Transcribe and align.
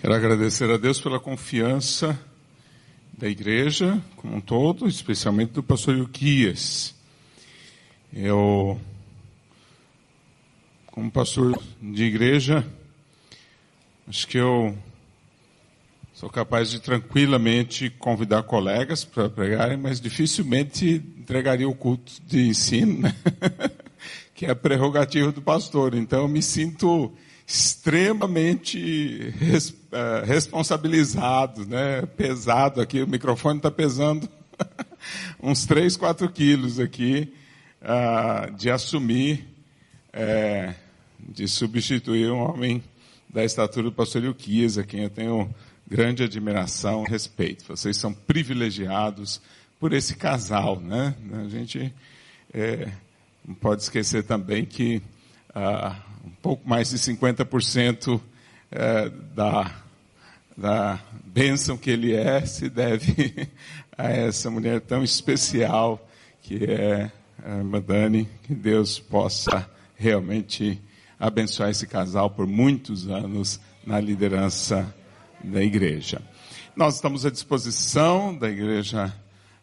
Quero 0.00 0.14
agradecer 0.14 0.70
a 0.70 0.76
Deus 0.76 1.00
pela 1.00 1.18
confiança 1.18 2.16
da 3.12 3.28
igreja 3.28 4.00
como 4.14 4.36
um 4.36 4.40
todo, 4.40 4.86
especialmente 4.86 5.50
do 5.50 5.62
pastor 5.62 5.96
Yuquias. 5.96 6.94
Eu, 8.12 8.80
como 10.86 11.10
pastor 11.10 11.60
de 11.82 12.04
igreja, 12.04 12.64
acho 14.06 14.24
que 14.28 14.38
eu 14.38 14.78
sou 16.14 16.30
capaz 16.30 16.70
de 16.70 16.78
tranquilamente 16.78 17.90
convidar 17.90 18.44
colegas 18.44 19.04
para 19.04 19.28
pregarem, 19.28 19.76
mas 19.76 20.00
dificilmente 20.00 21.02
entregaria 21.18 21.68
o 21.68 21.74
culto 21.74 22.12
de 22.24 22.46
ensino, 22.46 23.00
né? 23.00 23.16
que 24.32 24.46
é 24.46 24.50
a 24.50 24.56
prerrogativa 24.56 25.32
do 25.32 25.42
pastor. 25.42 25.96
Então 25.96 26.20
eu 26.20 26.28
me 26.28 26.40
sinto 26.40 27.12
extremamente 27.48 29.30
res, 29.38 29.74
uh, 29.92 30.24
responsabilizado, 30.24 31.66
né? 31.66 32.02
pesado 32.16 32.80
aqui, 32.80 33.02
o 33.02 33.08
microfone 33.08 33.58
está 33.58 33.70
pesando 33.70 34.28
uns 35.42 35.66
3, 35.66 35.96
4 35.96 36.28
quilos 36.30 36.78
aqui, 36.78 37.32
uh, 37.82 38.52
de 38.54 38.70
assumir, 38.70 39.46
uh, 40.14 40.74
de 41.18 41.48
substituir 41.48 42.30
um 42.30 42.38
homem 42.38 42.82
da 43.28 43.44
estatura 43.44 43.84
do 43.84 43.92
pastor 43.92 44.24
Ilquias, 44.24 44.78
a 44.78 44.84
quem 44.84 45.04
eu 45.04 45.10
tenho 45.10 45.54
grande 45.86 46.22
admiração 46.22 47.04
e 47.06 47.10
respeito. 47.10 47.64
Vocês 47.66 47.96
são 47.96 48.12
privilegiados 48.12 49.40
por 49.78 49.92
esse 49.92 50.16
casal, 50.16 50.80
né? 50.80 51.14
A 51.32 51.48
gente 51.48 51.92
é, 52.52 52.88
não 53.46 53.54
pode 53.54 53.82
esquecer 53.82 54.24
também 54.24 54.64
que 54.64 55.02
uh, 55.50 55.94
um 56.26 56.30
pouco 56.42 56.68
mais 56.68 56.90
de 56.90 56.98
50% 56.98 58.20
é, 58.70 59.08
da, 59.34 59.70
da 60.56 61.00
bênção 61.24 61.76
que 61.76 61.90
ele 61.90 62.14
é 62.14 62.44
se 62.44 62.68
deve 62.68 63.48
a 63.96 64.10
essa 64.10 64.50
mulher 64.50 64.80
tão 64.80 65.02
especial 65.02 66.06
que 66.42 66.64
é 66.64 67.10
a 67.44 67.56
irmã 67.56 67.80
Dani. 67.80 68.28
Que 68.44 68.54
Deus 68.54 68.98
possa 68.98 69.68
realmente 69.96 70.80
abençoar 71.18 71.70
esse 71.70 71.86
casal 71.86 72.30
por 72.30 72.46
muitos 72.46 73.08
anos 73.08 73.60
na 73.84 74.00
liderança 74.00 74.94
da 75.42 75.62
igreja. 75.62 76.22
Nós 76.76 76.94
estamos 76.94 77.26
à 77.26 77.30
disposição 77.30 78.36
da 78.36 78.48
igreja 78.48 79.12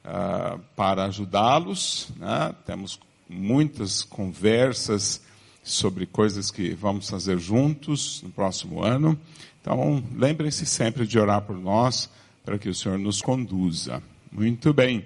uh, 0.04 0.60
para 0.76 1.06
ajudá-los. 1.06 2.10
Né? 2.18 2.54
Temos 2.66 3.00
muitas 3.30 4.04
conversas 4.04 5.22
sobre 5.66 6.06
coisas 6.06 6.52
que 6.52 6.76
vamos 6.76 7.10
fazer 7.10 7.40
juntos 7.40 8.22
no 8.22 8.30
próximo 8.30 8.84
ano. 8.84 9.20
Então, 9.60 10.04
lembrem-se 10.16 10.64
sempre 10.64 11.08
de 11.08 11.18
orar 11.18 11.42
por 11.42 11.58
nós, 11.58 12.08
para 12.46 12.60
que 12.60 12.70
o 12.70 12.76
Senhor 12.76 13.00
nos 13.00 13.20
conduza. 13.20 14.02
Muito 14.32 14.72
bem. 14.72 15.04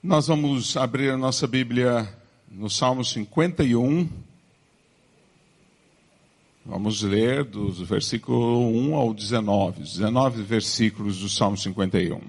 Nós 0.00 0.28
vamos 0.28 0.76
abrir 0.76 1.10
a 1.10 1.16
nossa 1.16 1.48
Bíblia 1.48 2.08
no 2.48 2.70
Salmo 2.70 3.04
51. 3.04 4.08
Vamos 6.64 7.02
ler 7.02 7.42
dos 7.42 7.80
versículos 7.80 8.40
1 8.40 8.94
ao 8.94 9.12
19, 9.12 9.82
19 9.82 10.42
versículos 10.44 11.18
do 11.18 11.28
Salmo 11.28 11.56
51. 11.56 12.20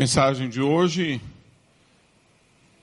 Mensagem 0.00 0.48
de 0.48 0.62
hoje, 0.62 1.20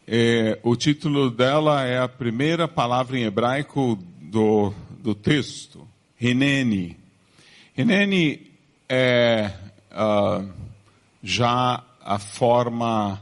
é, 0.07 0.59
o 0.61 0.75
título 0.75 1.31
dela 1.31 1.83
é 1.83 1.97
a 1.97 2.07
primeira 2.07 2.67
palavra 2.67 3.17
em 3.17 3.23
hebraico 3.23 3.97
do, 4.22 4.72
do 5.00 5.16
texto, 5.16 5.88
Hineni. 6.22 6.95
Hineni 7.75 8.51
é 8.88 9.51
uh, 9.94 10.47
já 11.23 11.83
a 12.05 12.19
forma 12.19 13.19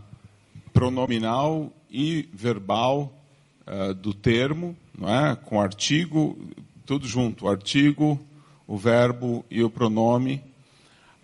pronominal 0.74 1.72
e 1.90 2.28
verbal 2.34 3.14
uh, 3.66 3.94
do 3.94 4.14
termo, 4.14 4.76
não 4.94 5.08
é? 5.08 5.38
com 5.38 5.62
artigo, 5.62 6.38
tudo 6.86 7.08
junto, 7.08 7.46
o 7.46 7.50
artigo, 7.50 8.20
o 8.68 8.78
verbo 8.78 9.46
e 9.50 9.64
o 9.64 9.70
pronome. 9.70 10.44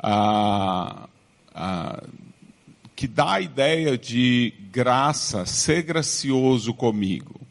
Uh, 0.01 1.11
que 3.01 3.07
dá 3.07 3.31
a 3.31 3.41
ideia 3.41 3.97
de 3.97 4.53
graça, 4.71 5.43
ser 5.43 5.81
gracioso 5.81 6.71
comigo. 6.71 7.41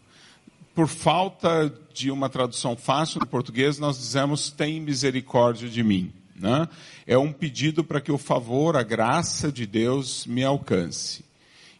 Por 0.76 0.86
falta 0.86 1.74
de 1.92 2.08
uma 2.08 2.28
tradução 2.28 2.76
fácil 2.76 3.18
no 3.18 3.26
português, 3.26 3.76
nós 3.76 3.98
dizemos 3.98 4.52
tem 4.52 4.80
misericórdia 4.80 5.68
de 5.68 5.82
mim. 5.82 6.12
Né? 6.36 6.68
É 7.04 7.18
um 7.18 7.32
pedido 7.32 7.82
para 7.82 8.00
que 8.00 8.12
o 8.12 8.16
favor, 8.16 8.76
a 8.76 8.84
graça 8.84 9.50
de 9.50 9.66
Deus 9.66 10.24
me 10.24 10.44
alcance. 10.44 11.24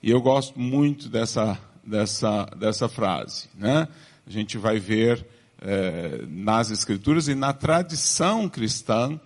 E 0.03 0.11
eu 0.11 0.21
gosto 0.21 0.59
muito 0.59 1.09
dessa, 1.09 1.57
dessa, 1.87 2.47
dessa 2.59 2.89
frase. 2.89 3.49
Né? 3.55 3.87
A 4.27 4.31
gente 4.31 4.59
vai 4.59 4.81
ver 4.81 5.25
eh, 5.63 6.25
nas 6.27 6.73
Escrituras 6.73 7.29
e 7.29 7.37
na 7.37 7.53
tradição 7.53 8.49
cristã 8.49 9.21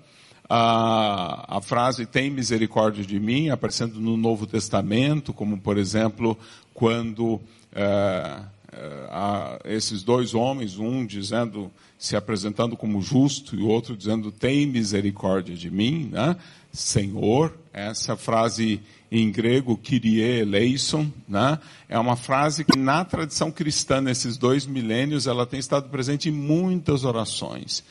a, 0.49 1.57
a 1.57 1.61
frase 1.61 2.07
tem 2.07 2.31
misericórdia 2.31 3.05
de 3.05 3.19
mim, 3.19 3.49
aparecendo 3.49 4.01
no 4.01 4.17
Novo 4.17 4.47
Testamento, 4.47 5.33
como 5.33 5.59
por 5.59 5.79
exemplo, 5.79 6.39
quando 6.73 7.41
é, 7.75 8.41
é, 8.73 9.75
esses 9.75 10.03
dois 10.03 10.35
homens, 10.35 10.79
um 10.79 11.07
dizendo, 11.07 11.71
se 11.99 12.17
apresentando 12.17 12.77
como 12.77 13.01
justo 13.01 13.57
e 13.57 13.63
o 13.63 13.69
outro 13.69 13.97
dizendo, 13.97 14.31
tem 14.31 14.67
misericórdia 14.67 15.55
de 15.55 15.71
mim, 15.71 16.11
né? 16.13 16.37
Senhor, 16.73 17.57
essa 17.73 18.17
frase 18.17 18.81
em 19.11 19.31
grego, 19.31 19.77
Kyrie 19.77 20.41
eleison, 20.41 21.07
né? 21.29 21.59
é 21.89 21.97
uma 21.97 22.17
frase 22.17 22.65
que 22.65 22.77
na 22.77 23.05
tradição 23.05 23.53
cristã, 23.53 24.01
nesses 24.01 24.37
dois 24.37 24.67
milênios, 24.67 25.29
ela 25.29 25.47
tem 25.47 25.61
estado 25.61 25.89
presente 25.89 26.29
em 26.29 26.33
muitas 26.33 27.05
orações. 27.05 27.85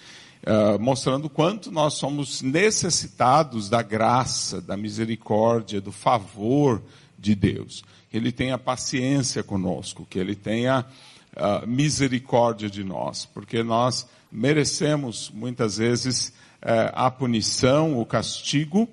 Uh, 0.45 0.77
mostrando 0.77 1.29
quanto 1.29 1.71
nós 1.71 1.93
somos 1.93 2.41
necessitados 2.41 3.69
da 3.69 3.81
graça, 3.81 4.59
da 4.59 4.75
misericórdia, 4.75 5.79
do 5.79 5.91
favor 5.91 6.83
de 7.17 7.33
Deus. 7.33 7.81
Que 8.11 8.17
Ele 8.17 8.29
tenha 8.29 8.57
paciência 8.57 9.41
conosco, 9.41 10.05
que 10.09 10.19
Ele 10.19 10.35
tenha 10.35 10.85
uh, 11.37 11.65
misericórdia 11.65 12.69
de 12.69 12.83
nós, 12.83 13.25
porque 13.25 13.63
nós 13.63 14.05
merecemos 14.29 15.31
muitas 15.33 15.77
vezes 15.77 16.33
uh, 16.61 16.91
a 16.91 17.09
punição, 17.09 17.97
o 17.97 18.05
castigo, 18.05 18.89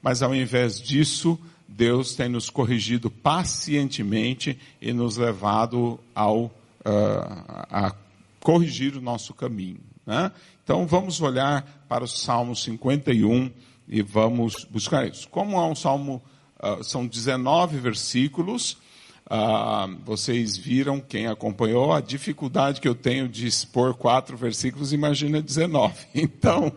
mas 0.00 0.22
ao 0.22 0.34
invés 0.34 0.80
disso, 0.80 1.38
Deus 1.68 2.14
tem 2.14 2.30
nos 2.30 2.48
corrigido 2.48 3.10
pacientemente 3.10 4.58
e 4.80 4.90
nos 4.90 5.18
levado 5.18 6.00
ao, 6.14 6.50
a 6.84 7.94
corrigir 8.40 8.96
o 8.96 9.00
nosso 9.00 9.34
caminho. 9.34 9.80
Né? 10.06 10.30
Então 10.64 10.86
vamos 10.86 11.20
olhar 11.20 11.84
para 11.86 12.04
o 12.04 12.08
Salmo 12.08 12.56
51 12.56 13.50
e 13.86 14.00
vamos 14.00 14.64
buscar 14.64 15.06
isso. 15.06 15.28
Como 15.28 15.58
é 15.58 15.66
um 15.66 15.74
salmo, 15.74 16.22
uh, 16.58 16.82
são 16.82 17.06
19 17.06 17.76
versículos, 17.76 18.78
uh, 19.26 19.94
vocês 20.06 20.56
viram, 20.56 21.00
quem 21.00 21.26
acompanhou, 21.26 21.92
a 21.92 22.00
dificuldade 22.00 22.80
que 22.80 22.88
eu 22.88 22.94
tenho 22.94 23.28
de 23.28 23.46
expor 23.46 23.92
quatro 23.92 24.38
versículos, 24.38 24.94
imagina 24.94 25.42
19. 25.42 25.94
Então, 26.14 26.72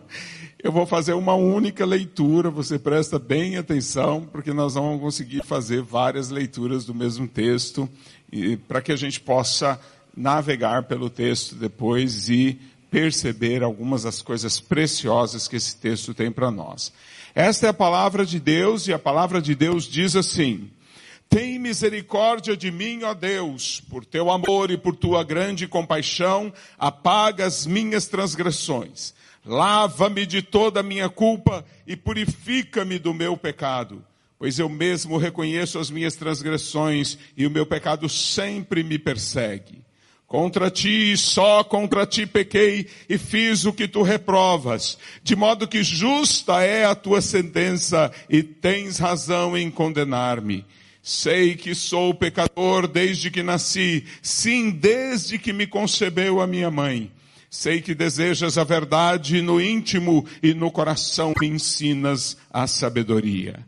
eu 0.62 0.70
vou 0.70 0.84
fazer 0.84 1.14
uma 1.14 1.34
única 1.34 1.86
leitura, 1.86 2.50
você 2.50 2.78
presta 2.78 3.18
bem 3.18 3.56
atenção, 3.56 4.28
porque 4.30 4.52
nós 4.52 4.74
vamos 4.74 5.00
conseguir 5.00 5.42
fazer 5.44 5.80
várias 5.80 6.28
leituras 6.28 6.84
do 6.84 6.94
mesmo 6.94 7.26
texto, 7.26 7.88
para 8.66 8.82
que 8.82 8.92
a 8.92 8.96
gente 8.96 9.18
possa 9.18 9.80
navegar 10.14 10.82
pelo 10.82 11.08
texto 11.08 11.54
depois 11.54 12.28
e 12.28 12.60
perceber 12.90 13.62
algumas 13.62 14.02
das 14.02 14.22
coisas 14.22 14.60
preciosas 14.60 15.46
que 15.46 15.56
esse 15.56 15.76
texto 15.76 16.14
tem 16.14 16.30
para 16.30 16.50
nós. 16.50 16.92
Esta 17.34 17.66
é 17.66 17.70
a 17.70 17.74
palavra 17.74 18.24
de 18.24 18.40
Deus 18.40 18.88
e 18.88 18.92
a 18.92 18.98
palavra 18.98 19.40
de 19.40 19.54
Deus 19.54 19.84
diz 19.84 20.16
assim: 20.16 20.70
Tem 21.28 21.58
misericórdia 21.58 22.56
de 22.56 22.70
mim, 22.70 23.02
ó 23.04 23.14
Deus, 23.14 23.80
por 23.88 24.04
teu 24.04 24.30
amor 24.30 24.70
e 24.70 24.78
por 24.78 24.96
tua 24.96 25.22
grande 25.22 25.68
compaixão, 25.68 26.52
apaga 26.78 27.46
as 27.46 27.66
minhas 27.66 28.06
transgressões. 28.06 29.14
Lava-me 29.44 30.26
de 30.26 30.42
toda 30.42 30.80
a 30.80 30.82
minha 30.82 31.08
culpa 31.08 31.64
e 31.86 31.96
purifica-me 31.96 32.98
do 32.98 33.14
meu 33.14 33.36
pecado, 33.36 34.04
pois 34.38 34.58
eu 34.58 34.68
mesmo 34.68 35.16
reconheço 35.16 35.78
as 35.78 35.90
minhas 35.90 36.16
transgressões 36.16 37.16
e 37.36 37.46
o 37.46 37.50
meu 37.50 37.64
pecado 37.64 38.08
sempre 38.08 38.82
me 38.82 38.98
persegue. 38.98 39.87
Contra 40.28 40.70
ti, 40.70 41.16
só 41.16 41.64
contra 41.64 42.04
ti 42.04 42.26
pequei 42.26 42.86
e 43.08 43.16
fiz 43.16 43.64
o 43.64 43.72
que 43.72 43.88
tu 43.88 44.02
reprovas, 44.02 44.98
de 45.24 45.34
modo 45.34 45.66
que 45.66 45.82
justa 45.82 46.62
é 46.62 46.84
a 46.84 46.94
tua 46.94 47.22
sentença 47.22 48.12
e 48.28 48.42
tens 48.42 48.98
razão 48.98 49.56
em 49.56 49.70
condenar-me. 49.70 50.66
Sei 51.02 51.54
que 51.56 51.74
sou 51.74 52.12
pecador 52.12 52.86
desde 52.86 53.30
que 53.30 53.42
nasci, 53.42 54.04
sim, 54.20 54.70
desde 54.70 55.38
que 55.38 55.50
me 55.50 55.66
concebeu 55.66 56.42
a 56.42 56.46
minha 56.46 56.70
mãe. 56.70 57.10
Sei 57.48 57.80
que 57.80 57.94
desejas 57.94 58.58
a 58.58 58.64
verdade 58.64 59.40
no 59.40 59.58
íntimo 59.58 60.26
e 60.42 60.52
no 60.52 60.70
coração 60.70 61.32
me 61.40 61.46
ensinas 61.46 62.36
a 62.52 62.66
sabedoria. 62.66 63.64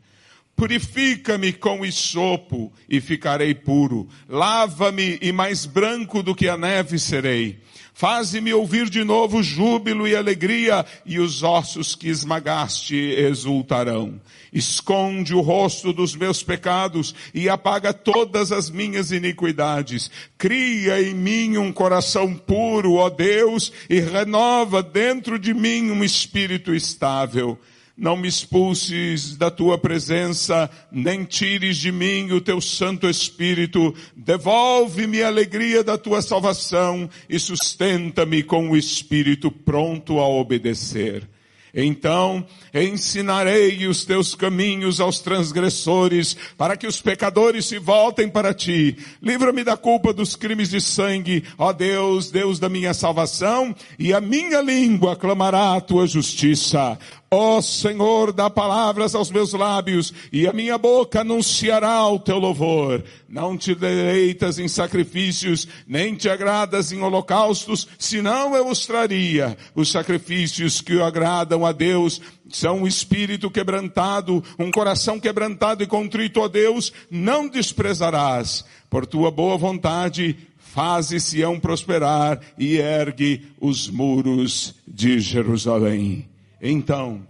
Purifica-me 0.60 1.54
com 1.54 1.86
isopo 1.86 2.70
e 2.86 3.00
ficarei 3.00 3.54
puro. 3.54 4.06
Lava-me 4.28 5.18
e 5.22 5.32
mais 5.32 5.64
branco 5.64 6.22
do 6.22 6.34
que 6.34 6.50
a 6.50 6.56
neve 6.58 6.98
serei. 6.98 7.58
Faze-me 7.94 8.52
ouvir 8.52 8.90
de 8.90 9.02
novo 9.02 9.42
júbilo 9.42 10.06
e 10.06 10.14
alegria, 10.14 10.84
e 11.06 11.18
os 11.18 11.42
ossos 11.42 11.94
que 11.94 12.08
esmagaste 12.08 12.94
exultarão. 12.94 14.20
Esconde 14.52 15.34
o 15.34 15.40
rosto 15.40 15.94
dos 15.94 16.14
meus 16.14 16.42
pecados 16.42 17.14
e 17.32 17.48
apaga 17.48 17.94
todas 17.94 18.52
as 18.52 18.68
minhas 18.68 19.12
iniquidades. 19.12 20.10
Cria 20.36 21.00
em 21.00 21.14
mim 21.14 21.56
um 21.56 21.72
coração 21.72 22.34
puro, 22.34 22.96
ó 22.96 23.08
Deus, 23.08 23.72
e 23.88 23.98
renova 23.98 24.82
dentro 24.82 25.38
de 25.38 25.54
mim 25.54 25.90
um 25.90 26.04
espírito 26.04 26.74
estável 26.74 27.58
não 28.00 28.17
me 28.17 28.26
expulses 28.26 29.37
da 29.37 29.50
tua 29.50 29.76
presença, 29.76 30.70
nem 30.91 31.23
tires 31.23 31.76
de 31.76 31.93
mim 31.93 32.32
o 32.32 32.41
teu 32.41 32.58
Santo 32.58 33.06
Espírito. 33.06 33.94
Devolve-me 34.17 35.23
a 35.23 35.26
alegria 35.26 35.85
da 35.85 35.99
tua 35.99 36.23
salvação 36.23 37.11
e 37.29 37.38
sustenta-me 37.38 38.43
com 38.43 38.70
o 38.70 38.76
espírito 38.76 39.50
pronto 39.50 40.19
a 40.19 40.26
obedecer. 40.26 41.29
Então 41.75 42.44
ensinarei 42.75 43.87
os 43.87 44.05
teus 44.05 44.35
caminhos 44.35 45.00
aos 45.00 45.20
transgressores, 45.20 46.37
para 46.56 46.76
que 46.76 46.87
os 46.87 47.00
pecadores 47.00 47.67
se 47.67 47.79
voltem 47.79 48.29
para 48.29 48.55
ti. 48.55 48.97
Livra-me 49.23 49.62
da 49.62 49.76
culpa 49.76 50.12
dos 50.12 50.37
crimes 50.37 50.70
de 50.70 50.81
sangue, 50.81 51.44
ó 51.56 51.73
Deus, 51.73 52.31
Deus 52.31 52.58
da 52.58 52.69
minha 52.69 52.94
salvação, 52.94 53.75
e 53.99 54.12
a 54.12 54.20
minha 54.20 54.61
língua 54.61 55.17
clamará 55.17 55.75
a 55.75 55.81
tua 55.81 56.06
justiça. 56.06 56.99
Ó 57.32 57.60
Senhor, 57.60 58.32
dá 58.32 58.50
palavras 58.50 59.14
aos 59.14 59.30
meus 59.30 59.52
lábios 59.52 60.12
e 60.32 60.48
a 60.48 60.52
minha 60.52 60.76
boca 60.76 61.20
anunciará 61.20 62.04
o 62.08 62.18
teu 62.18 62.40
louvor. 62.40 63.04
Não 63.28 63.56
te 63.56 63.72
deleitas 63.72 64.58
em 64.58 64.66
sacrifícios, 64.66 65.68
nem 65.86 66.16
te 66.16 66.28
agradas 66.28 66.90
em 66.90 67.00
holocaustos, 67.00 67.86
senão 67.96 68.56
eu 68.56 68.66
os 68.66 68.84
traria. 68.84 69.56
Os 69.76 69.92
sacrifícios 69.92 70.80
que 70.80 71.00
agradam 71.00 71.64
a 71.64 71.70
Deus 71.70 72.20
são 72.48 72.80
um 72.80 72.86
espírito 72.86 73.48
quebrantado, 73.48 74.42
um 74.58 74.68
coração 74.72 75.20
quebrantado 75.20 75.84
e 75.84 75.86
contrito 75.86 76.42
a 76.42 76.48
Deus, 76.48 76.92
não 77.08 77.46
desprezarás. 77.46 78.64
Por 78.90 79.06
tua 79.06 79.30
boa 79.30 79.56
vontade, 79.56 80.36
faze 80.58 81.20
Sião 81.20 81.60
prosperar 81.60 82.40
e 82.58 82.76
ergue 82.78 83.46
os 83.60 83.88
muros 83.88 84.74
de 84.84 85.20
Jerusalém. 85.20 86.29
Então, 86.60 87.26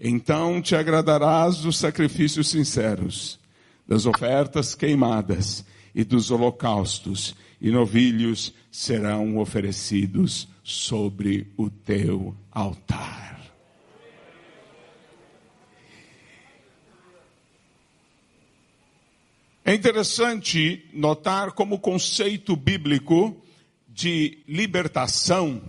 então 0.00 0.62
te 0.62 0.74
agradarás 0.74 1.58
dos 1.58 1.76
sacrifícios 1.76 2.48
sinceros, 2.48 3.38
das 3.86 4.06
ofertas 4.06 4.74
queimadas 4.74 5.64
e 5.94 6.02
dos 6.02 6.30
holocaustos, 6.30 7.36
e 7.60 7.70
novilhos 7.70 8.52
serão 8.70 9.38
oferecidos 9.38 10.48
sobre 10.64 11.52
o 11.56 11.68
teu 11.68 12.34
altar. 12.50 13.32
É 19.64 19.74
interessante 19.74 20.88
notar 20.92 21.52
como 21.52 21.76
o 21.76 21.78
conceito 21.78 22.56
bíblico 22.56 23.40
de 23.88 24.42
libertação 24.48 25.62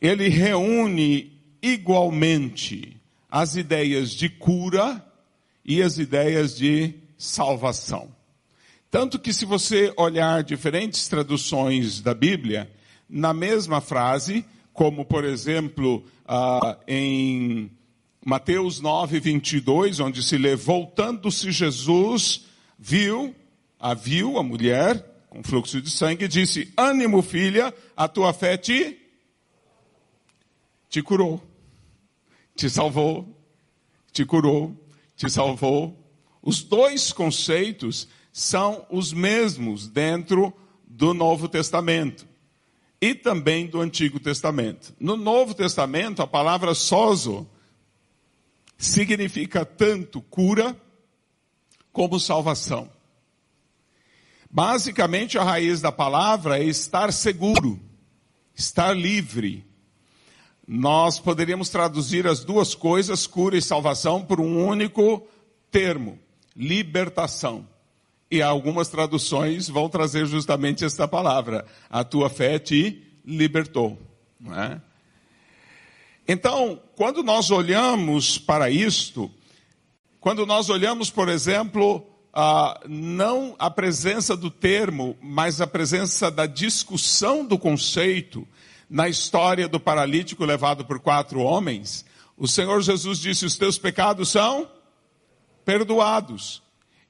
ele 0.00 0.28
reúne 0.28 1.32
igualmente 1.62 2.96
as 3.30 3.56
ideias 3.56 4.10
de 4.10 4.28
cura 4.28 5.04
e 5.64 5.82
as 5.82 5.98
ideias 5.98 6.56
de 6.56 6.94
salvação. 7.18 8.14
Tanto 8.90 9.18
que 9.18 9.32
se 9.32 9.44
você 9.44 9.92
olhar 9.96 10.42
diferentes 10.42 11.08
traduções 11.08 12.00
da 12.00 12.14
Bíblia, 12.14 12.70
na 13.08 13.34
mesma 13.34 13.80
frase, 13.80 14.44
como 14.72 15.04
por 15.04 15.24
exemplo 15.24 16.04
uh, 16.24 16.76
em 16.86 17.70
Mateus 18.24 18.80
9, 18.80 19.20
22, 19.20 20.00
onde 20.00 20.22
se 20.22 20.38
lê, 20.38 20.54
voltando-se 20.56 21.50
Jesus, 21.50 22.44
viu, 22.78 23.34
a 23.78 23.94
viu, 23.94 24.38
a 24.38 24.42
mulher, 24.42 25.04
com 25.28 25.42
fluxo 25.42 25.80
de 25.80 25.90
sangue, 25.90 26.24
e 26.24 26.28
disse, 26.28 26.72
ânimo 26.76 27.22
filha, 27.22 27.72
a 27.96 28.08
tua 28.08 28.32
fé 28.32 28.56
te 28.56 29.05
te 30.88 31.02
curou, 31.02 31.42
te 32.54 32.70
salvou, 32.70 33.36
te 34.12 34.24
curou, 34.24 34.74
te 35.16 35.30
salvou. 35.30 35.96
Os 36.42 36.62
dois 36.62 37.12
conceitos 37.12 38.08
são 38.32 38.86
os 38.90 39.12
mesmos 39.12 39.88
dentro 39.88 40.52
do 40.86 41.12
Novo 41.12 41.48
Testamento 41.48 42.26
e 43.00 43.14
também 43.14 43.66
do 43.66 43.80
Antigo 43.80 44.18
Testamento. 44.18 44.94
No 44.98 45.16
Novo 45.16 45.54
Testamento, 45.54 46.22
a 46.22 46.26
palavra 46.26 46.74
sozo 46.74 47.46
significa 48.78 49.64
tanto 49.64 50.20
cura 50.20 50.76
como 51.92 52.20
salvação. 52.20 52.90
Basicamente, 54.50 55.38
a 55.38 55.44
raiz 55.44 55.80
da 55.80 55.90
palavra 55.90 56.58
é 56.58 56.64
estar 56.64 57.12
seguro, 57.12 57.80
estar 58.54 58.96
livre, 58.96 59.65
nós 60.66 61.20
poderíamos 61.20 61.68
traduzir 61.68 62.26
as 62.26 62.44
duas 62.44 62.74
coisas, 62.74 63.26
cura 63.26 63.56
e 63.56 63.62
salvação, 63.62 64.22
por 64.22 64.40
um 64.40 64.66
único 64.66 65.26
termo: 65.70 66.18
libertação. 66.56 67.66
E 68.28 68.42
algumas 68.42 68.88
traduções 68.88 69.68
vão 69.68 69.88
trazer 69.88 70.26
justamente 70.26 70.84
esta 70.84 71.06
palavra: 71.06 71.64
a 71.88 72.02
tua 72.02 72.28
fé 72.28 72.58
te 72.58 73.02
libertou. 73.24 73.96
É? 74.52 74.80
Então, 76.26 76.80
quando 76.96 77.22
nós 77.22 77.52
olhamos 77.52 78.36
para 78.36 78.68
isto, 78.68 79.30
quando 80.18 80.44
nós 80.44 80.68
olhamos, 80.68 81.08
por 81.08 81.28
exemplo, 81.28 82.04
a, 82.34 82.80
não 82.88 83.54
a 83.58 83.70
presença 83.70 84.36
do 84.36 84.50
termo, 84.50 85.16
mas 85.22 85.60
a 85.60 85.66
presença 85.66 86.28
da 86.28 86.46
discussão 86.46 87.46
do 87.46 87.56
conceito, 87.56 88.46
na 88.88 89.08
história 89.08 89.68
do 89.68 89.80
paralítico 89.80 90.44
levado 90.44 90.84
por 90.84 91.00
quatro 91.00 91.40
homens, 91.40 92.04
o 92.36 92.46
Senhor 92.46 92.80
Jesus 92.82 93.18
disse: 93.18 93.44
Os 93.44 93.56
teus 93.56 93.78
pecados 93.78 94.28
são 94.28 94.68
perdoados. 95.64 96.62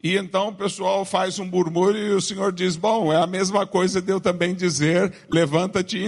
E 0.02 0.16
então 0.16 0.48
o 0.48 0.54
pessoal 0.54 1.04
faz 1.04 1.38
um 1.38 1.44
murmúrio 1.44 2.00
e 2.00 2.12
o 2.12 2.20
Senhor 2.20 2.52
diz: 2.52 2.76
Bom, 2.76 3.12
é 3.12 3.16
a 3.16 3.26
mesma 3.26 3.66
coisa 3.66 4.00
de 4.00 4.12
eu 4.12 4.20
também 4.20 4.54
dizer: 4.54 5.12
levanta-te 5.30 5.98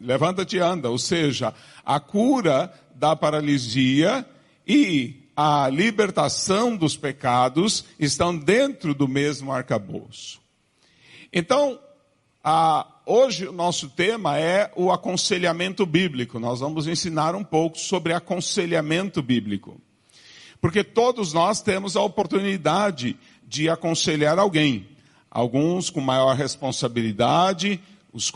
levanta 0.00 0.46
e 0.50 0.58
anda. 0.58 0.90
Ou 0.90 0.98
seja, 0.98 1.54
a 1.84 1.98
cura 1.98 2.72
da 2.94 3.16
paralisia 3.16 4.26
e 4.66 5.28
a 5.36 5.68
libertação 5.68 6.76
dos 6.76 6.96
pecados 6.96 7.84
estão 7.98 8.36
dentro 8.36 8.94
do 8.94 9.08
mesmo 9.08 9.52
arcabouço. 9.52 10.40
Então, 11.32 11.80
a 12.42 12.86
hoje 13.06 13.46
o 13.46 13.52
nosso 13.52 13.88
tema 13.88 14.38
é 14.38 14.70
o 14.76 14.90
aconselhamento 14.90 15.84
bíblico. 15.86 16.38
Nós 16.38 16.60
vamos 16.60 16.86
ensinar 16.86 17.34
um 17.34 17.44
pouco 17.44 17.78
sobre 17.78 18.12
aconselhamento 18.12 19.22
bíblico. 19.22 19.80
Porque 20.60 20.82
todos 20.82 21.32
nós 21.32 21.60
temos 21.60 21.96
a 21.96 22.02
oportunidade 22.02 23.16
de 23.46 23.68
aconselhar 23.68 24.38
alguém. 24.38 24.88
Alguns 25.30 25.90
com 25.90 26.00
maior 26.00 26.34
responsabilidade, 26.36 27.80
os 28.12 28.32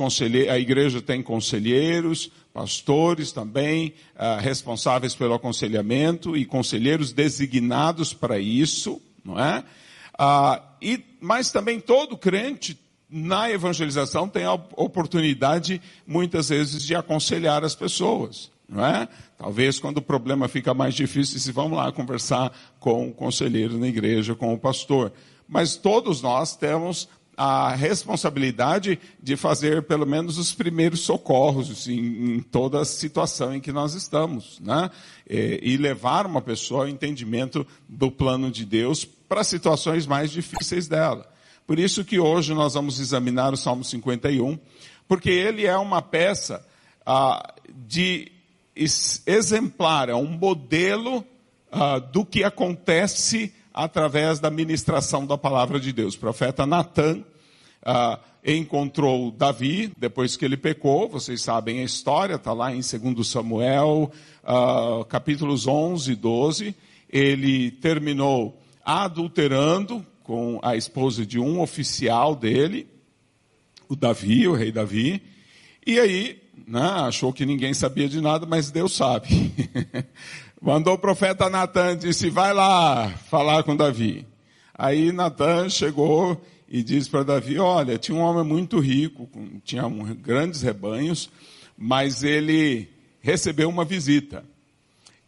a 0.51 0.59
igreja 0.59 1.01
tem 1.01 1.23
conselheiros, 1.23 2.31
pastores 2.53 3.31
também, 3.31 3.95
uh, 4.17 4.41
responsáveis 4.41 5.15
pelo 5.15 5.35
aconselhamento 5.35 6.37
e 6.37 6.45
conselheiros 6.45 7.13
designados 7.13 8.13
para 8.13 8.41
isso, 8.41 9.01
não 9.25 9.39
é? 9.39 9.65
Uh, 10.19 10.61
e, 10.83 11.05
mas 11.21 11.53
também 11.53 11.79
todo 11.79 12.19
crente 12.19 12.77
na 13.11 13.51
evangelização 13.51 14.29
tem 14.29 14.45
a 14.45 14.53
oportunidade, 14.53 15.81
muitas 16.07 16.49
vezes, 16.51 16.83
de 16.83 16.95
aconselhar 16.95 17.65
as 17.65 17.75
pessoas. 17.75 18.51
Não 18.69 18.85
é? 18.85 19.09
Talvez 19.39 19.81
quando 19.81 19.99
o 19.99 20.03
problema 20.03 20.47
fica 20.47 20.75
mais 20.75 20.95
difícil, 20.95 21.41
se 21.41 21.51
vamos 21.51 21.79
lá 21.79 21.91
conversar 21.91 22.53
com 22.79 23.09
o 23.09 23.15
conselheiro 23.15 23.79
na 23.79 23.87
igreja, 23.87 24.35
com 24.35 24.53
o 24.53 24.59
pastor. 24.59 25.11
Mas 25.49 25.75
todos 25.77 26.21
nós 26.21 26.55
temos 26.55 27.09
a 27.35 27.73
responsabilidade 27.75 28.99
de 29.23 29.37
fazer 29.37 29.85
pelo 29.85 30.05
menos 30.05 30.37
os 30.39 30.53
primeiros 30.53 31.01
socorros 31.01 31.87
em, 31.87 32.35
em 32.35 32.41
toda 32.41 32.81
a 32.81 32.85
situação 32.85 33.55
em 33.55 33.61
que 33.61 33.71
nós 33.71 33.95
estamos, 33.95 34.59
né? 34.61 34.91
E, 35.27 35.61
e 35.63 35.77
levar 35.77 36.27
uma 36.27 36.43
pessoa 36.43 36.83
ao 36.83 36.89
entendimento 36.89 37.65
do 37.89 38.11
plano 38.11 38.51
de 38.51 38.67
Deus 38.67 39.05
para 39.05 39.45
situações 39.45 40.05
mais 40.05 40.33
difíceis 40.33 40.89
dela. 40.89 41.31
Por 41.69 41.79
isso 41.79 42.03
que 42.03 42.19
hoje 42.19 42.55
nós 42.55 42.73
vamos 42.73 42.99
examinar 42.99 43.53
o 43.53 43.57
Salmo 43.59 43.85
51, 43.85 44.59
porque 45.07 45.29
ele 45.29 45.67
é 45.67 45.77
uma 45.77 46.01
peça 46.01 46.67
ah, 47.05 47.53
de 47.87 48.33
exemplar, 48.75 50.09
é 50.09 50.15
um 50.15 50.25
modelo 50.25 51.23
ah, 51.71 51.99
do 51.99 52.25
que 52.25 52.43
acontece 52.43 53.53
através 53.75 54.41
da 54.41 54.51
ministração 54.51 55.27
da 55.27 55.37
palavra 55.37 55.79
de 55.79 55.93
Deus. 55.93 56.15
O 56.15 56.21
profeta 56.21 56.65
Natan 56.65 57.23
ah, 57.85 58.19
encontrou 58.43 59.31
Davi 59.31 59.93
depois 59.99 60.39
que 60.39 60.47
ele 60.47 60.57
pecou, 60.57 61.07
vocês 61.07 61.43
sabem 61.43 61.81
a 61.81 61.85
história, 61.85 62.37
está 62.37 62.55
lá 62.55 62.75
em 62.75 62.81
2 62.81 63.29
Samuel, 63.29 64.11
ah, 64.43 65.05
capítulos 65.07 65.67
11 65.67 66.13
e 66.13 66.17
12. 66.17 66.75
Ele 67.11 67.73
terminou 67.73 68.59
adulterando 68.83 70.03
com 70.29 70.61
a 70.63 70.77
esposa 70.77 71.25
de 71.25 71.41
um 71.41 71.59
oficial 71.59 72.37
dele, 72.37 72.87
o 73.89 73.97
Davi, 73.97 74.47
o 74.47 74.53
rei 74.53 74.71
Davi, 74.71 75.23
e 75.87 75.99
aí 75.99 76.43
né, 76.67 76.83
achou 76.83 77.33
que 77.33 77.47
ninguém 77.47 77.73
sabia 77.73 78.07
de 78.11 78.21
nada, 78.21 78.45
mas 78.45 78.71
Deus 78.71 78.95
sabe. 78.95 79.27
Mandou 80.61 80.93
o 80.93 80.99
profeta 80.99 81.49
Natan, 81.49 81.97
disse, 81.97 82.29
vai 82.29 82.53
lá 82.53 83.09
falar 83.31 83.63
com 83.63 83.75
Davi. 83.75 84.27
Aí 84.75 85.13
Natan 85.13 85.71
chegou 85.71 86.39
e 86.69 86.83
disse 86.83 87.09
para 87.09 87.23
Davi, 87.23 87.59
olha, 87.59 87.97
tinha 87.97 88.15
um 88.19 88.21
homem 88.21 88.45
muito 88.45 88.79
rico, 88.81 89.27
tinha 89.65 89.87
um, 89.87 90.15
grandes 90.15 90.61
rebanhos, 90.61 91.31
mas 91.75 92.23
ele 92.23 92.87
recebeu 93.23 93.71
uma 93.71 93.83
visita. 93.83 94.45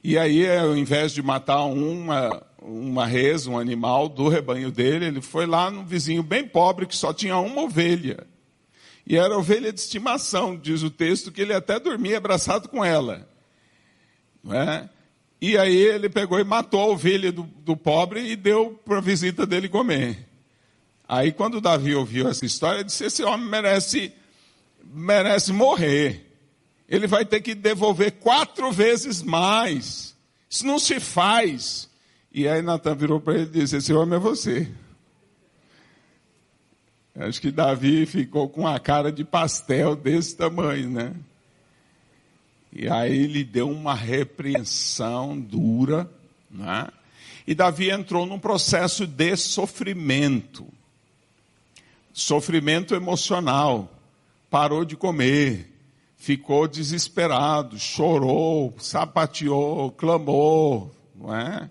E 0.05 0.19
aí, 0.19 0.47
ao 0.59 0.77
invés 0.77 1.13
de 1.13 1.23
matar 1.23 1.65
uma, 1.65 2.43
uma 2.63 3.07
res, 3.07 3.47
um 3.47 3.59
animal 3.59 4.09
do 4.09 4.29
rebanho 4.29 4.71
dele, 4.71 5.07
ele 5.07 5.21
foi 5.21 5.47
lá 5.47 5.71
num 5.71 5.85
vizinho 5.85 6.23
bem 6.23 6.47
pobre 6.47 6.87
que 6.87 6.97
só 6.97 7.13
tinha 7.13 7.39
uma 7.39 7.63
ovelha. 7.63 8.27
E 9.07 9.17
era 9.17 9.37
ovelha 9.37 9.73
de 9.73 9.81
estimação, 9.81 10.57
diz 10.57 10.83
o 10.83 10.91
texto, 10.91 11.33
que 11.33 11.41
ele 11.41 11.53
até 11.53 11.81
dormia 11.81 12.19
abraçado 12.19 12.69
com 12.69 12.85
ela. 12.85 13.29
Não 14.45 14.55
é? 14.55 14.89
E 15.41 15.57
aí 15.57 15.77
ele 15.77 16.09
pegou 16.09 16.39
e 16.39 16.45
matou 16.45 16.81
a 16.81 16.87
ovelha 16.87 17.33
do, 17.33 17.43
do 17.43 17.77
pobre 17.77 18.31
e 18.31 18.37
deu 18.37 18.79
para 18.85 18.99
a 18.99 19.01
visita 19.01 19.47
dele 19.47 19.69
comer. 19.69 20.29
Aí 21.09 21.33
quando 21.33 21.61
Davi 21.61 21.95
ouviu 21.95 22.29
essa 22.29 22.47
história, 22.47 22.85
disse, 22.85 23.05
esse 23.05 23.25
homem 23.25 23.49
merece, 23.49 24.13
merece 24.85 25.53
morrer. 25.53 26.27
Ele 26.89 27.07
vai 27.07 27.25
ter 27.25 27.41
que 27.41 27.55
devolver 27.55 28.13
quatro 28.13 28.71
vezes 28.71 29.23
mais. 29.23 30.15
Isso 30.49 30.65
não 30.65 30.79
se 30.79 31.01
faz. 31.01 31.90
E 32.33 32.47
aí 32.47 32.63
Natan 32.63 32.95
virou 32.95 33.21
para 33.21 33.35
ele 33.35 33.45
e 33.45 33.61
disse: 33.61 33.77
Esse 33.77 33.93
homem 33.93 34.17
é 34.17 34.21
você. 34.21 34.71
Acho 37.17 37.41
que 37.41 37.51
Davi 37.51 38.07
ficou 38.07 38.49
com 38.49 38.67
a 38.67 38.79
cara 38.79 39.11
de 39.11 39.25
pastel 39.25 39.97
desse 39.97 40.37
tamanho, 40.37 40.89
né? 40.89 41.15
E 42.73 42.89
aí 42.89 43.25
ele 43.25 43.43
deu 43.43 43.69
uma 43.69 43.95
repreensão 43.95 45.39
dura, 45.39 46.09
né? 46.49 46.89
E 47.47 47.55
Davi 47.55 47.91
entrou 47.91 48.25
num 48.25 48.39
processo 48.39 49.07
de 49.07 49.37
sofrimento. 49.37 50.67
Sofrimento 52.13 52.95
emocional. 52.95 53.93
Parou 54.49 54.85
de 54.85 54.97
comer, 54.97 55.73
ficou 56.17 56.67
desesperado, 56.67 57.79
chorou, 57.79 58.75
sapateou, 58.79 59.93
clamou, 59.93 60.95
não 61.15 61.35
é? 61.35 61.71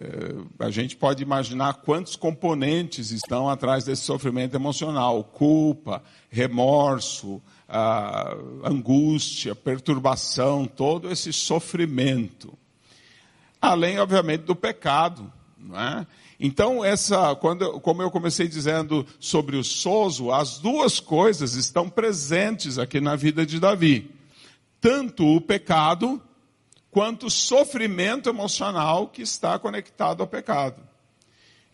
Eh, 0.00 0.34
a 0.60 0.70
gente 0.70 0.96
pode 0.96 1.22
imaginar 1.22 1.74
quantos 1.74 2.14
componentes 2.14 3.10
estão 3.10 3.48
atrás 3.48 3.84
desse 3.84 4.02
sofrimento 4.02 4.54
emocional: 4.54 5.24
culpa, 5.24 6.02
remorso, 6.30 7.42
angústia, 8.64 9.54
perturbação, 9.54 10.66
todo 10.66 11.10
esse 11.10 11.32
sofrimento. 11.32 12.56
Além, 13.60 13.98
obviamente, 13.98 14.42
do 14.42 14.56
pecado. 14.56 15.30
É? 15.74 16.06
Então, 16.40 16.84
essa, 16.84 17.34
quando, 17.34 17.80
como 17.80 18.00
eu 18.00 18.10
comecei 18.10 18.46
dizendo 18.46 19.04
sobre 19.18 19.56
o 19.56 19.64
sozo, 19.64 20.32
as 20.32 20.58
duas 20.58 21.00
coisas 21.00 21.54
estão 21.54 21.90
presentes 21.90 22.78
aqui 22.78 23.00
na 23.00 23.16
vida 23.16 23.44
de 23.44 23.58
Davi. 23.58 24.10
Tanto 24.80 25.26
o 25.26 25.40
pecado, 25.40 26.22
quanto 26.90 27.30
sofrimento 27.30 28.28
emocional 28.28 29.08
que 29.08 29.22
está 29.22 29.58
conectado 29.58 30.22
ao 30.22 30.26
pecado. 30.26 30.82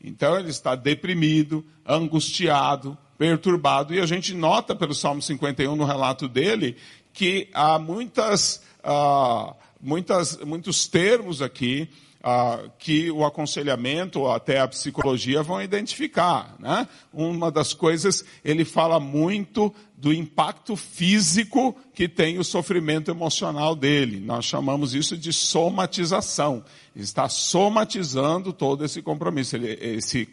Então 0.02 0.38
ele 0.38 0.50
está 0.50 0.74
deprimido, 0.74 1.64
angustiado, 1.86 2.96
perturbado, 3.16 3.94
e 3.94 4.00
a 4.00 4.06
gente 4.06 4.34
nota 4.34 4.74
pelo 4.74 4.94
Salmo 4.94 5.22
51 5.22 5.74
no 5.74 5.84
relato 5.84 6.28
dele 6.28 6.76
que 7.12 7.48
há 7.54 7.78
muitas, 7.78 8.62
uh, 8.84 9.54
muitas, 9.80 10.36
muitos 10.38 10.88
termos 10.88 11.40
aqui 11.40 11.88
uh, 12.24 12.70
que 12.78 13.10
o 13.10 13.24
aconselhamento 13.24 14.20
ou 14.20 14.32
até 14.32 14.58
a 14.58 14.66
psicologia 14.66 15.42
vão 15.42 15.60
identificar. 15.60 16.56
Né? 16.58 16.88
Uma 17.12 17.50
das 17.50 17.74
coisas, 17.74 18.24
ele 18.42 18.64
fala 18.64 18.98
muito 18.98 19.72
do 19.96 20.12
impacto 20.12 20.74
físico 20.74 21.76
que 21.92 22.08
tem 22.08 22.38
o 22.38 22.44
sofrimento 22.44 23.10
emocional 23.10 23.76
dele. 23.76 24.20
Nós 24.20 24.46
chamamos 24.46 24.94
isso 24.94 25.16
de 25.16 25.32
somatização. 25.32 26.64
Ele 26.96 27.04
está 27.04 27.28
somatizando 27.28 28.52
todo 28.52 28.84
esse 28.84 29.02
compromisso, 29.02 29.56
esse 29.56 30.28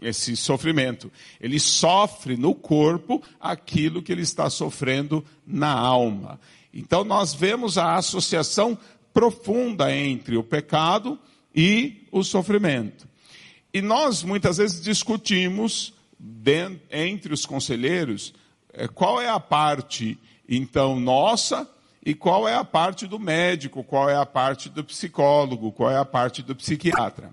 esse 0.00 0.36
sofrimento. 0.36 1.12
Ele 1.40 1.60
sofre 1.60 2.36
no 2.36 2.56
corpo 2.56 3.22
aquilo 3.40 4.02
que 4.02 4.10
ele 4.10 4.22
está 4.22 4.50
sofrendo 4.50 5.24
na 5.46 5.70
alma. 5.70 6.40
Então 6.74 7.04
nós 7.04 7.32
vemos 7.32 7.78
a 7.78 7.94
associação 7.94 8.76
profunda 9.14 9.94
entre 9.94 10.36
o 10.36 10.42
pecado 10.42 11.16
e 11.54 12.06
o 12.10 12.22
sofrimento. 12.22 13.08
E 13.72 13.80
nós 13.80 14.22
muitas 14.22 14.58
vezes 14.58 14.82
discutimos 14.82 15.94
dentro, 16.18 16.80
entre 16.90 17.32
os 17.32 17.46
conselheiros 17.46 18.34
eh, 18.72 18.86
qual 18.88 19.20
é 19.20 19.28
a 19.28 19.40
parte 19.40 20.18
então 20.48 21.00
nossa 21.00 21.68
e 22.04 22.14
qual 22.14 22.48
é 22.48 22.54
a 22.54 22.64
parte 22.64 23.06
do 23.06 23.18
médico, 23.18 23.84
qual 23.84 24.10
é 24.10 24.16
a 24.16 24.26
parte 24.26 24.68
do 24.68 24.84
psicólogo, 24.84 25.72
qual 25.72 25.90
é 25.90 25.96
a 25.96 26.04
parte 26.04 26.42
do 26.42 26.54
psiquiatra. 26.54 27.32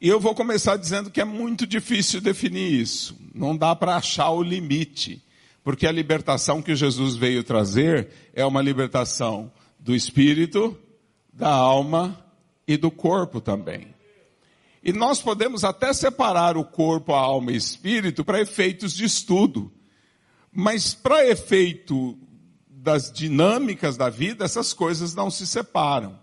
E 0.00 0.08
eu 0.08 0.20
vou 0.20 0.34
começar 0.34 0.76
dizendo 0.76 1.10
que 1.10 1.20
é 1.20 1.24
muito 1.24 1.66
difícil 1.66 2.20
definir 2.20 2.70
isso. 2.72 3.16
Não 3.34 3.56
dá 3.56 3.74
para 3.74 3.96
achar 3.96 4.30
o 4.30 4.42
limite. 4.42 5.22
Porque 5.64 5.86
a 5.86 5.90
libertação 5.90 6.62
que 6.62 6.76
Jesus 6.76 7.16
veio 7.16 7.42
trazer 7.42 8.08
é 8.32 8.44
uma 8.46 8.62
libertação 8.62 9.50
do 9.80 9.96
espírito, 9.96 10.78
da 11.32 11.48
alma 11.48 12.25
e 12.66 12.76
do 12.76 12.90
corpo 12.90 13.40
também. 13.40 13.94
E 14.82 14.92
nós 14.92 15.20
podemos 15.20 15.64
até 15.64 15.92
separar 15.92 16.56
o 16.56 16.64
corpo, 16.64 17.12
a 17.12 17.18
alma 17.18 17.52
e 17.52 17.56
espírito 17.56 18.24
para 18.24 18.40
efeitos 18.40 18.92
de 18.92 19.04
estudo. 19.04 19.72
Mas 20.52 20.94
para 20.94 21.26
efeito 21.26 22.16
das 22.68 23.10
dinâmicas 23.10 23.96
da 23.96 24.08
vida, 24.08 24.44
essas 24.44 24.72
coisas 24.72 25.12
não 25.12 25.28
se 25.28 25.46
separam. 25.46 26.18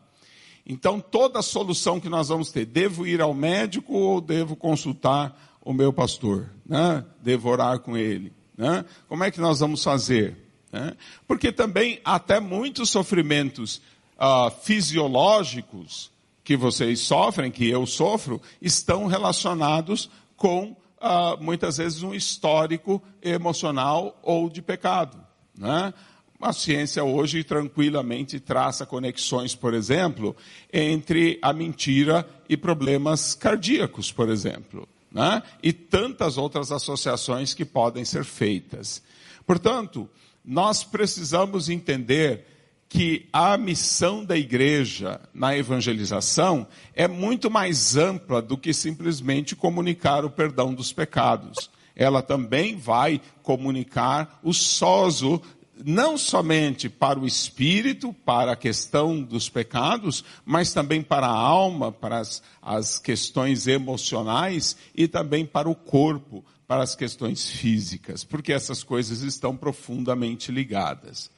Então, 0.65 1.01
toda 1.01 1.41
solução 1.41 1.99
que 1.99 2.07
nós 2.07 2.29
vamos 2.29 2.51
ter, 2.51 2.65
devo 2.65 3.05
ir 3.05 3.19
ao 3.19 3.33
médico 3.33 3.93
ou 3.93 4.21
devo 4.21 4.55
consultar 4.55 5.57
o 5.61 5.73
meu 5.73 5.91
pastor? 5.91 6.49
Né? 6.65 7.03
Devo 7.21 7.49
orar 7.49 7.79
com 7.79 7.97
ele? 7.97 8.31
Né? 8.57 8.85
Como 9.09 9.25
é 9.25 9.31
que 9.31 9.41
nós 9.41 9.59
vamos 9.59 9.83
fazer? 9.83 10.37
Né? 10.71 10.95
Porque 11.27 11.51
também 11.51 11.99
até 12.05 12.39
muitos 12.39 12.89
sofrimentos 12.89 13.81
uh, 14.17 14.49
fisiológicos 14.61 16.12
que 16.43 16.57
vocês 16.57 16.99
sofrem, 16.99 17.51
que 17.51 17.69
eu 17.69 17.85
sofro, 17.85 18.41
estão 18.61 19.05
relacionados 19.05 20.09
com 20.35 20.75
uh, 21.03 21.41
muitas 21.41 21.77
vezes 21.77 22.03
um 22.03 22.13
histórico 22.13 23.01
emocional 23.21 24.19
ou 24.21 24.49
de 24.49 24.61
pecado. 24.61 25.17
Né? 25.57 25.93
A 26.41 26.51
ciência 26.51 27.03
hoje 27.03 27.43
tranquilamente 27.43 28.39
traça 28.39 28.85
conexões, 28.85 29.55
por 29.55 29.73
exemplo, 29.73 30.35
entre 30.71 31.39
a 31.41 31.53
mentira 31.53 32.27
e 32.49 32.57
problemas 32.57 33.33
cardíacos, 33.33 34.11
por 34.11 34.29
exemplo. 34.29 34.87
né? 35.09 35.43
e 35.61 35.71
tantas 35.71 36.37
outras 36.37 36.71
associações 36.71 37.53
que 37.53 37.63
podem 37.63 38.03
ser 38.03 38.25
feitas. 38.25 39.01
Portanto, 39.45 40.09
nós 40.43 40.83
precisamos 40.83 41.69
entender 41.69 42.52
que 42.93 43.27
a 43.33 43.57
missão 43.57 44.23
da 44.23 44.37
igreja 44.37 45.19
na 45.33 45.57
evangelização 45.57 46.67
é 46.93 47.07
muito 47.07 47.49
mais 47.49 47.97
ampla 47.97 48.39
do 48.39 48.55
que 48.55 48.71
simplesmente 48.71 49.55
comunicar 49.55 50.23
o 50.23 50.29
perdão 50.29 50.71
dos 50.71 50.93
pecados. 50.93 51.71
Ela 51.95 52.21
também 52.21 52.75
vai 52.75 53.19
comunicar 53.41 54.39
o 54.43 54.53
sozo 54.53 55.41
não 55.83 56.19
somente 56.19 56.87
para 56.87 57.19
o 57.19 57.25
espírito, 57.25 58.13
para 58.13 58.51
a 58.51 58.55
questão 58.55 59.23
dos 59.23 59.49
pecados, 59.49 60.23
mas 60.45 60.71
também 60.71 61.01
para 61.01 61.25
a 61.25 61.35
alma, 61.35 61.91
para 61.91 62.19
as, 62.19 62.43
as 62.61 62.99
questões 62.99 63.65
emocionais 63.65 64.77
e 64.93 65.07
também 65.07 65.47
para 65.47 65.67
o 65.67 65.73
corpo, 65.73 66.45
para 66.67 66.83
as 66.83 66.93
questões 66.93 67.49
físicas, 67.49 68.23
porque 68.23 68.53
essas 68.53 68.83
coisas 68.83 69.21
estão 69.21 69.57
profundamente 69.57 70.51
ligadas. 70.51 71.32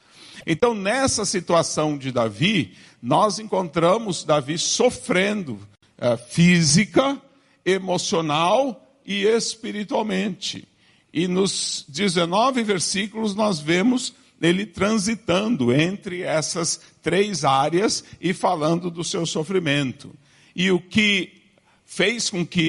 Então, 0.45 0.73
nessa 0.73 1.25
situação 1.25 1.97
de 1.97 2.11
Davi, 2.11 2.73
nós 3.01 3.39
encontramos 3.39 4.23
Davi 4.23 4.57
sofrendo 4.57 5.59
é, 5.97 6.17
física, 6.17 7.21
emocional 7.65 8.99
e 9.05 9.23
espiritualmente. 9.23 10.67
E 11.13 11.27
nos 11.27 11.85
19 11.87 12.63
versículos 12.63 13.33
nós 13.33 13.59
vemos 13.59 14.13
ele 14.41 14.65
transitando 14.65 15.73
entre 15.73 16.21
essas 16.21 16.79
três 17.01 17.45
áreas 17.45 18.03
e 18.19 18.33
falando 18.33 18.91
do 18.91 19.03
seu 19.03 19.25
sofrimento. 19.25 20.13
E 20.55 20.69
o 20.71 20.79
que 20.79 21.31
fez 21.85 22.29
com 22.29 22.45
que 22.45 22.67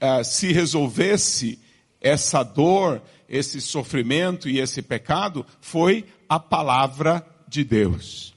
uh, 0.00 0.24
se 0.24 0.52
resolvesse 0.52 1.58
essa 2.00 2.42
dor, 2.42 3.02
esse 3.28 3.60
sofrimento 3.60 4.48
e 4.48 4.58
esse 4.58 4.82
pecado 4.82 5.44
foi 5.60 6.04
a 6.34 6.40
palavra 6.40 7.26
de 7.46 7.62
Deus. 7.62 8.32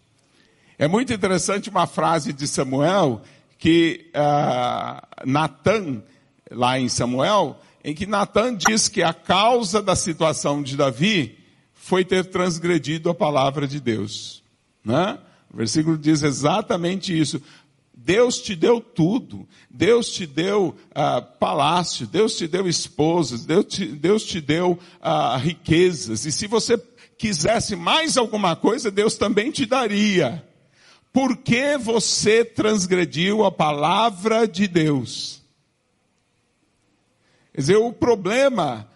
É 0.78 0.86
muito 0.86 1.14
interessante 1.14 1.70
uma 1.70 1.88
frase 1.88 2.34
de 2.34 2.46
Samuel 2.46 3.22
que 3.58 4.12
uh, 4.14 5.26
Natan, 5.26 6.04
lá 6.52 6.78
em 6.78 6.90
Samuel, 6.90 7.58
em 7.82 7.96
que 7.96 8.06
Natan 8.06 8.54
diz 8.58 8.90
que 8.90 9.02
a 9.02 9.14
causa 9.14 9.82
da 9.82 9.96
situação 9.96 10.62
de 10.62 10.76
Davi 10.76 11.38
foi 11.74 12.04
ter 12.04 12.26
transgredido 12.26 13.10
a 13.10 13.16
palavra 13.16 13.66
de 13.66 13.80
Deus. 13.80 14.44
Né? 14.84 15.18
O 15.54 15.56
versículo 15.56 15.98
diz 15.98 16.22
exatamente 16.22 17.18
isso. 17.18 17.42
Deus 17.96 18.42
te 18.42 18.58
deu 18.58 18.82
tudo. 18.82 19.48
Deus 19.70 20.10
te 20.10 20.28
deu 20.28 20.76
uh, 20.92 21.22
palácio, 21.40 22.06
Deus 22.06 22.36
te 22.36 22.46
deu 22.46 22.68
esposas, 22.68 23.46
Deus 23.46 23.66
te, 23.66 23.86
Deus 23.86 24.26
te 24.26 24.42
deu 24.42 24.74
uh, 24.74 25.38
riquezas. 25.38 26.26
E 26.26 26.32
se 26.34 26.46
você 26.46 26.78
quisesse 27.18 27.76
mais 27.76 28.18
alguma 28.18 28.56
coisa, 28.56 28.92
Deus 28.92 29.16
também 29.16 29.52
te 29.52 29.66
daria. 29.66 30.44
Por 31.12 31.38
que 31.38 31.78
você 31.78 32.44
transgrediu 32.44 33.46
a 33.46 33.52
palavra 33.52 34.48
de 34.48 34.68
Deus? 34.68 35.42
Quer 37.54 37.62
dizer, 37.62 37.78
o 37.78 37.94
problema 37.94 38.88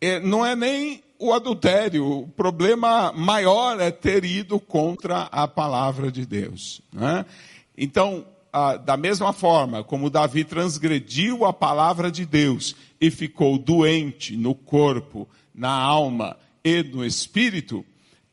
é, 0.00 0.18
não 0.18 0.44
é 0.44 0.56
nem 0.56 1.04
o 1.18 1.32
adultério. 1.32 2.22
O 2.22 2.28
problema 2.28 3.12
maior 3.12 3.80
é 3.80 3.90
ter 3.90 4.24
ido 4.24 4.58
contra 4.58 5.22
a 5.30 5.46
palavra 5.46 6.10
de 6.10 6.26
Deus. 6.26 6.80
Né? 6.92 7.24
Então, 7.76 8.26
da 8.84 8.96
mesma 8.96 9.32
forma 9.32 9.84
como 9.84 10.10
Davi 10.10 10.42
transgrediu 10.42 11.44
a 11.44 11.52
palavra 11.52 12.10
de 12.10 12.24
Deus 12.24 12.74
e 13.00 13.10
ficou 13.10 13.58
doente 13.58 14.36
no 14.36 14.54
corpo, 14.54 15.28
na 15.54 15.70
alma 15.70 16.36
e 16.66 16.82
no 16.82 17.06
espírito, 17.06 17.86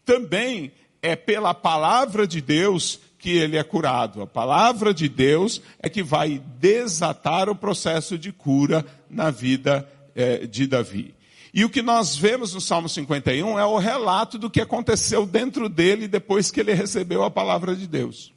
também 0.04 0.72
é 1.04 1.16
pela 1.16 1.54
palavra 1.54 2.26
de 2.26 2.42
Deus 2.42 3.00
que 3.20 3.30
ele 3.30 3.58
é 3.58 3.64
curado. 3.64 4.24
A 4.24 4.28
palavra 4.28 4.92
de 4.92 5.08
Deus 5.08 5.62
é 5.80 5.88
que 5.88 6.02
vai 6.02 6.42
desatar 6.60 7.48
o 7.48 7.56
processo 7.56 8.18
de 8.18 8.32
cura 8.32 8.84
na 9.08 9.30
vida 9.30 9.88
eh, 10.16 10.48
de 10.48 10.66
Davi. 10.66 11.14
E 11.54 11.64
o 11.64 11.70
que 11.70 11.84
nós 11.84 12.16
vemos 12.16 12.56
no 12.56 12.60
Salmo 12.60 12.90
51 12.90 13.60
é 13.60 13.66
o 13.68 13.78
relato 13.78 14.40
do 14.40 14.50
que 14.50 14.60
aconteceu 14.60 15.28
dentro 15.28 15.70
dele 15.70 16.08
depois 16.08 16.50
que 16.50 16.60
ele 16.60 16.74
recebeu 16.74 17.24
a 17.24 17.30
palavra 17.30 17.76
de 17.76 17.86
Deus. 17.86 18.34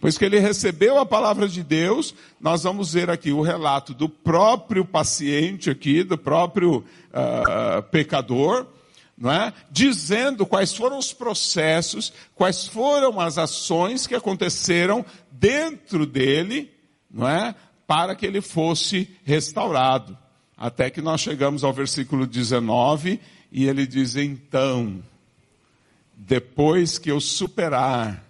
Pois 0.00 0.16
que 0.16 0.24
ele 0.24 0.38
recebeu 0.38 0.98
a 0.98 1.04
palavra 1.04 1.46
de 1.46 1.62
Deus, 1.62 2.14
nós 2.40 2.62
vamos 2.62 2.94
ver 2.94 3.10
aqui 3.10 3.30
o 3.30 3.42
relato 3.42 3.92
do 3.92 4.08
próprio 4.08 4.86
paciente 4.86 5.68
aqui, 5.68 6.02
do 6.02 6.16
próprio 6.16 6.78
uh, 6.78 7.82
pecador, 7.90 8.66
não 9.18 9.32
é? 9.32 9.52
Dizendo 9.70 10.46
quais 10.46 10.72
foram 10.72 10.96
os 10.96 11.12
processos, 11.12 12.12
quais 12.34 12.66
foram 12.66 13.20
as 13.20 13.36
ações 13.36 14.06
que 14.06 14.14
aconteceram 14.14 15.04
dentro 15.32 16.06
dele, 16.06 16.70
não 17.10 17.28
é? 17.28 17.54
Para 17.86 18.14
que 18.14 18.24
ele 18.24 18.40
fosse 18.40 19.10
restaurado. 19.24 20.16
Até 20.56 20.88
que 20.88 21.02
nós 21.02 21.20
chegamos 21.20 21.64
ao 21.64 21.72
versículo 21.72 22.26
19 22.26 23.20
e 23.50 23.66
ele 23.66 23.86
diz: 23.86 24.14
Então, 24.14 25.02
depois 26.14 26.98
que 26.98 27.10
eu 27.10 27.20
superar, 27.20 28.24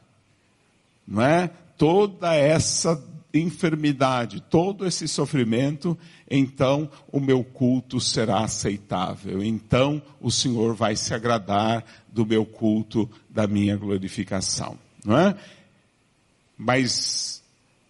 não 1.07 1.23
é? 1.23 1.51
Toda 1.77 2.35
essa 2.35 2.97
enfermidade, 3.33 4.41
todo 4.41 4.87
esse 4.87 5.07
sofrimento, 5.07 5.97
então 6.31 6.91
o 7.13 7.21
meu 7.21 7.45
culto 7.45 8.01
será 8.01 8.41
aceitável. 8.41 9.43
Então 9.43 10.03
o 10.21 10.31
Senhor 10.31 10.75
vai 10.75 10.97
se 10.97 11.13
agradar 11.13 11.85
do 12.11 12.25
meu 12.25 12.45
culto, 12.45 13.09
da 13.29 13.47
minha 13.47 13.77
glorificação, 13.77 14.79
não 15.05 15.19
é? 15.19 15.37
Mas 16.57 17.43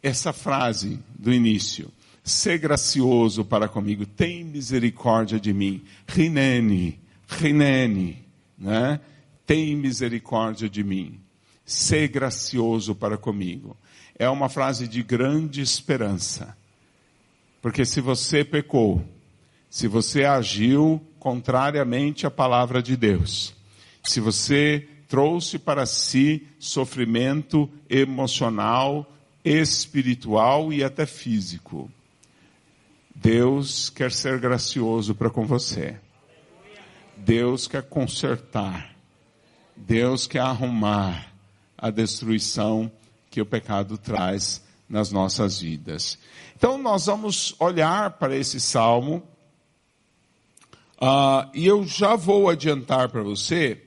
essa 0.02 0.32
frase 0.32 0.98
do 1.18 1.32
início, 1.32 1.90
Sê 2.28 2.58
gracioso 2.58 3.42
para 3.42 3.68
comigo, 3.68 4.04
tem 4.04 4.44
misericórdia 4.44 5.40
de 5.40 5.54
mim. 5.54 5.82
Rinene, 6.06 7.00
rinene, 7.26 8.22
né? 8.58 9.00
Tem 9.46 9.74
misericórdia 9.74 10.68
de 10.68 10.84
mim. 10.84 11.18
Sê 11.64 12.06
gracioso 12.06 12.94
para 12.94 13.16
comigo. 13.16 13.74
É 14.18 14.28
uma 14.28 14.48
frase 14.48 14.88
de 14.88 15.02
grande 15.02 15.60
esperança. 15.60 16.56
Porque 17.62 17.84
se 17.84 18.00
você 18.00 18.44
pecou, 18.44 19.04
se 19.70 19.86
você 19.86 20.24
agiu 20.24 21.00
contrariamente 21.18 22.26
à 22.26 22.30
palavra 22.30 22.82
de 22.82 22.96
Deus, 22.96 23.54
se 24.02 24.20
você 24.20 24.88
trouxe 25.08 25.58
para 25.58 25.86
si 25.86 26.46
sofrimento 26.58 27.68
emocional, 27.88 29.10
espiritual 29.44 30.72
e 30.72 30.82
até 30.82 31.06
físico, 31.06 31.90
Deus 33.14 33.90
quer 33.90 34.12
ser 34.12 34.38
gracioso 34.38 35.14
para 35.14 35.30
com 35.30 35.44
você. 35.44 35.96
Deus 37.16 37.66
quer 37.66 37.82
consertar. 37.82 38.94
Deus 39.76 40.26
quer 40.26 40.40
arrumar 40.40 41.32
a 41.76 41.90
destruição 41.90 42.90
que 43.38 43.42
o 43.42 43.46
pecado 43.46 43.96
traz 43.96 44.60
nas 44.88 45.12
nossas 45.12 45.60
vidas. 45.60 46.18
Então 46.56 46.76
nós 46.76 47.06
vamos 47.06 47.54
olhar 47.60 48.10
para 48.18 48.34
esse 48.34 48.60
salmo 48.60 49.22
uh, 51.00 51.48
e 51.54 51.64
eu 51.64 51.86
já 51.86 52.16
vou 52.16 52.48
adiantar 52.48 53.08
para 53.10 53.22
você 53.22 53.80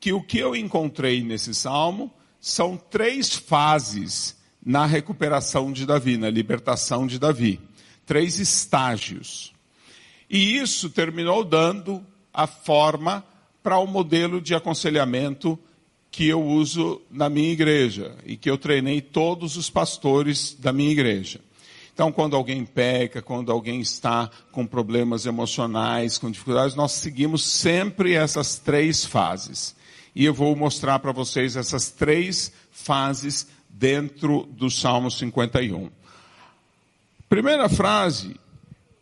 que 0.00 0.12
o 0.12 0.20
que 0.20 0.38
eu 0.38 0.56
encontrei 0.56 1.22
nesse 1.22 1.54
salmo 1.54 2.12
são 2.40 2.76
três 2.76 3.36
fases 3.36 4.36
na 4.64 4.84
recuperação 4.84 5.72
de 5.72 5.86
Davi, 5.86 6.16
na 6.16 6.28
libertação 6.28 7.06
de 7.06 7.20
Davi 7.20 7.60
três 8.04 8.40
estágios. 8.40 9.52
E 10.28 10.56
isso 10.56 10.90
terminou 10.90 11.44
dando 11.44 12.04
a 12.34 12.48
forma 12.48 13.24
para 13.62 13.78
o 13.78 13.86
modelo 13.86 14.40
de 14.40 14.56
aconselhamento 14.56 15.56
que 16.10 16.26
eu 16.26 16.42
uso 16.42 17.00
na 17.10 17.28
minha 17.28 17.52
igreja 17.52 18.16
e 18.24 18.36
que 18.36 18.50
eu 18.50 18.56
treinei 18.56 19.00
todos 19.00 19.56
os 19.56 19.68
pastores 19.68 20.56
da 20.58 20.72
minha 20.72 20.90
igreja. 20.90 21.40
Então, 21.92 22.12
quando 22.12 22.36
alguém 22.36 22.64
peca, 22.64 23.22
quando 23.22 23.50
alguém 23.50 23.80
está 23.80 24.30
com 24.52 24.66
problemas 24.66 25.24
emocionais, 25.24 26.18
com 26.18 26.30
dificuldades, 26.30 26.76
nós 26.76 26.92
seguimos 26.92 27.42
sempre 27.42 28.12
essas 28.12 28.58
três 28.58 29.04
fases. 29.04 29.74
E 30.14 30.24
eu 30.24 30.34
vou 30.34 30.54
mostrar 30.54 30.98
para 30.98 31.12
vocês 31.12 31.56
essas 31.56 31.90
três 31.90 32.52
fases 32.70 33.46
dentro 33.68 34.46
do 34.52 34.70
Salmo 34.70 35.10
51. 35.10 35.90
Primeira 37.28 37.68
frase 37.68 38.36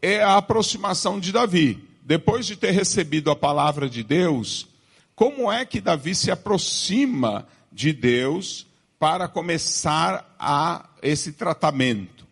é 0.00 0.22
a 0.22 0.36
aproximação 0.36 1.18
de 1.18 1.32
Davi. 1.32 1.82
Depois 2.02 2.46
de 2.46 2.54
ter 2.54 2.70
recebido 2.70 3.30
a 3.30 3.36
palavra 3.36 3.88
de 3.88 4.02
Deus, 4.02 4.68
como 5.14 5.50
é 5.50 5.64
que 5.64 5.80
Davi 5.80 6.14
se 6.14 6.30
aproxima 6.30 7.46
de 7.70 7.92
Deus 7.92 8.66
para 8.98 9.28
começar 9.28 10.34
a 10.38 10.88
esse 11.02 11.32
tratamento? 11.32 12.24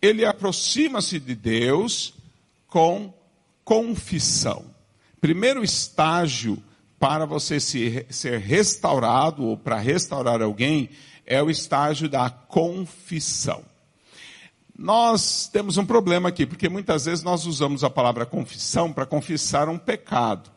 ele 0.00 0.24
aproxima-se 0.24 1.18
de 1.18 1.34
Deus 1.34 2.14
com 2.66 3.12
confissão. 3.64 4.64
Primeiro 5.20 5.64
estágio 5.64 6.62
para 6.98 7.26
você 7.26 7.60
se, 7.60 8.06
ser 8.08 8.38
restaurado 8.38 9.44
ou 9.44 9.56
para 9.56 9.78
restaurar 9.78 10.40
alguém 10.40 10.90
é 11.26 11.42
o 11.42 11.50
estágio 11.50 12.08
da 12.08 12.30
confissão. 12.30 13.62
Nós 14.76 15.48
temos 15.48 15.76
um 15.76 15.84
problema 15.84 16.28
aqui, 16.28 16.46
porque 16.46 16.68
muitas 16.68 17.04
vezes 17.06 17.24
nós 17.24 17.44
usamos 17.46 17.82
a 17.82 17.90
palavra 17.90 18.24
confissão 18.24 18.92
para 18.92 19.04
confessar 19.04 19.68
um 19.68 19.76
pecado. 19.76 20.50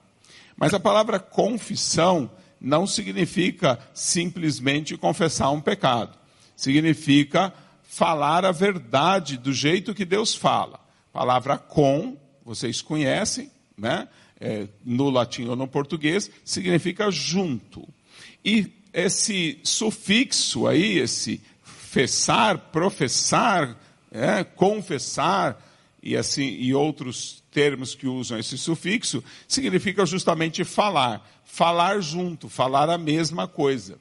Mas 0.62 0.76
a 0.76 0.80
palavra 0.80 1.17
confissão 1.17 2.30
não 2.60 2.86
significa 2.86 3.80
simplesmente 3.95 4.95
confessar 4.95 5.50
um 5.50 5.60
pecado. 5.60 6.15
Significa 6.56 7.52
falar 7.82 8.45
a 8.45 8.52
verdade 8.52 9.38
do 9.38 9.52
jeito 9.52 9.95
que 9.95 10.06
Deus 10.06 10.36
fala. 10.36 10.80
A 11.12 11.17
palavra 11.17 11.58
com, 11.58 12.15
vocês 12.45 12.80
conhecem, 12.80 13.50
né? 13.76 14.08
É, 14.39 14.67
no 14.86 15.10
latim 15.10 15.47
ou 15.47 15.56
no 15.56 15.67
português, 15.67 16.30
significa 16.45 17.10
junto. 17.10 17.89
E 18.45 18.71
esse 18.93 19.60
sufixo 19.63 20.67
aí, 20.67 21.00
esse 21.00 21.41
fessar, 21.63 22.69
professar, 22.71 23.76
é, 24.12 24.43
confessar 24.43 25.60
e 26.02 26.16
assim 26.16 26.44
e 26.44 26.74
outros 26.74 27.44
termos 27.52 27.94
que 27.94 28.08
usam 28.08 28.40
esse 28.40 28.58
sufixo 28.58 29.24
significa 29.48 30.06
justamente 30.06 30.64
falar, 30.64 31.30
falar 31.44 32.00
junto, 32.00 32.50
falar 32.50 32.90
a 32.90 32.98
mesma 32.98 33.48
coisa. 33.48 33.98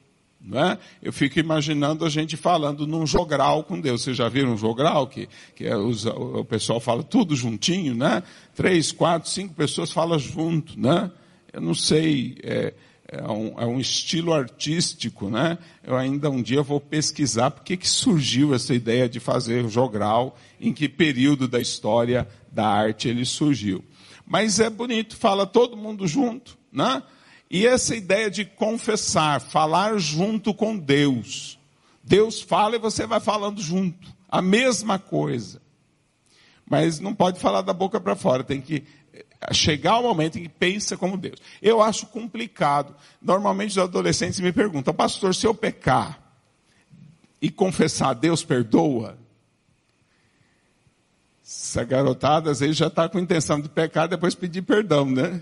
É? 0.53 0.79
Eu 1.03 1.13
fico 1.13 1.39
imaginando 1.39 2.03
a 2.03 2.09
gente 2.09 2.35
falando 2.35 2.87
num 2.87 3.05
jogral 3.05 3.63
com 3.63 3.79
Deus. 3.79 4.01
Vocês 4.01 4.17
já 4.17 4.27
viram 4.27 4.53
um 4.53 4.57
jogral 4.57 5.05
que, 5.05 5.29
que 5.55 5.67
é, 5.67 5.77
o 5.77 6.43
pessoal 6.43 6.79
fala 6.79 7.03
tudo 7.03 7.35
juntinho, 7.35 7.93
né? 7.93 8.23
Três, 8.55 8.91
quatro, 8.91 9.29
cinco 9.29 9.53
pessoas 9.53 9.91
falam 9.91 10.17
junto, 10.17 10.79
né? 10.79 11.11
Eu 11.53 11.61
não 11.61 11.75
sei. 11.75 12.39
É, 12.41 12.73
é 13.11 13.29
um, 13.29 13.59
é 13.59 13.65
um, 13.65 13.77
estilo 13.77 14.33
artístico, 14.33 15.29
né? 15.29 15.57
Eu 15.83 15.97
ainda 15.97 16.29
um 16.29 16.41
dia 16.41 16.63
vou 16.63 16.79
pesquisar 16.79 17.51
por 17.51 17.63
que 17.65 17.77
surgiu 17.85 18.55
essa 18.55 18.73
ideia 18.73 19.09
de 19.09 19.19
fazer 19.19 19.67
jogral, 19.67 20.37
em 20.61 20.71
que 20.71 20.87
período 20.87 21.45
da 21.45 21.59
história 21.59 22.25
da 22.49 22.65
arte 22.65 23.09
ele 23.09 23.25
surgiu. 23.25 23.83
Mas 24.25 24.61
é 24.61 24.69
bonito, 24.69 25.17
fala 25.17 25.45
todo 25.45 25.75
mundo 25.75 26.07
junto, 26.07 26.57
né? 26.71 27.03
E 27.49 27.67
essa 27.67 27.93
ideia 27.93 28.31
de 28.31 28.45
confessar, 28.45 29.41
falar 29.41 29.97
junto 29.97 30.53
com 30.53 30.77
Deus. 30.77 31.59
Deus 32.01 32.41
fala 32.41 32.77
e 32.77 32.79
você 32.79 33.05
vai 33.05 33.19
falando 33.19 33.61
junto, 33.61 34.07
a 34.29 34.41
mesma 34.41 34.97
coisa. 34.97 35.61
Mas 36.65 37.01
não 37.01 37.13
pode 37.13 37.41
falar 37.41 37.61
da 37.61 37.73
boca 37.73 37.99
para 37.99 38.15
fora, 38.15 38.41
tem 38.41 38.61
que 38.61 38.85
chegar 39.51 39.97
o 39.97 40.03
momento 40.03 40.37
em 40.37 40.43
que 40.43 40.49
pensa 40.49 40.95
como 40.95 41.17
Deus. 41.17 41.39
Eu 41.61 41.81
acho 41.81 42.05
complicado. 42.07 42.95
Normalmente 43.21 43.71
os 43.71 43.77
adolescentes 43.77 44.39
me 44.39 44.51
perguntam, 44.51 44.93
pastor, 44.93 45.33
se 45.33 45.47
eu 45.47 45.53
pecar 45.53 46.21
e 47.41 47.49
confessar, 47.49 48.13
Deus 48.13 48.43
perdoa? 48.43 49.17
Essa 51.43 51.83
garotada 51.83 52.51
às 52.51 52.59
vezes 52.59 52.77
já 52.77 52.87
está 52.87 53.09
com 53.09 53.19
intenção 53.19 53.59
de 53.59 53.67
pecar, 53.67 54.07
depois 54.07 54.35
pedir 54.35 54.61
perdão, 54.61 55.05
né? 55.05 55.41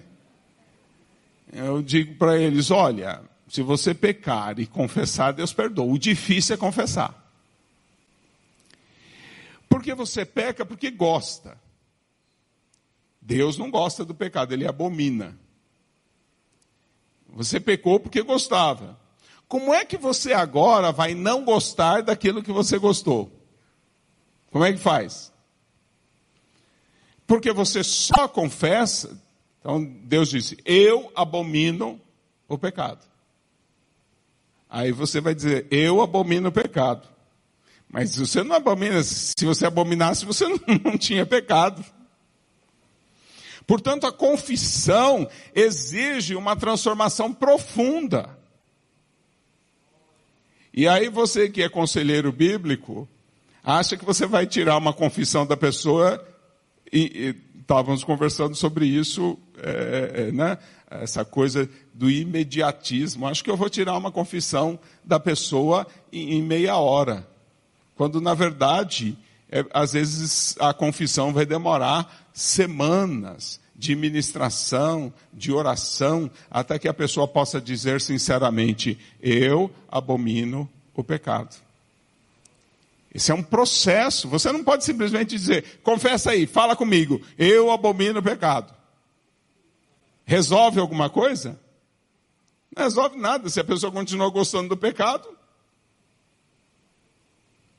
Eu 1.51 1.81
digo 1.81 2.15
para 2.15 2.37
eles: 2.37 2.71
olha, 2.71 3.21
se 3.47 3.61
você 3.61 3.93
pecar 3.93 4.59
e 4.59 4.65
confessar, 4.65 5.33
Deus 5.33 5.51
perdoa. 5.51 5.93
O 5.93 5.99
difícil 5.99 6.55
é 6.55 6.57
confessar. 6.57 7.15
Porque 9.67 9.93
você 9.93 10.25
peca 10.25 10.65
porque 10.65 10.89
gosta. 10.89 11.57
Deus 13.21 13.57
não 13.57 13.69
gosta 13.69 14.03
do 14.05 14.15
pecado, 14.15 14.53
ele 14.53 14.67
abomina. 14.67 15.37
Você 17.29 17.59
pecou 17.59 17.99
porque 17.99 18.21
gostava. 18.21 18.99
Como 19.47 19.73
é 19.73 19.83
que 19.83 19.97
você 19.97 20.33
agora 20.33 20.91
vai 20.91 21.13
não 21.13 21.43
gostar 21.43 22.01
daquilo 22.01 22.43
que 22.43 22.51
você 22.51 22.77
gostou? 22.77 23.31
Como 24.51 24.63
é 24.63 24.71
que 24.73 24.79
faz? 24.79 25.31
Porque 27.25 27.51
você 27.51 27.83
só 27.83 28.27
confessa. 28.27 29.19
Então 29.59 29.83
Deus 29.83 30.29
disse: 30.29 30.57
Eu 30.65 31.11
abomino 31.15 31.99
o 32.47 32.57
pecado. 32.57 33.05
Aí 34.69 34.91
você 34.91 35.19
vai 35.19 35.35
dizer: 35.35 35.67
Eu 35.69 36.01
abomino 36.01 36.49
o 36.49 36.51
pecado. 36.51 37.07
Mas 37.91 38.15
você 38.17 38.43
não 38.43 38.55
abomina, 38.55 39.01
se 39.01 39.43
você 39.43 39.65
abominasse, 39.65 40.25
você 40.25 40.47
não, 40.47 40.59
não 40.85 40.97
tinha 40.97 41.25
pecado. 41.25 41.83
Portanto, 43.69 44.07
a 44.07 44.11
confissão 44.11 45.29
exige 45.53 46.35
uma 46.35 46.55
transformação 46.55 47.31
profunda. 47.31 48.35
E 50.73 50.87
aí 50.87 51.07
você 51.07 51.47
que 51.47 51.61
é 51.61 51.69
conselheiro 51.69 52.31
bíblico, 52.31 53.07
acha 53.63 53.95
que 53.95 54.03
você 54.03 54.25
vai 54.25 54.47
tirar 54.47 54.75
uma 54.75 54.91
confissão 54.91 55.45
da 55.45 55.55
pessoa 55.55 56.19
e, 56.91 57.35
estávamos 57.61 58.03
conversando 58.03 58.55
sobre 58.55 58.87
isso, 58.87 59.37
é, 59.61 60.13
é, 60.15 60.31
né? 60.31 60.57
Essa 60.89 61.23
coisa 61.23 61.69
do 61.93 62.09
imediatismo. 62.09 63.27
Acho 63.27 63.43
que 63.43 63.51
eu 63.51 63.57
vou 63.57 63.69
tirar 63.69 63.95
uma 63.95 64.11
confissão 64.11 64.79
da 65.03 65.19
pessoa 65.19 65.85
em, 66.11 66.39
em 66.39 66.41
meia 66.41 66.75
hora, 66.77 67.27
quando 67.95 68.19
na 68.19 68.33
verdade, 68.33 69.15
é, 69.51 69.65
às 69.73 69.93
vezes 69.93 70.55
a 70.59 70.73
confissão 70.73 71.33
vai 71.33 71.45
demorar 71.45 72.29
semanas 72.33 73.59
de 73.75 73.95
ministração, 73.95 75.11
de 75.33 75.51
oração, 75.51 76.29
até 76.51 76.77
que 76.77 76.87
a 76.87 76.93
pessoa 76.93 77.27
possa 77.27 77.59
dizer 77.59 78.01
sinceramente: 78.01 78.99
Eu 79.21 79.71
abomino 79.89 80.69
o 80.93 81.03
pecado. 81.03 81.55
Esse 83.13 83.31
é 83.31 83.35
um 83.35 83.41
processo. 83.41 84.27
Você 84.27 84.51
não 84.51 84.63
pode 84.63 84.83
simplesmente 84.83 85.29
dizer, 85.29 85.79
confessa 85.81 86.31
aí, 86.31 86.45
fala 86.45 86.75
comigo, 86.75 87.19
eu 87.37 87.71
abomino 87.71 88.19
o 88.19 88.23
pecado. 88.23 88.71
Resolve 90.25 90.79
alguma 90.79 91.09
coisa? 91.09 91.59
Não 92.75 92.83
resolve 92.83 93.17
nada. 93.17 93.49
Se 93.49 93.59
a 93.59 93.63
pessoa 93.63 93.91
continua 93.91 94.29
gostando 94.29 94.69
do 94.69 94.77
pecado, 94.77 95.27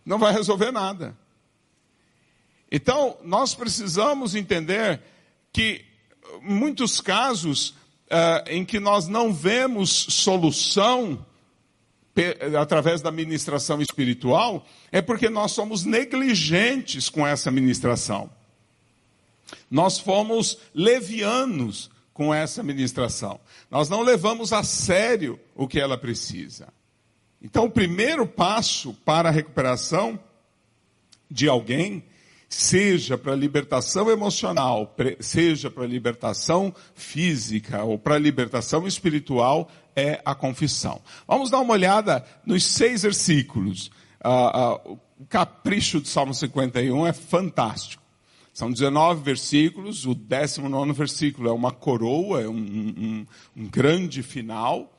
não 0.05 0.19
vai 0.19 0.33
resolver 0.33 0.73
nada. 0.73 1.17
Então, 2.71 3.17
nós 3.25 3.55
precisamos 3.55 4.35
entender 4.35 5.01
que 5.53 5.85
muitos 6.43 7.01
casos 7.01 7.71
uh, 8.11 8.49
em 8.49 8.65
que 8.65 8.79
nós 8.79 9.09
não 9.09 9.33
vemos 9.33 9.91
solução 9.91 11.27
através 12.61 13.01
da 13.01 13.11
ministração 13.11 13.81
espiritual, 13.81 14.67
é 14.93 15.01
porque 15.01 15.31
nós 15.31 15.53
somos 15.53 15.85
negligentes 15.85 17.09
com 17.09 17.27
essa 17.27 17.51
ministração. 17.51 18.31
Nós 19.71 19.99
fomos 19.99 20.59
levianos 20.75 21.91
com 22.13 22.35
essa 22.35 22.63
ministração. 22.63 23.41
Nós 23.71 23.89
não 23.89 24.03
levamos 24.03 24.53
a 24.53 24.63
sério 24.63 25.41
o 25.55 25.67
que 25.67 25.81
ela 25.81 25.97
precisa. 25.97 26.69
Então, 27.41 27.65
o 27.65 27.71
primeiro 27.71 28.27
passo 28.27 28.93
para 29.05 29.31
a 29.31 29.33
recuperação 29.33 30.21
de 31.31 31.49
alguém 31.49 32.05
seja 32.51 33.17
para 33.17 33.37
libertação 33.37 34.11
emocional, 34.11 34.93
seja 35.21 35.71
para 35.71 35.87
libertação 35.87 36.75
física 36.95 37.85
ou 37.85 37.97
para 37.97 38.19
libertação 38.19 38.89
espiritual, 38.89 39.71
é 39.95 40.21
a 40.25 40.35
confissão. 40.35 41.01
Vamos 41.29 41.49
dar 41.49 41.61
uma 41.61 41.73
olhada 41.73 42.25
nos 42.45 42.67
seis 42.67 43.03
versículos. 43.03 43.91
Ah, 44.23 44.51
ah, 44.53 44.81
o 44.85 45.27
capricho 45.29 46.01
do 46.01 46.09
Salmo 46.09 46.35
51 46.35 47.07
é 47.07 47.13
fantástico. 47.13 48.03
São 48.53 48.71
19 48.71 49.23
versículos, 49.23 50.05
o 50.05 50.15
19 50.15 50.93
versículo 50.93 51.49
é 51.49 51.53
uma 51.53 51.71
coroa, 51.71 52.43
é 52.43 52.49
um, 52.49 52.57
um, 52.57 53.27
um 53.57 53.69
grande 53.69 54.25
final. 54.25 54.93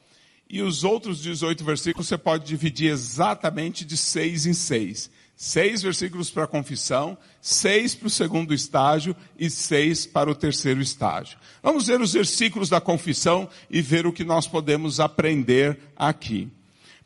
E 0.50 0.62
os 0.62 0.86
outros 0.86 1.22
18 1.22 1.64
versículos 1.64 2.08
você 2.08 2.18
pode 2.18 2.46
dividir 2.46 2.92
exatamente 2.92 3.84
de 3.84 3.98
seis 3.98 4.46
em 4.46 4.54
seis. 4.54 5.12
Seis 5.44 5.82
versículos 5.82 6.30
para 6.30 6.44
a 6.44 6.48
confissão, 6.48 7.18
seis 7.42 7.96
para 7.96 8.06
o 8.06 8.12
segundo 8.12 8.54
estágio 8.54 9.16
e 9.40 9.50
seis 9.50 10.06
para 10.06 10.30
o 10.30 10.36
terceiro 10.36 10.80
estágio. 10.80 11.40
Vamos 11.64 11.88
ver 11.88 12.00
os 12.00 12.14
versículos 12.14 12.70
da 12.70 12.80
confissão 12.80 13.50
e 13.68 13.82
ver 13.82 14.06
o 14.06 14.14
que 14.14 14.24
nós 14.24 14.46
podemos 14.46 15.00
aprender 15.00 15.80
aqui. 15.96 16.48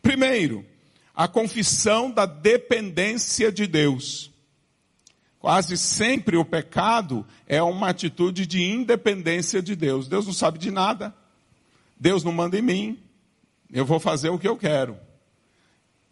Primeiro, 0.01 0.65
a 1.15 1.29
confissão 1.29 2.11
da 2.11 2.25
dependência 2.25 3.49
de 3.53 3.65
Deus. 3.65 4.29
Quase 5.39 5.77
sempre 5.77 6.35
o 6.35 6.43
pecado 6.43 7.25
é 7.47 7.63
uma 7.63 7.87
atitude 7.87 8.45
de 8.45 8.61
independência 8.61 9.61
de 9.61 9.77
Deus. 9.77 10.09
Deus 10.09 10.25
não 10.25 10.33
sabe 10.33 10.59
de 10.59 10.71
nada. 10.71 11.15
Deus 11.97 12.21
não 12.21 12.33
manda 12.33 12.59
em 12.59 12.61
mim. 12.61 12.99
Eu 13.71 13.85
vou 13.85 13.97
fazer 13.97 14.27
o 14.27 14.37
que 14.37 14.45
eu 14.45 14.57
quero. 14.57 15.04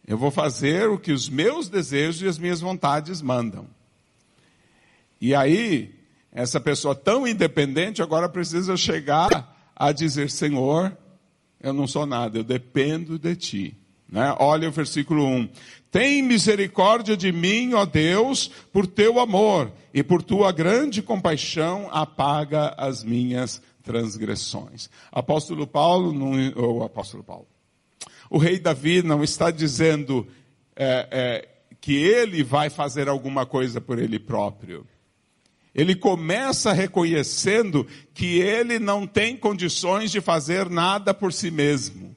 Eu 0.06 0.18
vou 0.18 0.32
fazer 0.32 0.90
o 0.90 1.00
que 1.00 1.12
os 1.12 1.30
meus 1.30 1.70
desejos 1.70 2.22
e 2.22 2.28
as 2.28 2.38
minhas 2.38 2.60
vontades 2.60 3.22
mandam. 3.22 3.66
E 5.20 5.34
aí, 5.34 5.96
essa 6.32 6.60
pessoa 6.60 6.94
tão 6.94 7.26
independente 7.26 8.02
agora 8.02 8.28
precisa 8.28 8.76
chegar 8.76 9.72
a 9.76 9.92
dizer: 9.92 10.30
Senhor, 10.30 10.98
eu 11.62 11.72
não 11.72 11.88
sou 11.88 12.06
nada, 12.06 12.40
eu 12.40 12.44
dependo 12.44 13.18
de 13.18 13.36
ti. 13.36 13.78
Né? 14.12 14.36
Olha 14.38 14.68
o 14.68 14.72
versículo 14.72 15.26
1. 15.26 15.50
Tem 15.90 16.22
misericórdia 16.22 17.16
de 17.16 17.32
mim, 17.32 17.74
ó 17.74 17.86
Deus, 17.86 18.50
por 18.72 18.86
teu 18.86 19.20
amor, 19.20 19.72
e 19.94 20.04
por 20.04 20.22
tua 20.22 20.52
grande 20.52 21.02
compaixão 21.02 21.88
apaga 21.92 22.74
as 22.78 23.04
minhas 23.04 23.62
transgressões. 23.84 24.90
Apóstolo 25.12 25.66
Paulo, 25.66 26.14
ou 26.56 26.84
apóstolo 26.84 27.24
Paulo, 27.24 27.48
o 28.34 28.38
rei 28.40 28.58
Davi 28.58 29.04
não 29.04 29.24
está 29.24 29.52
dizendo 29.52 30.28
é, 30.76 31.08
é, 31.12 31.50
que 31.80 31.96
ele 31.96 32.44
vai 32.44 32.70
fazer 32.70 33.08
alguma 33.08 33.46
coisa 33.46 33.80
por 33.80 34.00
ele 34.00 34.18
próprio. 34.18 34.88
Ele 35.76 35.96
começa 35.96 36.74
reconhecendo 36.74 37.86
que 38.14 38.40
ele 38.40 38.80
não 38.80 39.06
tem 39.06 39.38
condições 39.38 40.12
de 40.12 40.20
fazer 40.20 40.70
nada 40.70 41.14
por 41.14 41.32
si 41.32 41.52
mesmo 41.52 42.16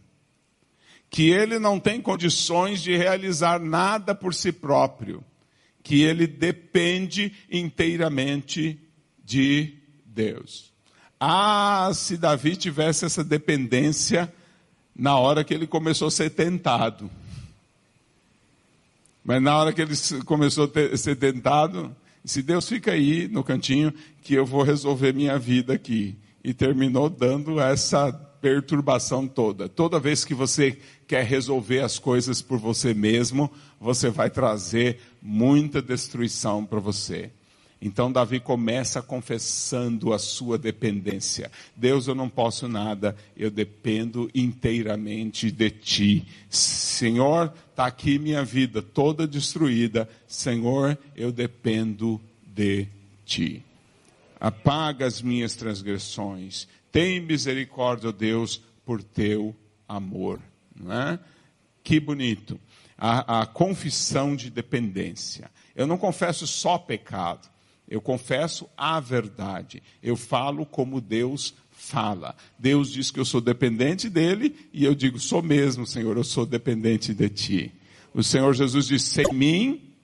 que 1.08 1.30
ele 1.30 1.58
não 1.58 1.78
tem 1.78 2.00
condições 2.00 2.82
de 2.82 2.96
realizar 2.96 3.60
nada 3.60 4.14
por 4.14 4.34
si 4.34 4.52
próprio, 4.52 5.24
que 5.82 6.02
ele 6.02 6.26
depende 6.26 7.32
inteiramente 7.50 8.78
de 9.24 9.78
Deus. 10.04 10.72
Ah, 11.18 11.90
se 11.94 12.16
Davi 12.16 12.56
tivesse 12.56 13.04
essa 13.04 13.24
dependência 13.24 14.30
na 14.98 15.18
hora 15.18 15.44
que 15.44 15.52
ele 15.52 15.66
começou 15.66 16.08
a 16.08 16.10
ser 16.10 16.30
tentado. 16.30 17.10
Mas 19.24 19.42
na 19.42 19.56
hora 19.56 19.72
que 19.72 19.82
ele 19.82 19.94
começou 20.24 20.70
a 20.92 20.96
ser 20.96 21.16
tentado, 21.16 21.94
se 22.24 22.42
Deus 22.42 22.68
fica 22.68 22.92
aí 22.92 23.28
no 23.28 23.44
cantinho, 23.44 23.92
que 24.22 24.34
eu 24.34 24.46
vou 24.46 24.62
resolver 24.62 25.12
minha 25.12 25.38
vida 25.38 25.74
aqui. 25.74 26.16
E 26.42 26.54
terminou 26.54 27.10
dando 27.10 27.60
essa 27.60 28.12
perturbação 28.12 29.26
toda. 29.26 29.68
Toda 29.68 29.98
vez 29.98 30.24
que 30.24 30.34
você 30.34 30.78
quer 31.08 31.24
resolver 31.24 31.80
as 31.80 31.98
coisas 31.98 32.40
por 32.40 32.58
você 32.58 32.94
mesmo, 32.94 33.50
você 33.80 34.08
vai 34.10 34.30
trazer 34.30 35.00
muita 35.20 35.82
destruição 35.82 36.64
para 36.64 36.78
você. 36.78 37.30
Então 37.80 38.10
Davi 38.10 38.40
começa 38.40 39.02
confessando 39.02 40.12
a 40.12 40.18
sua 40.18 40.56
dependência. 40.56 41.50
Deus, 41.76 42.06
eu 42.06 42.14
não 42.14 42.28
posso 42.28 42.66
nada, 42.68 43.14
eu 43.36 43.50
dependo 43.50 44.30
inteiramente 44.34 45.50
de 45.50 45.70
ti. 45.70 46.26
Senhor, 46.48 47.52
está 47.70 47.86
aqui 47.86 48.18
minha 48.18 48.42
vida 48.42 48.80
toda 48.80 49.26
destruída. 49.26 50.08
Senhor, 50.26 50.96
eu 51.14 51.30
dependo 51.30 52.20
de 52.46 52.88
ti. 53.26 53.62
Apaga 54.40 55.06
as 55.06 55.20
minhas 55.20 55.54
transgressões. 55.54 56.66
Tem 56.90 57.20
misericórdia, 57.20 58.10
Deus, 58.10 58.62
por 58.86 59.02
teu 59.02 59.54
amor. 59.86 60.40
Não 60.74 60.92
é? 60.92 61.18
Que 61.84 62.00
bonito. 62.00 62.58
A, 62.96 63.42
a 63.42 63.46
confissão 63.46 64.34
de 64.34 64.48
dependência. 64.48 65.50
Eu 65.74 65.86
não 65.86 65.98
confesso 65.98 66.46
só 66.46 66.78
pecado. 66.78 67.48
Eu 67.88 68.00
confesso 68.00 68.68
a 68.76 68.98
verdade. 69.00 69.82
Eu 70.02 70.16
falo 70.16 70.66
como 70.66 71.00
Deus 71.00 71.54
fala. 71.70 72.34
Deus 72.58 72.90
diz 72.90 73.10
que 73.10 73.20
eu 73.20 73.24
sou 73.24 73.40
dependente 73.40 74.08
dele 74.08 74.56
e 74.72 74.84
eu 74.84 74.94
digo, 74.94 75.20
sou 75.20 75.42
mesmo, 75.42 75.86
Senhor, 75.86 76.16
eu 76.16 76.24
sou 76.24 76.44
dependente 76.44 77.14
de 77.14 77.28
ti. 77.28 77.72
O 78.12 78.22
Senhor 78.22 78.52
Jesus 78.54 78.86
diz, 78.86 79.02
sem 79.02 79.32
mim, 79.32 79.94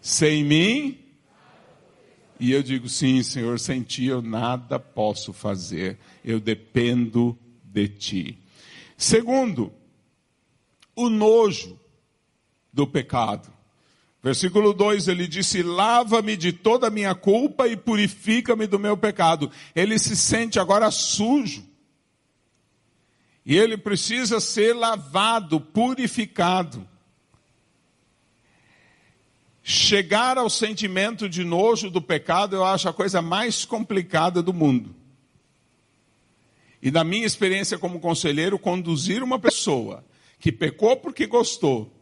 sem 0.00 0.42
mim, 0.42 0.98
e 2.40 2.52
eu 2.52 2.62
digo, 2.62 2.88
sim, 2.88 3.22
Senhor, 3.22 3.60
sem 3.60 3.82
ti 3.82 4.06
eu 4.06 4.20
nada 4.20 4.78
posso 4.78 5.32
fazer. 5.32 5.98
Eu 6.24 6.40
dependo 6.40 7.38
de 7.62 7.88
ti. 7.88 8.38
Segundo, 8.96 9.72
o 10.96 11.08
nojo 11.08 11.78
do 12.72 12.86
pecado. 12.86 13.53
Versículo 14.24 14.72
2, 14.72 15.06
ele 15.08 15.28
disse: 15.28 15.62
Lava-me 15.62 16.34
de 16.34 16.50
toda 16.50 16.86
a 16.86 16.90
minha 16.90 17.14
culpa 17.14 17.68
e 17.68 17.76
purifica-me 17.76 18.66
do 18.66 18.78
meu 18.78 18.96
pecado. 18.96 19.50
Ele 19.76 19.98
se 19.98 20.16
sente 20.16 20.58
agora 20.58 20.90
sujo. 20.90 21.62
E 23.44 23.54
ele 23.54 23.76
precisa 23.76 24.40
ser 24.40 24.74
lavado, 24.74 25.60
purificado. 25.60 26.88
Chegar 29.62 30.38
ao 30.38 30.48
sentimento 30.48 31.28
de 31.28 31.44
nojo 31.44 31.90
do 31.90 32.00
pecado, 32.00 32.56
eu 32.56 32.64
acho 32.64 32.88
a 32.88 32.94
coisa 32.94 33.20
mais 33.20 33.66
complicada 33.66 34.42
do 34.42 34.54
mundo. 34.54 34.96
E 36.80 36.90
na 36.90 37.04
minha 37.04 37.26
experiência 37.26 37.76
como 37.76 38.00
conselheiro, 38.00 38.58
conduzir 38.58 39.22
uma 39.22 39.38
pessoa 39.38 40.02
que 40.38 40.50
pecou 40.50 40.96
porque 40.96 41.26
gostou, 41.26 41.92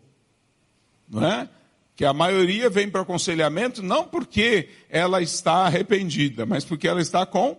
não 1.08 1.26
é? 1.26 1.50
Que 1.94 2.04
a 2.04 2.12
maioria 2.12 2.70
vem 2.70 2.90
para 2.90 3.02
aconselhamento 3.02 3.82
não 3.82 4.04
porque 4.04 4.70
ela 4.88 5.20
está 5.20 5.66
arrependida, 5.66 6.46
mas 6.46 6.64
porque 6.64 6.88
ela 6.88 7.00
está 7.00 7.26
com 7.26 7.56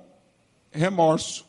remorso. 0.71 1.45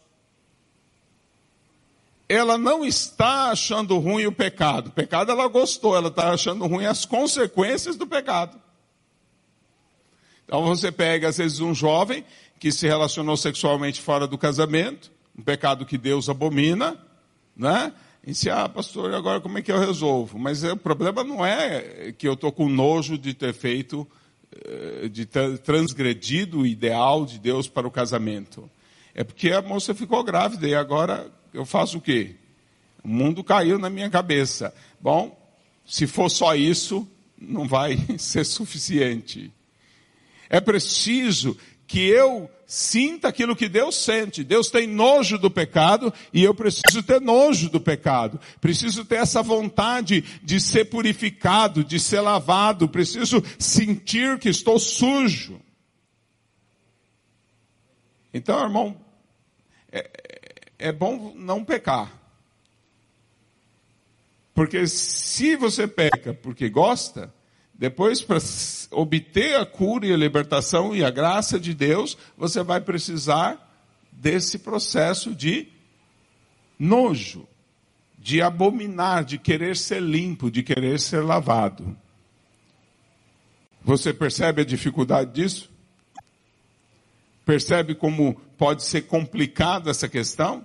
Ela 2.28 2.56
não 2.56 2.84
está 2.84 3.50
achando 3.50 3.98
ruim 3.98 4.26
o 4.26 4.32
pecado. 4.32 4.88
O 4.88 4.92
pecado 4.92 5.30
ela 5.30 5.46
gostou, 5.48 5.96
ela 5.96 6.08
está 6.08 6.32
achando 6.32 6.66
ruim 6.66 6.86
as 6.86 7.04
consequências 7.04 7.96
do 7.96 8.06
pecado. 8.06 8.60
Então 10.44 10.62
você 10.64 10.92
pega, 10.92 11.28
às 11.28 11.38
vezes, 11.38 11.60
um 11.60 11.74
jovem 11.74 12.24
que 12.58 12.70
se 12.70 12.86
relacionou 12.86 13.36
sexualmente 13.36 14.00
fora 14.00 14.26
do 14.26 14.38
casamento, 14.38 15.10
um 15.38 15.42
pecado 15.42 15.84
que 15.84 15.98
Deus 15.98 16.28
abomina, 16.28 16.98
né? 17.56 17.92
E 18.26 18.34
se, 18.34 18.48
ah, 18.48 18.68
pastor, 18.68 19.12
agora 19.12 19.40
como 19.40 19.58
é 19.58 19.62
que 19.62 19.70
eu 19.70 19.78
resolvo? 19.78 20.38
Mas 20.38 20.64
é, 20.64 20.72
o 20.72 20.76
problema 20.76 21.22
não 21.22 21.44
é 21.44 22.12
que 22.16 22.26
eu 22.26 22.32
estou 22.32 22.50
com 22.50 22.68
nojo 22.68 23.18
de 23.18 23.34
ter 23.34 23.52
feito, 23.52 24.06
eh, 24.64 25.08
de 25.08 25.26
ter 25.26 25.58
transgredido 25.58 26.60
o 26.60 26.66
ideal 26.66 27.26
de 27.26 27.38
Deus 27.38 27.68
para 27.68 27.86
o 27.86 27.90
casamento. 27.90 28.70
É 29.14 29.22
porque 29.22 29.50
a 29.50 29.60
moça 29.60 29.94
ficou 29.94 30.24
grávida 30.24 30.66
e 30.66 30.74
agora 30.74 31.30
eu 31.52 31.66
faço 31.66 31.98
o 31.98 32.00
quê? 32.00 32.36
O 33.02 33.08
mundo 33.08 33.44
caiu 33.44 33.78
na 33.78 33.90
minha 33.90 34.08
cabeça. 34.08 34.74
Bom, 34.98 35.38
se 35.86 36.06
for 36.06 36.30
só 36.30 36.54
isso, 36.54 37.06
não 37.38 37.68
vai 37.68 37.98
ser 38.16 38.44
suficiente. 38.46 39.52
É 40.48 40.60
preciso 40.60 41.58
que 41.86 42.00
eu 42.00 42.50
sinta 42.74 43.28
aquilo 43.28 43.54
que 43.54 43.68
Deus 43.68 43.94
sente. 43.94 44.42
Deus 44.42 44.68
tem 44.68 44.86
nojo 44.86 45.38
do 45.38 45.48
pecado 45.48 46.12
e 46.32 46.42
eu 46.42 46.52
preciso 46.52 47.02
ter 47.04 47.20
nojo 47.20 47.70
do 47.70 47.80
pecado. 47.80 48.40
Preciso 48.60 49.04
ter 49.04 49.16
essa 49.16 49.42
vontade 49.42 50.22
de 50.42 50.60
ser 50.60 50.86
purificado, 50.86 51.84
de 51.84 52.00
ser 52.00 52.20
lavado. 52.20 52.88
Preciso 52.88 53.42
sentir 53.58 54.40
que 54.40 54.48
estou 54.48 54.78
sujo. 54.80 55.60
Então, 58.32 58.60
irmão, 58.60 58.96
é, 59.92 60.10
é 60.76 60.92
bom 60.92 61.32
não 61.36 61.64
pecar. 61.64 62.12
Porque 64.52 64.88
se 64.88 65.54
você 65.54 65.86
peca 65.86 66.34
porque 66.34 66.68
gosta, 66.68 67.32
depois, 67.76 68.22
para 68.22 68.38
obter 68.92 69.56
a 69.56 69.66
cura 69.66 70.06
e 70.06 70.12
a 70.12 70.16
libertação 70.16 70.94
e 70.94 71.04
a 71.04 71.10
graça 71.10 71.58
de 71.58 71.74
Deus, 71.74 72.16
você 72.36 72.62
vai 72.62 72.80
precisar 72.80 73.60
desse 74.12 74.60
processo 74.60 75.34
de 75.34 75.68
nojo, 76.78 77.48
de 78.16 78.40
abominar, 78.40 79.24
de 79.24 79.38
querer 79.38 79.76
ser 79.76 80.00
limpo, 80.00 80.50
de 80.50 80.62
querer 80.62 81.00
ser 81.00 81.20
lavado. 81.20 81.96
Você 83.82 84.14
percebe 84.14 84.62
a 84.62 84.64
dificuldade 84.64 85.32
disso? 85.32 85.70
Percebe 87.44 87.94
como 87.94 88.34
pode 88.56 88.84
ser 88.84 89.02
complicada 89.02 89.90
essa 89.90 90.08
questão? 90.08 90.64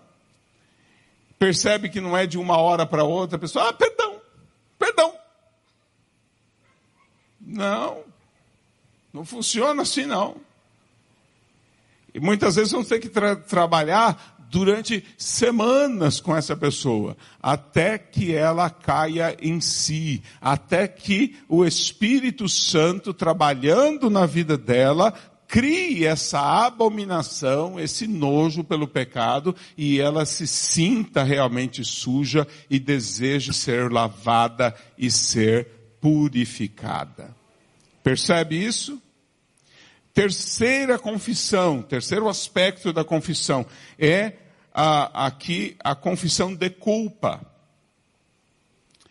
Percebe 1.39 1.89
que 1.89 1.99
não 1.99 2.15
é 2.15 2.27
de 2.27 2.37
uma 2.37 2.57
hora 2.57 2.85
para 2.85 3.03
outra, 3.03 3.35
a 3.35 3.39
pessoa, 3.39 3.69
ah, 3.69 3.73
perdão, 3.73 4.21
perdão, 4.77 5.13
não, 7.49 8.03
não 9.12 9.25
funciona 9.25 9.81
assim 9.81 10.05
não. 10.05 10.38
E 12.13 12.19
muitas 12.19 12.55
vezes 12.55 12.71
vamos 12.71 12.88
ter 12.88 12.99
que 12.99 13.09
tra 13.09 13.35
trabalhar 13.35 14.38
durante 14.49 15.05
semanas 15.17 16.19
com 16.19 16.35
essa 16.35 16.57
pessoa, 16.57 17.15
até 17.41 17.97
que 17.97 18.33
ela 18.33 18.69
caia 18.69 19.38
em 19.39 19.62
si, 19.62 20.23
até 20.41 20.88
que 20.88 21.38
o 21.47 21.63
Espírito 21.65 22.49
Santo, 22.49 23.13
trabalhando 23.13 24.09
na 24.09 24.25
vida 24.25 24.57
dela, 24.57 25.13
crie 25.47 26.05
essa 26.05 26.65
abominação, 26.65 27.79
esse 27.79 28.07
nojo 28.07 28.63
pelo 28.63 28.88
pecado, 28.88 29.55
e 29.77 29.99
ela 29.99 30.25
se 30.25 30.47
sinta 30.47 31.23
realmente 31.23 31.83
suja 31.83 32.47
e 32.69 32.79
deseje 32.79 33.53
ser 33.53 33.91
lavada 33.91 34.75
e 34.97 35.12
ser 35.12 35.67
purificada. 36.01 37.38
Percebe 38.03 38.63
isso? 38.63 39.01
terceira 40.19 40.99
confissão, 40.99 41.81
terceiro 41.81 42.27
aspecto 42.27 42.91
da 42.91 43.05
confissão 43.05 43.65
é 43.97 44.33
a, 44.73 45.27
aqui 45.27 45.77
a 45.79 45.95
confissão 45.95 46.53
de 46.53 46.69
culpa. 46.69 47.39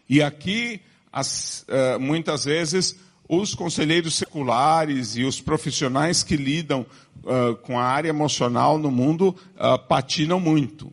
E 0.07 0.23
aqui, 0.23 0.83
as, 1.11 1.65
uh, 1.69 1.99
muitas 1.99 2.45
vezes, 2.45 2.99
os 3.29 3.55
conselheiros 3.55 4.17
seculares 4.17 5.17
e 5.17 5.25
os 5.25 5.41
profissionais 5.41 6.23
que 6.23 6.37
lidam 6.37 6.85
uh, 7.25 7.57
com 7.57 7.79
a 7.79 7.85
área 7.85 8.11
emocional 8.11 8.77
no 8.77 8.91
mundo 8.91 9.37
uh, 9.57 9.79
patinam 9.87 10.39
muito. 10.39 10.93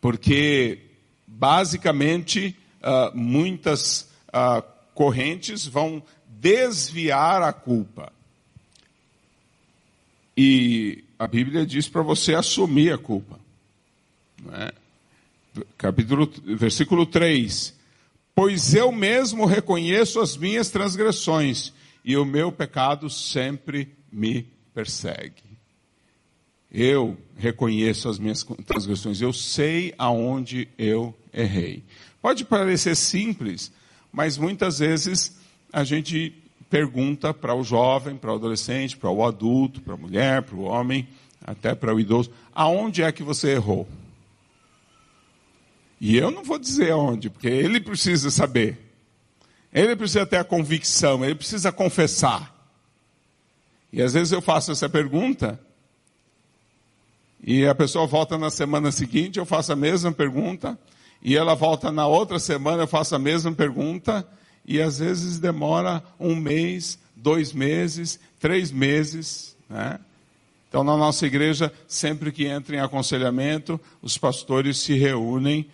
Porque, 0.00 0.78
basicamente, 1.26 2.56
muitas 3.12 4.08
correntes 4.94 5.66
vão 5.66 6.00
desviar 6.46 7.42
a 7.42 7.52
culpa. 7.52 8.12
E 10.36 11.02
a 11.18 11.26
Bíblia 11.26 11.66
diz 11.66 11.88
para 11.88 12.02
você 12.02 12.36
assumir 12.36 12.92
a 12.92 12.98
culpa. 12.98 13.40
É? 14.52 14.72
Capítulo, 15.76 16.32
versículo 16.44 17.04
3. 17.04 17.74
Pois 18.32 18.74
eu 18.74 18.92
mesmo 18.92 19.44
reconheço 19.44 20.20
as 20.20 20.36
minhas 20.36 20.70
transgressões, 20.70 21.72
e 22.04 22.16
o 22.16 22.24
meu 22.24 22.52
pecado 22.52 23.10
sempre 23.10 23.88
me 24.12 24.46
persegue. 24.72 25.42
Eu 26.70 27.18
reconheço 27.36 28.08
as 28.08 28.20
minhas 28.20 28.46
transgressões, 28.64 29.20
eu 29.20 29.32
sei 29.32 29.92
aonde 29.98 30.68
eu 30.78 31.12
errei. 31.34 31.82
Pode 32.22 32.44
parecer 32.44 32.94
simples, 32.94 33.72
mas 34.12 34.38
muitas 34.38 34.78
vezes 34.78 35.34
a 35.72 35.84
gente 35.84 36.34
pergunta 36.68 37.32
para 37.32 37.54
o 37.54 37.62
jovem, 37.62 38.16
para 38.16 38.32
o 38.32 38.36
adolescente, 38.36 38.96
para 38.96 39.10
o 39.10 39.24
adulto, 39.24 39.80
para 39.80 39.94
a 39.94 39.96
mulher, 39.96 40.42
para 40.42 40.56
o 40.56 40.64
homem, 40.64 41.08
até 41.44 41.74
para 41.74 41.94
o 41.94 42.00
idoso, 42.00 42.30
aonde 42.54 43.02
é 43.02 43.12
que 43.12 43.22
você 43.22 43.52
errou? 43.52 43.86
E 46.00 46.16
eu 46.16 46.30
não 46.30 46.44
vou 46.44 46.58
dizer 46.58 46.90
aonde, 46.90 47.30
porque 47.30 47.48
ele 47.48 47.80
precisa 47.80 48.30
saber. 48.30 48.78
Ele 49.72 49.94
precisa 49.96 50.26
ter 50.26 50.38
a 50.38 50.44
convicção, 50.44 51.24
ele 51.24 51.34
precisa 51.34 51.70
confessar. 51.70 52.54
E 53.92 54.02
às 54.02 54.12
vezes 54.12 54.32
eu 54.32 54.42
faço 54.42 54.72
essa 54.72 54.88
pergunta, 54.88 55.58
e 57.42 57.66
a 57.66 57.74
pessoa 57.74 58.06
volta 58.06 58.36
na 58.36 58.50
semana 58.50 58.90
seguinte, 58.90 59.38
eu 59.38 59.46
faço 59.46 59.72
a 59.72 59.76
mesma 59.76 60.10
pergunta, 60.12 60.78
e 61.22 61.36
ela 61.36 61.54
volta 61.54 61.92
na 61.92 62.06
outra 62.06 62.38
semana, 62.38 62.82
eu 62.82 62.86
faço 62.88 63.14
a 63.14 63.18
mesma 63.18 63.52
pergunta, 63.52 64.26
e 64.66 64.80
às 64.80 64.98
vezes 64.98 65.38
demora 65.38 66.02
um 66.18 66.34
mês, 66.34 66.98
dois 67.14 67.52
meses, 67.52 68.18
três 68.40 68.70
meses. 68.70 69.56
Né? 69.68 69.98
Então, 70.68 70.82
na 70.82 70.96
nossa 70.96 71.24
igreja, 71.26 71.72
sempre 71.86 72.32
que 72.32 72.46
entra 72.46 72.76
em 72.76 72.80
aconselhamento, 72.80 73.80
os 74.02 74.18
pastores 74.18 74.78
se 74.78 74.94
reúnem 74.94 75.66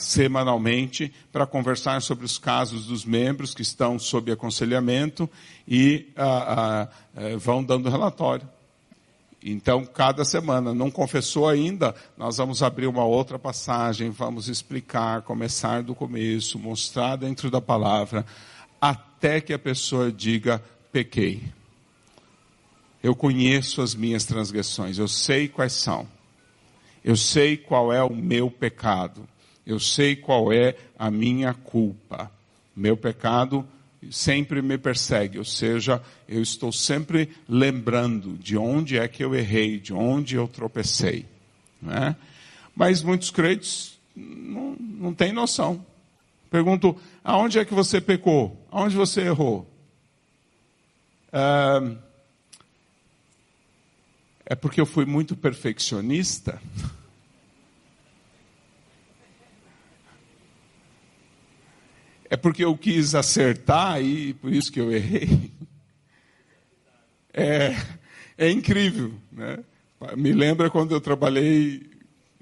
semanalmente 0.00 1.12
para 1.32 1.46
conversar 1.46 2.02
sobre 2.02 2.24
os 2.24 2.36
casos 2.36 2.86
dos 2.86 3.04
membros 3.04 3.54
que 3.54 3.62
estão 3.62 3.98
sob 3.98 4.32
aconselhamento 4.32 5.30
e 5.68 6.08
eh, 6.16 7.36
vão 7.36 7.62
dando 7.62 7.88
relatório. 7.88 8.48
Então, 9.46 9.84
cada 9.84 10.24
semana, 10.24 10.72
não 10.72 10.90
confessou 10.90 11.46
ainda, 11.46 11.94
nós 12.16 12.38
vamos 12.38 12.62
abrir 12.62 12.86
uma 12.86 13.04
outra 13.04 13.38
passagem, 13.38 14.08
vamos 14.08 14.48
explicar, 14.48 15.20
começar 15.20 15.82
do 15.82 15.94
começo, 15.94 16.58
mostrar 16.58 17.16
dentro 17.16 17.50
da 17.50 17.60
palavra, 17.60 18.24
até 18.80 19.42
que 19.42 19.52
a 19.52 19.58
pessoa 19.58 20.10
diga: 20.10 20.64
pequei. 20.90 21.42
Eu 23.02 23.14
conheço 23.14 23.82
as 23.82 23.94
minhas 23.94 24.24
transgressões, 24.24 24.96
eu 24.96 25.06
sei 25.06 25.46
quais 25.46 25.74
são. 25.74 26.08
Eu 27.04 27.14
sei 27.14 27.58
qual 27.58 27.92
é 27.92 28.02
o 28.02 28.14
meu 28.14 28.50
pecado. 28.50 29.28
Eu 29.66 29.78
sei 29.78 30.16
qual 30.16 30.50
é 30.50 30.74
a 30.98 31.10
minha 31.10 31.52
culpa. 31.52 32.30
Meu 32.74 32.96
pecado 32.96 33.66
sempre 34.10 34.62
me 34.62 34.78
persegue, 34.78 35.38
ou 35.38 35.44
seja, 35.44 36.02
eu 36.28 36.42
estou 36.42 36.72
sempre 36.72 37.28
lembrando 37.48 38.36
de 38.38 38.56
onde 38.56 38.98
é 38.98 39.06
que 39.08 39.24
eu 39.24 39.34
errei, 39.34 39.78
de 39.78 39.92
onde 39.92 40.36
eu 40.36 40.48
tropecei. 40.48 41.26
Né? 41.80 42.16
Mas 42.74 43.02
muitos 43.02 43.30
crentes 43.30 43.98
não, 44.14 44.76
não 44.78 45.14
têm 45.14 45.32
noção. 45.32 45.84
Pergunto, 46.50 46.96
aonde 47.22 47.58
é 47.58 47.64
que 47.64 47.74
você 47.74 48.00
pecou? 48.00 48.64
Aonde 48.70 48.96
você 48.96 49.22
errou? 49.22 49.68
É, 51.32 51.96
é 54.46 54.54
porque 54.54 54.80
eu 54.80 54.86
fui 54.86 55.04
muito 55.04 55.36
perfeccionista? 55.36 56.60
É 62.34 62.36
porque 62.36 62.64
eu 62.64 62.76
quis 62.76 63.14
acertar 63.14 64.02
e 64.02 64.34
por 64.34 64.52
isso 64.52 64.72
que 64.72 64.80
eu 64.80 64.90
errei. 64.90 65.52
É, 67.32 67.76
é 68.36 68.50
incrível. 68.50 69.12
Né? 69.30 69.58
Me 70.16 70.32
lembra 70.32 70.68
quando 70.68 70.92
eu 70.92 71.00
trabalhei 71.00 71.88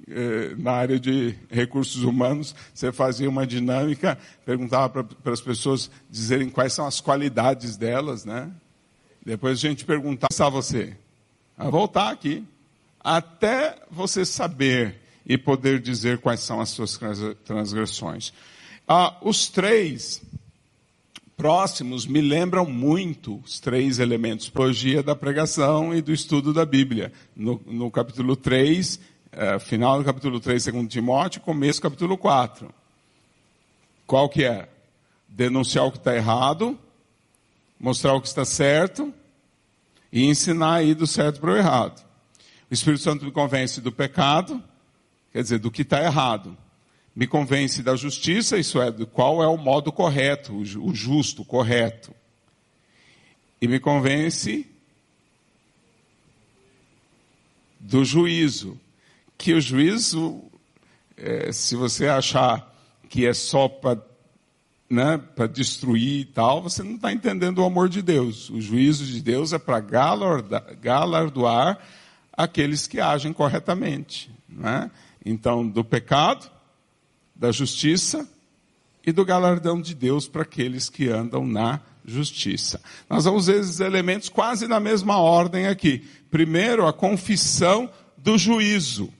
é, 0.09 0.55
na 0.57 0.73
área 0.73 0.99
de 0.99 1.35
recursos 1.51 2.05
humanos, 2.05 2.55
você 2.73 2.91
fazia 2.91 3.29
uma 3.29 3.47
dinâmica, 3.47 4.19
perguntava 4.47 5.05
para 5.05 5.33
as 5.35 5.43
pessoas 5.43 5.91
dizerem 6.11 6.49
quais 6.49 6.73
são 6.73 6.87
as 6.87 6.99
qualidades 6.99 7.77
delas, 7.77 8.25
né? 8.25 8.51
Depois 9.23 9.59
a 9.59 9.61
gente 9.69 9.85
perguntava 9.85 10.47
a 10.47 10.49
você, 10.49 10.97
a 11.55 11.69
voltar 11.69 12.11
aqui, 12.11 12.43
até 12.99 13.79
você 13.91 14.25
saber 14.25 15.03
e 15.27 15.37
poder 15.37 15.81
dizer 15.81 16.17
quais 16.17 16.41
são 16.41 16.63
as 16.63 16.71
suas 16.71 16.99
transgressões. 17.45 18.33
Ah, 18.87 19.17
os 19.23 19.49
três 19.49 20.21
próximos 21.37 22.05
me 22.05 22.21
lembram 22.21 22.67
muito 22.67 23.41
os 23.45 23.61
três 23.61 23.99
elementos, 23.99 24.49
teologia 24.49 25.03
da 25.03 25.15
pregação 25.15 25.95
e 25.95 26.03
do 26.03 26.13
estudo 26.13 26.53
da 26.53 26.65
Bíblia. 26.65 27.13
No, 27.35 27.61
no 27.67 27.91
capítulo 27.91 28.37
3, 28.37 29.01
eh, 29.33 29.59
final 29.61 29.99
do 29.99 30.05
capítulo 30.05 30.41
3, 30.41 30.63
segundo 30.63 30.89
Timóteo, 30.89 31.41
começo 31.41 31.81
do 31.81 31.83
capítulo 31.83 32.19
4. 32.19 32.73
Qual 34.07 34.29
que 34.29 34.45
é? 34.45 34.69
Denunciar 35.29 35.87
o 35.87 35.93
que 35.93 35.99
está 35.99 36.15
errado, 36.15 36.79
mostrar 37.81 38.15
o 38.15 38.21
que 38.21 38.29
está 38.29 38.45
certo 38.45 39.13
e 40.13 40.25
ensinar 40.27 40.75
aí 40.75 40.95
do 40.95 41.07
certo 41.07 41.41
para 41.41 41.53
o 41.53 41.57
errado. 41.57 42.05
O 42.71 42.75
Espírito 42.75 43.03
Santo 43.03 43.25
me 43.25 43.31
convence 43.31 43.81
do 43.81 43.93
pecado, 43.93 44.63
quer 45.33 45.43
dizer, 45.43 45.59
do 45.59 45.71
que 45.71 45.83
está 45.83 46.03
errado 46.03 46.57
me 47.15 47.27
convence 47.27 47.83
da 47.83 47.95
justiça, 47.95 48.57
isso 48.59 48.81
é, 48.81 48.91
de 48.91 49.05
qual 49.05 49.43
é 49.43 49.47
o 49.47 49.57
modo 49.57 49.93
correto, 49.93 50.55
o 50.55 50.95
justo, 50.95 51.45
correto. 51.45 52.15
E 53.61 53.69
me 53.69 53.79
convence 53.79 54.67
do 57.79 58.05
juízo. 58.05 58.81
Que 59.37 59.53
o 59.53 59.61
juízo, 59.61 60.43
é, 61.17 61.53
se 61.53 61.77
você 61.77 62.09
achar 62.09 62.73
que 63.09 63.27
é 63.27 63.35
só 63.35 63.69
para 63.69 64.01
né, 64.89 65.21
destruir 65.53 66.21
e 66.21 66.25
tal, 66.25 66.63
você 66.63 66.83
não 66.83 66.97
está 66.97 67.13
entendendo 67.13 67.59
o 67.59 67.65
amor 67.65 67.89
de 67.89 68.03
Deus. 68.03 68.51
O 68.51 68.61
juízo 68.61 69.05
de 69.05 69.21
Deus 69.21 69.53
é 69.53 69.59
para 69.59 69.81
galardoar 69.81 71.79
aqueles 72.33 72.87
que 72.87 73.01
agem 73.01 73.33
corretamente. 73.33 74.31
Né? 74.49 74.91
Então, 75.25 75.67
do 75.67 75.85
pecado, 75.85 76.51
da 77.43 77.51
justiça 77.51 78.25
e 79.05 79.11
do 79.11 79.25
galardão 79.25 79.81
de 79.81 79.97
Deus 79.97 80.29
para 80.29 80.43
aqueles 80.43 80.89
que 80.89 81.09
andam 81.09 81.45
na 81.45 81.81
justiça. 82.05 82.81
Nós 83.11 83.25
vamos 83.25 83.49
ver 83.49 83.59
esses 83.59 83.81
elementos 83.81 84.29
quase 84.29 84.69
na 84.69 84.79
mesma 84.79 85.19
ordem 85.19 85.67
aqui. 85.67 86.07
Primeiro, 86.31 86.87
a 86.87 86.93
confissão 86.93 87.91
do 88.17 88.39
juízo. 88.39 89.13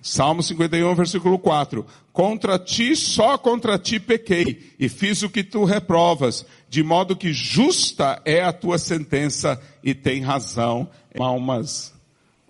Salmo 0.00 0.42
51, 0.42 0.94
versículo 0.94 1.38
4. 1.38 1.84
Contra 2.14 2.58
ti, 2.58 2.96
só 2.96 3.36
contra 3.36 3.78
ti 3.78 4.00
pequei, 4.00 4.72
e 4.78 4.88
fiz 4.88 5.22
o 5.22 5.28
que 5.28 5.44
tu 5.44 5.64
reprovas, 5.64 6.46
de 6.66 6.82
modo 6.82 7.14
que 7.14 7.30
justa 7.30 8.22
é 8.24 8.42
a 8.42 8.54
tua 8.54 8.78
sentença 8.78 9.60
e 9.84 9.92
tem 9.92 10.22
razão. 10.22 10.88
Umas, 11.14 11.92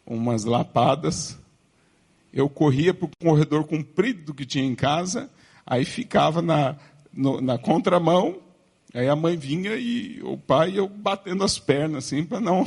umas 0.07 0.45
lapadas 0.45 1.40
eu 2.33 2.49
corria 2.49 2.95
para 2.95 3.07
o 3.07 3.11
corredor 3.21 3.65
comprido 3.65 4.35
que 4.35 4.47
tinha 4.47 4.65
em 4.65 4.75
casa, 4.75 5.31
aí 5.67 5.85
ficava 5.85 6.41
na, 6.41 6.77
no, 7.13 7.41
na 7.41 7.59
contramão, 7.59 8.39
aí 8.95 9.09
a 9.09 9.17
mãe 9.17 9.37
vinha 9.37 9.75
e 9.77 10.21
o 10.23 10.37
pai 10.37 10.79
eu 10.79 10.89
batendo 10.89 11.45
as 11.45 11.59
pernas 11.59 12.05
assim 12.05 12.25
para 12.25 12.41
não 12.41 12.67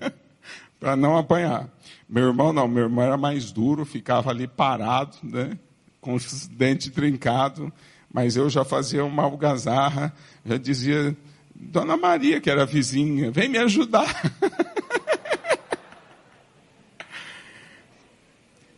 para 0.78 0.96
não 0.96 1.16
apanhar. 1.16 1.68
Meu 2.08 2.28
irmão 2.28 2.52
não, 2.52 2.68
meu 2.68 2.84
irmão 2.84 3.04
era 3.04 3.16
mais 3.16 3.50
duro, 3.50 3.84
ficava 3.84 4.30
ali 4.30 4.46
parado, 4.46 5.16
né, 5.22 5.58
com 6.00 6.14
os 6.14 6.46
dentes 6.46 6.90
trincados, 6.90 7.70
mas 8.12 8.36
eu 8.36 8.48
já 8.50 8.64
fazia 8.64 9.04
uma 9.04 9.22
algazarra, 9.22 10.12
já 10.44 10.56
dizia 10.58 11.16
Dona 11.54 11.96
Maria, 11.96 12.40
que 12.40 12.50
era 12.50 12.66
vizinha, 12.66 13.30
vem 13.30 13.48
me 13.48 13.58
ajudar. 13.58 14.06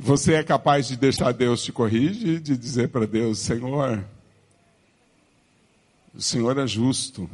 Você 0.07 0.34
é 0.34 0.44
capaz 0.44 0.86
de 0.86 0.96
deixar 0.96 1.32
Deus 1.32 1.64
te 1.64 1.72
corrigir, 1.72 2.38
de 2.38 2.57
dizer 2.57 2.90
para 2.90 3.09
Deus, 3.09 3.40
Senhor, 3.40 4.04
o 6.14 6.22
Senhor 6.22 6.57
é 6.57 6.64
justo, 6.64 7.28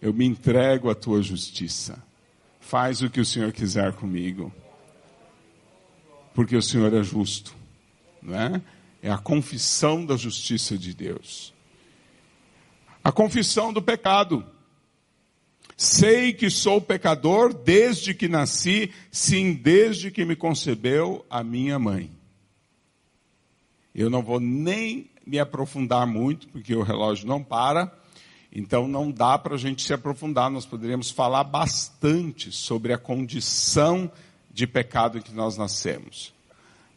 eu 0.00 0.10
me 0.10 0.24
entrego 0.24 0.88
à 0.88 0.94
tua 0.94 1.20
justiça. 1.20 2.02
Faz 2.58 3.02
o 3.02 3.10
que 3.10 3.20
o 3.20 3.24
Senhor 3.24 3.52
quiser 3.52 3.92
comigo. 3.92 4.50
Porque 6.32 6.56
o 6.56 6.62
Senhor 6.62 6.90
é 6.94 7.02
justo, 7.02 7.54
não 8.22 8.34
é? 8.34 8.62
É 9.02 9.10
a 9.10 9.18
confissão 9.18 10.06
da 10.06 10.16
justiça 10.16 10.78
de 10.78 10.94
Deus. 10.94 11.52
A 13.04 13.12
confissão 13.12 13.74
do 13.74 13.82
pecado. 13.82 14.42
Sei 15.76 16.32
que 16.32 16.48
sou 16.48 16.80
pecador 16.80 17.52
desde 17.52 18.14
que 18.14 18.28
nasci, 18.28 18.92
sim, 19.10 19.54
desde 19.54 20.10
que 20.10 20.24
me 20.24 20.36
concebeu 20.36 21.24
a 21.28 21.42
minha 21.42 21.78
mãe. 21.78 22.10
Eu 23.94 24.08
não 24.08 24.22
vou 24.22 24.38
nem 24.40 25.10
me 25.26 25.38
aprofundar 25.38 26.06
muito, 26.06 26.48
porque 26.48 26.74
o 26.74 26.82
relógio 26.82 27.26
não 27.26 27.42
para, 27.42 27.92
então 28.52 28.86
não 28.86 29.10
dá 29.10 29.36
para 29.36 29.54
a 29.54 29.58
gente 29.58 29.82
se 29.82 29.92
aprofundar. 29.92 30.50
Nós 30.50 30.66
poderíamos 30.66 31.10
falar 31.10 31.44
bastante 31.44 32.52
sobre 32.52 32.92
a 32.92 32.98
condição 32.98 34.10
de 34.52 34.66
pecado 34.66 35.18
em 35.18 35.22
que 35.22 35.32
nós 35.32 35.56
nascemos. 35.56 36.32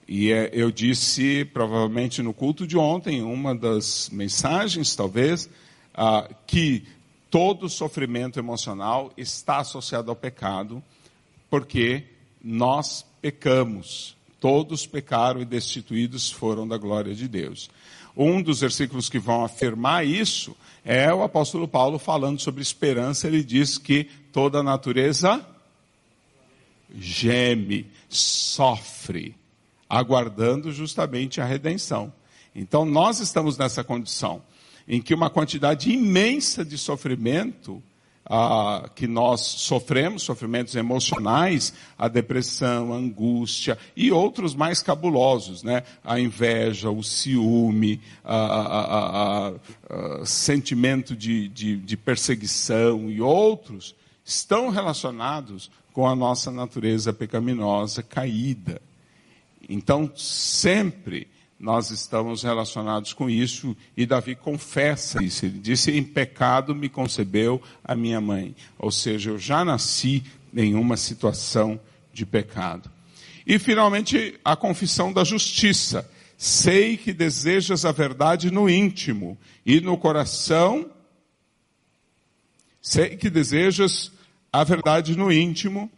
E 0.08 0.32
é, 0.32 0.52
eu 0.54 0.72
disse, 0.72 1.44
provavelmente 1.46 2.22
no 2.22 2.34
culto 2.34 2.66
de 2.66 2.78
ontem, 2.78 3.22
uma 3.22 3.54
das 3.54 4.10
mensagens, 4.12 4.96
talvez, 4.96 5.50
ah, 5.94 6.30
que 6.46 6.86
todo 7.30 7.70
sofrimento 7.70 8.40
emocional 8.40 9.12
está 9.18 9.58
associado 9.58 10.10
ao 10.10 10.16
pecado, 10.16 10.84
porque 11.50 12.04
nós 12.44 13.06
pecamos. 13.22 14.16
Todos 14.40 14.86
pecaram 14.86 15.42
e 15.42 15.46
destituídos 15.46 16.32
foram 16.32 16.68
da 16.68 16.78
glória 16.78 17.14
de 17.14 17.28
Deus. 17.28 17.70
Um 18.16 18.42
dos 18.42 18.62
versículos 18.62 19.10
que 19.10 19.20
vão 19.20 19.44
afirmar 19.44 20.06
isso 20.06 20.56
é 20.84 21.14
o 21.14 21.24
apóstolo 21.24 21.68
Paulo 21.68 22.00
falando 22.00 22.40
sobre 22.40 22.62
esperança. 22.62 23.28
Ele 23.28 23.44
diz 23.44 23.78
que 23.78 24.06
toda 24.32 24.60
a 24.60 24.64
natureza 24.64 25.46
geme, 26.96 27.86
sofre, 28.10 29.36
aguardando 29.90 30.72
justamente 30.72 31.42
a 31.42 31.46
redenção. 31.46 32.14
Então 32.56 32.86
nós 32.86 33.20
estamos 33.20 33.58
nessa 33.58 33.84
condição 33.84 34.42
em 34.88 35.02
que 35.02 35.14
uma 35.14 35.30
quantidade 35.30 35.92
imensa 35.92 36.64
de 36.64 36.78
sofrimento 36.78 37.82
ah, 38.30 38.90
que 38.94 39.08
nós 39.08 39.42
sofremos, 39.42 40.24
sofrimentos 40.24 40.76
emocionais, 40.76 41.74
a 41.98 42.08
depressão, 42.08 42.92
a 42.92 42.98
angústia 42.98 43.78
e 43.96 44.12
outros 44.12 44.54
mais 44.54 44.82
cabulosos, 44.82 45.64
né? 45.64 45.84
A 46.04 46.20
inveja, 46.20 46.90
o 46.90 47.02
ciúme, 47.04 48.02
a, 48.26 49.54
sentimento 50.26 51.16
de, 51.16 51.48
de, 51.48 51.78
de 51.78 51.98
perseguição 51.98 53.10
e 53.10 53.22
outros 53.22 53.96
estão 54.26 54.70
relacionados 54.70 55.72
com 55.94 56.06
a 56.06 56.16
nossa 56.16 56.52
natureza 56.52 57.14
pecaminosa 57.14 58.04
caída. 58.04 58.82
Então, 59.70 60.12
sempre 60.16 61.28
nós 61.60 61.90
estamos 61.90 62.44
relacionados 62.44 63.14
com 63.14 63.28
isso 63.30 63.76
e 63.96 64.06
Davi 64.06 64.36
confessa 64.36 65.24
isso. 65.24 65.46
Ele 65.46 65.58
disse: 65.58 65.92
Em 65.92 66.04
pecado 66.04 66.76
me 66.76 66.88
concebeu 66.88 67.62
a 67.84 67.96
minha 67.96 68.22
mãe. 68.22 68.56
Ou 68.78 68.92
seja, 68.92 69.32
eu 69.32 69.40
já 69.40 69.66
nasci 69.66 70.24
em 70.56 70.76
uma 70.76 70.96
situação 70.96 71.80
de 72.14 72.26
pecado. 72.26 72.90
E 73.46 73.58
finalmente, 73.58 74.40
a 74.46 74.56
confissão 74.56 75.12
da 75.12 75.24
justiça. 75.24 76.10
Sei 76.38 76.96
que 76.96 77.12
desejas 77.12 77.84
a 77.84 77.92
verdade 77.92 78.52
no 78.52 78.70
íntimo 78.70 79.36
e 79.66 79.82
no 79.82 79.98
coração. 79.98 80.92
Sei 82.80 83.18
que 83.18 83.30
desejas 83.30 84.12
a 84.54 84.64
verdade 84.64 85.18
no 85.18 85.32
íntimo 85.32 85.92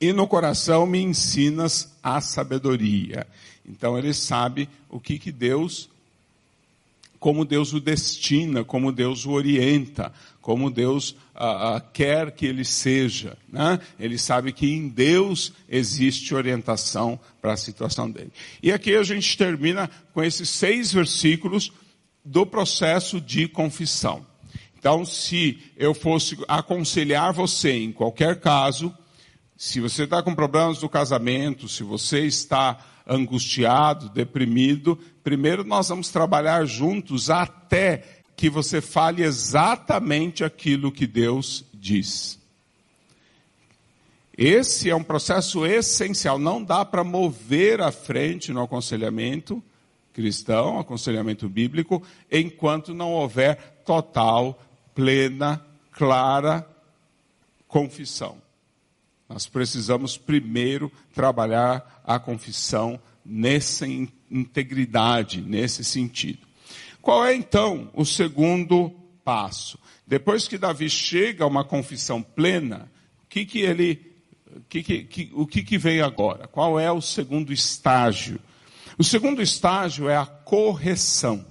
e 0.00 0.12
no 0.12 0.26
coração 0.26 0.86
me 0.86 1.00
ensinas 1.00 1.93
a 2.04 2.20
sabedoria. 2.20 3.26
Então 3.66 3.98
ele 3.98 4.12
sabe 4.12 4.68
o 4.90 5.00
que, 5.00 5.18
que 5.18 5.32
Deus, 5.32 5.88
como 7.18 7.46
Deus 7.46 7.72
o 7.72 7.80
destina, 7.80 8.62
como 8.62 8.92
Deus 8.92 9.24
o 9.24 9.30
orienta, 9.30 10.12
como 10.42 10.70
Deus 10.70 11.16
ah, 11.34 11.76
ah, 11.76 11.80
quer 11.80 12.32
que 12.32 12.44
ele 12.44 12.66
seja. 12.66 13.38
Né? 13.50 13.80
Ele 13.98 14.18
sabe 14.18 14.52
que 14.52 14.70
em 14.70 14.86
Deus 14.86 15.54
existe 15.66 16.34
orientação 16.34 17.18
para 17.40 17.54
a 17.54 17.56
situação 17.56 18.10
dele. 18.10 18.30
E 18.62 18.70
aqui 18.70 18.94
a 18.94 19.02
gente 19.02 19.38
termina 19.38 19.90
com 20.12 20.22
esses 20.22 20.50
seis 20.50 20.92
versículos 20.92 21.72
do 22.22 22.44
processo 22.44 23.18
de 23.18 23.48
confissão. 23.48 24.26
Então, 24.78 25.02
se 25.06 25.58
eu 25.78 25.94
fosse 25.94 26.36
aconselhar 26.46 27.32
você 27.32 27.72
em 27.72 27.90
qualquer 27.90 28.38
caso, 28.38 28.94
se 29.64 29.80
você 29.80 30.04
está 30.04 30.22
com 30.22 30.34
problemas 30.34 30.82
no 30.82 30.90
casamento, 30.90 31.70
se 31.70 31.82
você 31.82 32.26
está 32.26 32.84
angustiado, 33.06 34.10
deprimido, 34.10 34.98
primeiro 35.22 35.64
nós 35.64 35.88
vamos 35.88 36.10
trabalhar 36.10 36.66
juntos 36.66 37.30
até 37.30 38.04
que 38.36 38.50
você 38.50 38.82
fale 38.82 39.22
exatamente 39.22 40.44
aquilo 40.44 40.92
que 40.92 41.06
Deus 41.06 41.64
diz. 41.72 42.38
Esse 44.36 44.90
é 44.90 44.94
um 44.94 45.02
processo 45.02 45.64
essencial. 45.64 46.38
Não 46.38 46.62
dá 46.62 46.84
para 46.84 47.02
mover 47.02 47.80
à 47.80 47.90
frente 47.90 48.52
no 48.52 48.60
aconselhamento 48.60 49.64
cristão, 50.12 50.78
aconselhamento 50.78 51.48
bíblico, 51.48 52.02
enquanto 52.30 52.92
não 52.92 53.12
houver 53.12 53.80
total, 53.86 54.62
plena, 54.94 55.64
clara 55.90 56.68
confissão. 57.66 58.43
Nós 59.28 59.46
precisamos 59.46 60.16
primeiro 60.16 60.92
trabalhar 61.14 62.02
a 62.04 62.18
confissão 62.18 63.00
nessa 63.24 63.86
integridade, 64.30 65.40
nesse 65.40 65.82
sentido. 65.82 66.46
Qual 67.00 67.24
é 67.24 67.34
então 67.34 67.90
o 67.94 68.04
segundo 68.04 68.90
passo? 69.24 69.78
Depois 70.06 70.46
que 70.46 70.58
Davi 70.58 70.90
chega 70.90 71.44
a 71.44 71.46
uma 71.46 71.64
confissão 71.64 72.22
plena, 72.22 72.90
o 73.24 73.26
que, 73.28 73.46
que 73.46 73.60
ele, 73.60 74.14
que, 74.68 74.82
que, 74.82 75.30
o 75.34 75.46
que, 75.46 75.62
que 75.62 75.78
vem 75.78 76.02
agora? 76.02 76.46
Qual 76.46 76.78
é 76.78 76.92
o 76.92 77.00
segundo 77.00 77.52
estágio? 77.52 78.38
O 78.98 79.04
segundo 79.04 79.40
estágio 79.40 80.08
é 80.08 80.16
a 80.16 80.26
correção. 80.26 81.44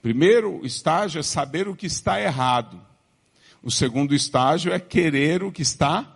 Primeiro 0.00 0.64
estágio 0.64 1.18
é 1.18 1.22
saber 1.22 1.68
o 1.68 1.76
que 1.76 1.86
está 1.86 2.20
errado. 2.20 2.80
O 3.62 3.70
segundo 3.70 4.14
estágio 4.14 4.72
é 4.72 4.80
querer 4.80 5.42
o 5.42 5.52
que 5.52 5.62
está 5.62 6.11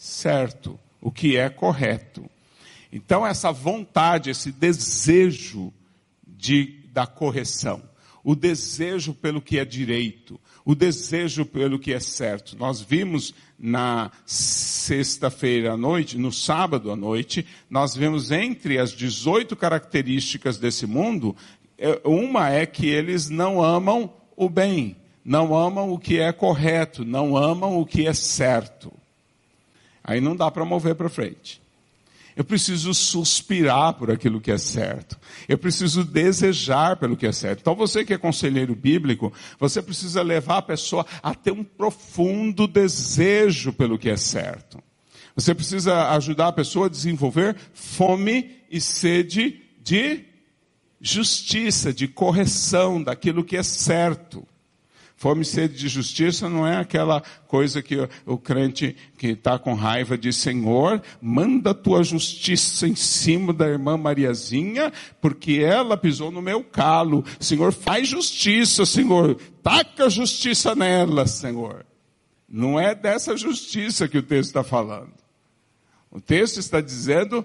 certo, 0.00 0.80
o 0.98 1.12
que 1.12 1.36
é 1.36 1.50
correto. 1.50 2.24
Então, 2.90 3.26
essa 3.26 3.52
vontade, 3.52 4.30
esse 4.30 4.50
desejo 4.50 5.70
de, 6.26 6.80
da 6.90 7.06
correção, 7.06 7.82
o 8.24 8.34
desejo 8.34 9.12
pelo 9.12 9.42
que 9.42 9.58
é 9.58 9.64
direito, 9.64 10.40
o 10.64 10.74
desejo 10.74 11.44
pelo 11.44 11.78
que 11.78 11.92
é 11.92 12.00
certo. 12.00 12.56
Nós 12.56 12.80
vimos 12.80 13.34
na 13.58 14.10
sexta-feira 14.24 15.74
à 15.74 15.76
noite, 15.76 16.16
no 16.16 16.32
sábado 16.32 16.90
à 16.90 16.96
noite, 16.96 17.46
nós 17.68 17.94
vimos 17.94 18.30
entre 18.30 18.78
as 18.78 18.92
18 18.92 19.54
características 19.54 20.58
desse 20.58 20.86
mundo, 20.86 21.36
é, 21.76 22.00
uma 22.06 22.48
é 22.48 22.64
que 22.64 22.86
eles 22.86 23.28
não 23.28 23.62
amam 23.62 24.10
o 24.34 24.48
bem, 24.48 24.96
não 25.22 25.54
amam 25.54 25.92
o 25.92 25.98
que 25.98 26.18
é 26.18 26.32
correto, 26.32 27.04
não 27.04 27.36
amam 27.36 27.78
o 27.78 27.84
que 27.84 28.06
é 28.06 28.14
certo. 28.14 28.90
Aí 30.02 30.20
não 30.20 30.34
dá 30.34 30.50
para 30.50 30.64
mover 30.64 30.94
para 30.94 31.08
frente. 31.08 31.60
Eu 32.36 32.44
preciso 32.44 32.94
suspirar 32.94 33.94
por 33.94 34.10
aquilo 34.10 34.40
que 34.40 34.50
é 34.50 34.58
certo. 34.58 35.18
Eu 35.48 35.58
preciso 35.58 36.04
desejar 36.04 36.96
pelo 36.96 37.16
que 37.16 37.26
é 37.26 37.32
certo. 37.32 37.60
Então 37.60 37.74
você 37.74 38.04
que 38.04 38.14
é 38.14 38.18
conselheiro 38.18 38.74
bíblico, 38.74 39.32
você 39.58 39.82
precisa 39.82 40.22
levar 40.22 40.58
a 40.58 40.62
pessoa 40.62 41.04
a 41.22 41.34
ter 41.34 41.52
um 41.52 41.64
profundo 41.64 42.66
desejo 42.66 43.72
pelo 43.72 43.98
que 43.98 44.08
é 44.08 44.16
certo. 44.16 44.82
Você 45.34 45.54
precisa 45.54 46.10
ajudar 46.10 46.48
a 46.48 46.52
pessoa 46.52 46.86
a 46.86 46.90
desenvolver 46.90 47.56
fome 47.72 48.58
e 48.70 48.80
sede 48.80 49.60
de 49.82 50.24
justiça, 51.00 51.92
de 51.92 52.06
correção 52.06 53.02
daquilo 53.02 53.44
que 53.44 53.56
é 53.56 53.62
certo. 53.62 54.46
Fome 55.20 55.42
e 55.42 55.44
sede 55.44 55.76
de 55.76 55.86
justiça 55.86 56.48
não 56.48 56.66
é 56.66 56.78
aquela 56.78 57.22
coisa 57.46 57.82
que 57.82 58.08
o 58.24 58.38
crente 58.38 58.96
que 59.18 59.26
está 59.26 59.58
com 59.58 59.74
raiva 59.74 60.16
diz, 60.16 60.36
Senhor, 60.36 61.02
manda 61.20 61.74
tua 61.74 62.02
justiça 62.02 62.88
em 62.88 62.94
cima 62.94 63.52
da 63.52 63.68
irmã 63.68 63.98
Mariazinha, 63.98 64.90
porque 65.20 65.60
ela 65.62 65.94
pisou 65.94 66.30
no 66.30 66.40
meu 66.40 66.64
calo. 66.64 67.22
Senhor, 67.38 67.70
faz 67.70 68.08
justiça, 68.08 68.86
Senhor. 68.86 69.38
Taca 69.62 70.08
justiça 70.08 70.74
nela, 70.74 71.26
Senhor. 71.26 71.84
Não 72.48 72.80
é 72.80 72.94
dessa 72.94 73.36
justiça 73.36 74.08
que 74.08 74.16
o 74.16 74.22
texto 74.22 74.48
está 74.48 74.64
falando. 74.64 75.12
O 76.10 76.18
texto 76.18 76.56
está 76.56 76.80
dizendo 76.80 77.44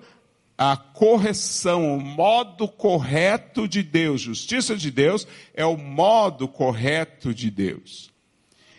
a 0.57 0.77
correção, 0.77 1.97
o 1.97 2.01
modo 2.01 2.67
correto 2.67 3.67
de 3.67 3.83
Deus. 3.83 4.21
Justiça 4.21 4.75
de 4.75 4.89
Deus 4.89 5.27
é 5.53 5.65
o 5.65 5.77
modo 5.77 6.47
correto 6.47 7.33
de 7.33 7.51
Deus. 7.51 8.11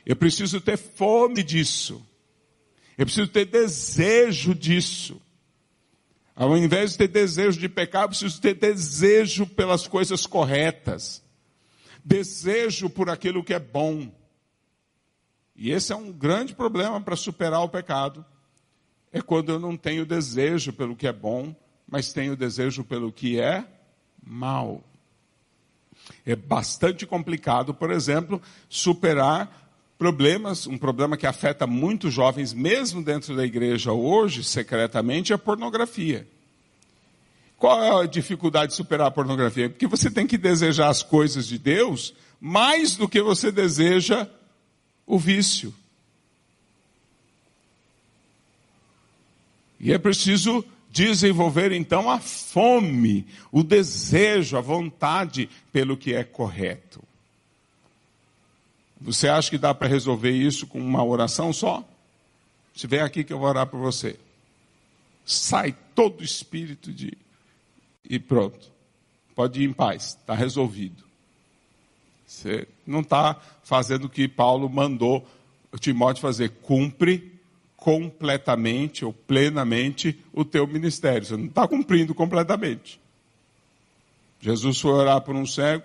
Eu 0.04 0.16
preciso 0.16 0.60
ter 0.60 0.78
fome 0.78 1.42
disso. 1.42 2.04
Eu 2.96 3.04
preciso 3.04 3.28
ter 3.28 3.44
desejo 3.44 4.54
disso. 4.54 5.20
Ao 6.34 6.56
invés 6.56 6.92
de 6.92 6.98
ter 6.98 7.08
desejo 7.08 7.58
de 7.58 7.68
pecar, 7.68 8.04
eu 8.04 8.08
preciso 8.08 8.40
ter 8.40 8.54
desejo 8.54 9.46
pelas 9.46 9.86
coisas 9.86 10.26
corretas. 10.26 11.22
Desejo 12.04 12.88
por 12.88 13.10
aquilo 13.10 13.44
que 13.44 13.52
é 13.52 13.58
bom. 13.58 14.10
E 15.54 15.70
esse 15.70 15.92
é 15.92 15.96
um 15.96 16.12
grande 16.12 16.54
problema 16.54 17.00
para 17.00 17.16
superar 17.16 17.62
o 17.62 17.68
pecado. 17.68 18.24
É 19.12 19.20
quando 19.20 19.50
eu 19.50 19.58
não 19.58 19.76
tenho 19.76 20.06
desejo 20.06 20.72
pelo 20.72 20.94
que 20.94 21.06
é 21.06 21.12
bom, 21.12 21.54
mas 21.88 22.12
tenho 22.12 22.36
desejo 22.36 22.82
pelo 22.84 23.12
que 23.12 23.40
é 23.40 23.64
mal. 24.24 24.82
É 26.24 26.34
bastante 26.34 27.06
complicado, 27.06 27.72
por 27.72 27.90
exemplo, 27.90 28.40
superar 28.68 29.64
problemas, 29.98 30.66
um 30.66 30.76
problema 30.76 31.16
que 31.16 31.26
afeta 31.26 31.66
muitos 31.66 32.12
jovens, 32.12 32.52
mesmo 32.52 33.02
dentro 33.02 33.34
da 33.34 33.44
igreja 33.44 33.92
hoje, 33.92 34.44
secretamente, 34.44 35.32
é 35.32 35.36
a 35.36 35.38
pornografia. 35.38 36.26
Qual 37.56 37.82
é 37.82 38.04
a 38.04 38.06
dificuldade 38.06 38.72
de 38.72 38.76
superar 38.76 39.06
a 39.06 39.10
pornografia? 39.10 39.70
Porque 39.70 39.86
você 39.86 40.10
tem 40.10 40.26
que 40.26 40.36
desejar 40.36 40.88
as 40.88 41.02
coisas 41.02 41.46
de 41.46 41.58
Deus 41.58 42.12
mais 42.38 42.96
do 42.96 43.08
que 43.08 43.22
você 43.22 43.50
deseja 43.50 44.28
o 45.06 45.18
vício. 45.18 45.74
E 49.80 49.92
é 49.92 49.98
preciso 49.98 50.64
desenvolver 50.96 51.72
então 51.72 52.10
a 52.10 52.18
fome, 52.18 53.26
o 53.52 53.62
desejo, 53.62 54.56
a 54.56 54.62
vontade 54.62 55.46
pelo 55.70 55.94
que 55.94 56.14
é 56.14 56.24
correto. 56.24 57.02
Você 58.98 59.28
acha 59.28 59.50
que 59.50 59.58
dá 59.58 59.74
para 59.74 59.88
resolver 59.88 60.30
isso 60.30 60.66
com 60.66 60.80
uma 60.80 61.04
oração 61.04 61.52
só? 61.52 61.86
Se 62.74 62.86
vem 62.86 63.00
aqui 63.00 63.22
que 63.22 63.32
eu 63.32 63.38
vou 63.38 63.46
orar 63.46 63.66
por 63.66 63.78
você. 63.78 64.18
Sai 65.22 65.76
todo 65.94 66.22
o 66.22 66.24
espírito 66.24 66.90
de. 66.90 67.12
E 68.08 68.18
pronto. 68.18 68.72
Pode 69.34 69.60
ir 69.60 69.68
em 69.68 69.72
paz. 69.74 70.16
Está 70.18 70.34
resolvido. 70.34 71.04
Você 72.26 72.66
não 72.86 73.00
está 73.00 73.38
fazendo 73.62 74.06
o 74.06 74.10
que 74.10 74.26
Paulo 74.26 74.68
mandou 74.70 75.28
Timóteo 75.78 76.22
fazer. 76.22 76.52
Cumpre 76.62 77.35
completamente 77.86 79.04
ou 79.04 79.12
plenamente 79.12 80.18
o 80.32 80.44
teu 80.44 80.66
ministério. 80.66 81.24
Você 81.24 81.36
não 81.36 81.44
está 81.44 81.68
cumprindo 81.68 82.12
completamente. 82.16 83.00
Jesus 84.40 84.80
foi 84.80 84.90
orar 84.90 85.20
por 85.20 85.36
um 85.36 85.46
cego, 85.46 85.84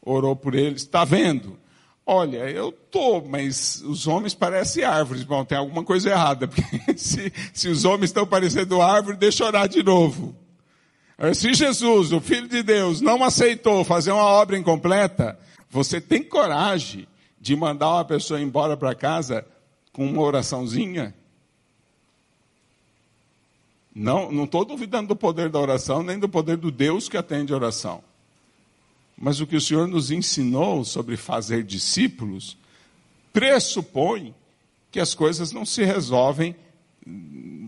orou 0.00 0.34
por 0.34 0.54
ele, 0.54 0.76
está 0.76 1.04
vendo? 1.04 1.58
Olha, 2.06 2.48
eu 2.48 2.72
tô, 2.72 3.20
mas 3.20 3.82
os 3.82 4.06
homens 4.06 4.32
parecem 4.32 4.82
árvores. 4.82 5.24
Bom, 5.24 5.44
tem 5.44 5.58
alguma 5.58 5.84
coisa 5.84 6.08
errada, 6.08 6.48
porque 6.48 6.64
se, 6.96 7.30
se 7.52 7.68
os 7.68 7.84
homens 7.84 8.08
estão 8.08 8.26
parecendo 8.26 8.80
árvore, 8.80 9.18
deixa 9.18 9.42
eu 9.42 9.48
orar 9.48 9.68
de 9.68 9.82
novo. 9.82 10.34
Se 11.34 11.52
Jesus, 11.52 12.12
o 12.12 12.20
Filho 12.20 12.48
de 12.48 12.62
Deus, 12.62 13.02
não 13.02 13.22
aceitou 13.22 13.84
fazer 13.84 14.10
uma 14.10 14.24
obra 14.24 14.56
incompleta, 14.56 15.38
você 15.68 16.00
tem 16.00 16.22
coragem 16.22 17.06
de 17.38 17.54
mandar 17.54 17.90
uma 17.90 18.06
pessoa 18.06 18.40
embora 18.40 18.74
para 18.74 18.94
casa 18.94 19.44
com 19.92 20.06
uma 20.06 20.22
oraçãozinha? 20.22 21.14
Não 23.98 24.44
estou 24.44 24.62
duvidando 24.62 25.08
do 25.08 25.16
poder 25.16 25.48
da 25.48 25.58
oração, 25.58 26.02
nem 26.02 26.18
do 26.18 26.28
poder 26.28 26.58
do 26.58 26.70
Deus 26.70 27.08
que 27.08 27.16
atende 27.16 27.54
a 27.54 27.56
oração. 27.56 28.04
Mas 29.16 29.40
o 29.40 29.46
que 29.46 29.56
o 29.56 29.60
Senhor 29.60 29.88
nos 29.88 30.10
ensinou 30.10 30.84
sobre 30.84 31.16
fazer 31.16 31.62
discípulos 31.62 32.58
pressupõe 33.32 34.34
que 34.90 35.00
as 35.00 35.14
coisas 35.14 35.50
não 35.50 35.64
se 35.64 35.82
resolvem 35.82 36.54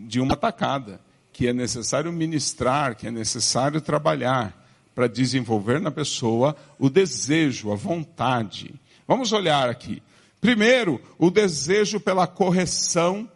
de 0.06 0.20
uma 0.20 0.36
tacada, 0.36 1.00
que 1.32 1.46
é 1.46 1.52
necessário 1.54 2.12
ministrar, 2.12 2.94
que 2.94 3.06
é 3.06 3.10
necessário 3.10 3.80
trabalhar 3.80 4.68
para 4.94 5.06
desenvolver 5.06 5.80
na 5.80 5.90
pessoa 5.90 6.54
o 6.78 6.90
desejo, 6.90 7.72
a 7.72 7.74
vontade. 7.74 8.74
Vamos 9.06 9.32
olhar 9.32 9.70
aqui. 9.70 10.02
Primeiro, 10.42 11.00
o 11.18 11.30
desejo 11.30 11.98
pela 11.98 12.26
correção 12.26 13.26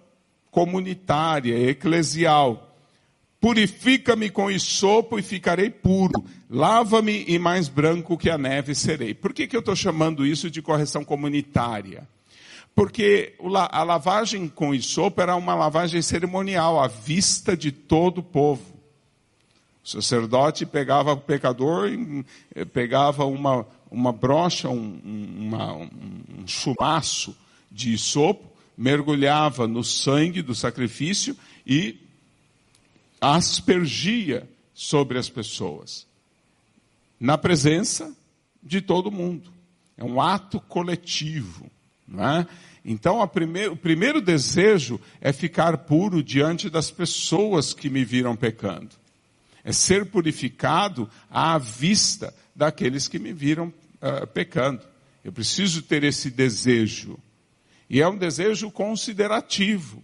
comunitária, 0.50 1.70
eclesial. 1.70 2.68
Purifica-me 3.42 4.30
com 4.30 4.48
isopo 4.48 5.18
e 5.18 5.22
ficarei 5.22 5.68
puro. 5.68 6.24
Lava-me 6.48 7.24
e 7.26 7.40
mais 7.40 7.68
branco 7.68 8.16
que 8.16 8.30
a 8.30 8.38
neve 8.38 8.72
serei. 8.72 9.14
Por 9.14 9.34
que, 9.34 9.48
que 9.48 9.56
eu 9.56 9.58
estou 9.58 9.74
chamando 9.74 10.24
isso 10.24 10.48
de 10.48 10.62
correção 10.62 11.04
comunitária? 11.04 12.06
Porque 12.72 13.34
a 13.72 13.82
lavagem 13.82 14.46
com 14.46 14.72
isopo 14.72 15.20
era 15.20 15.34
uma 15.34 15.56
lavagem 15.56 16.00
cerimonial, 16.00 16.80
à 16.80 16.86
vista 16.86 17.56
de 17.56 17.72
todo 17.72 18.18
o 18.18 18.22
povo. 18.22 18.62
O 19.84 19.88
sacerdote 19.88 20.64
pegava 20.64 21.12
o 21.12 21.16
pecador, 21.16 21.90
pegava 22.72 23.24
uma, 23.24 23.66
uma 23.90 24.12
brocha, 24.12 24.68
um, 24.68 25.00
uma, 25.36 25.74
um 25.74 26.46
chumaço 26.46 27.36
de 27.72 27.90
isopo, 27.90 28.52
mergulhava 28.78 29.66
no 29.66 29.82
sangue 29.82 30.42
do 30.42 30.54
sacrifício 30.54 31.36
e 31.66 32.01
aspergia 33.22 34.48
sobre 34.74 35.16
as 35.16 35.28
pessoas, 35.28 36.08
na 37.20 37.38
presença 37.38 38.12
de 38.60 38.80
todo 38.80 39.12
mundo. 39.12 39.52
É 39.96 40.02
um 40.02 40.20
ato 40.20 40.60
coletivo. 40.60 41.70
É? 42.18 42.46
Então, 42.84 43.20
o 43.20 43.76
primeiro 43.76 44.20
desejo 44.20 45.00
é 45.20 45.32
ficar 45.32 45.78
puro 45.78 46.20
diante 46.22 46.68
das 46.68 46.90
pessoas 46.90 47.72
que 47.72 47.88
me 47.88 48.04
viram 48.04 48.34
pecando. 48.34 48.90
É 49.64 49.70
ser 49.70 50.06
purificado 50.06 51.08
à 51.30 51.56
vista 51.58 52.34
daqueles 52.56 53.06
que 53.06 53.20
me 53.20 53.32
viram 53.32 53.72
uh, 54.02 54.26
pecando. 54.26 54.82
Eu 55.24 55.32
preciso 55.32 55.82
ter 55.82 56.02
esse 56.02 56.28
desejo. 56.28 57.16
E 57.88 58.02
é 58.02 58.08
um 58.08 58.18
desejo 58.18 58.68
considerativo. 58.70 60.02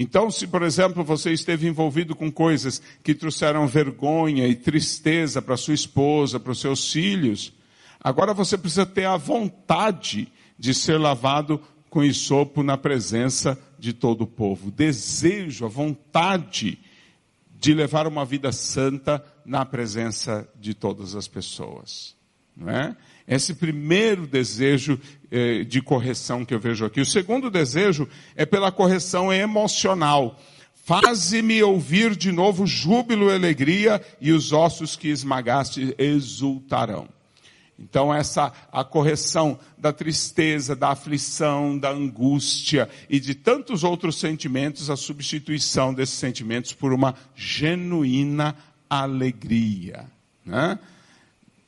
Então, 0.00 0.30
se 0.30 0.46
por 0.46 0.62
exemplo 0.62 1.02
você 1.02 1.32
esteve 1.32 1.66
envolvido 1.66 2.14
com 2.14 2.30
coisas 2.30 2.80
que 3.02 3.12
trouxeram 3.12 3.66
vergonha 3.66 4.46
e 4.46 4.54
tristeza 4.54 5.42
para 5.42 5.56
sua 5.56 5.74
esposa, 5.74 6.38
para 6.38 6.52
os 6.52 6.60
seus 6.60 6.92
filhos, 6.92 7.52
agora 8.00 8.32
você 8.32 8.56
precisa 8.56 8.86
ter 8.86 9.06
a 9.06 9.16
vontade 9.16 10.28
de 10.56 10.72
ser 10.72 10.98
lavado 11.00 11.60
com 11.90 12.04
isopo 12.04 12.62
na 12.62 12.76
presença 12.76 13.58
de 13.76 13.92
todo 13.92 14.22
o 14.22 14.26
povo. 14.26 14.70
Desejo, 14.70 15.64
a 15.64 15.68
vontade 15.68 16.78
de 17.58 17.74
levar 17.74 18.06
uma 18.06 18.24
vida 18.24 18.52
santa 18.52 19.24
na 19.44 19.64
presença 19.66 20.48
de 20.60 20.74
todas 20.74 21.16
as 21.16 21.26
pessoas. 21.26 22.14
Não 22.56 22.70
é? 22.70 22.96
Esse 23.28 23.52
primeiro 23.54 24.26
desejo 24.26 24.98
eh, 25.30 25.62
de 25.62 25.82
correção 25.82 26.44
que 26.44 26.54
eu 26.54 26.58
vejo 26.58 26.86
aqui. 26.86 27.00
O 27.00 27.06
segundo 27.06 27.50
desejo 27.50 28.08
é 28.34 28.46
pela 28.46 28.72
correção 28.72 29.30
emocional. 29.30 30.40
Faze-me 30.74 31.62
ouvir 31.62 32.16
de 32.16 32.32
novo 32.32 32.66
júbilo 32.66 33.30
e 33.30 33.34
alegria, 33.34 34.00
e 34.18 34.32
os 34.32 34.54
ossos 34.54 34.96
que 34.96 35.08
esmagaste 35.08 35.94
exultarão. 35.98 37.06
Então 37.78 38.12
essa 38.12 38.52
a 38.72 38.82
correção 38.82 39.58
da 39.76 39.92
tristeza, 39.92 40.74
da 40.74 40.88
aflição, 40.88 41.78
da 41.78 41.90
angústia 41.90 42.88
e 43.08 43.20
de 43.20 43.34
tantos 43.34 43.84
outros 43.84 44.18
sentimentos, 44.18 44.88
a 44.88 44.96
substituição 44.96 45.92
desses 45.94 46.16
sentimentos 46.16 46.72
por 46.72 46.94
uma 46.94 47.14
genuína 47.36 48.56
alegria. 48.90 50.06
Né? 50.44 50.78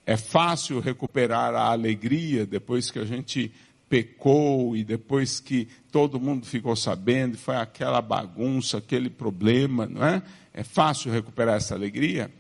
É 0.07 0.17
fácil 0.17 0.81
recuperar 0.81 1.55
a 1.55 1.71
alegria 1.71 2.47
depois 2.47 2.91
que 2.91 2.99
a 2.99 3.05
gente 3.05 3.53
pecou 3.89 4.77
e 4.77 4.85
depois 4.85 5.41
que 5.41 5.69
todo 5.91 6.21
mundo 6.21 6.47
ficou 6.47 6.77
sabendo, 6.77 7.37
foi 7.37 7.57
aquela 7.57 8.01
bagunça, 8.01 8.79
aquele 8.79 9.11
problema, 9.11 9.87
não 9.87 10.05
é? 10.05 10.23
É 10.55 10.63
fácil 10.63 11.11
recuperar 11.11 11.57
essa 11.57 11.75
alegria? 11.75 12.31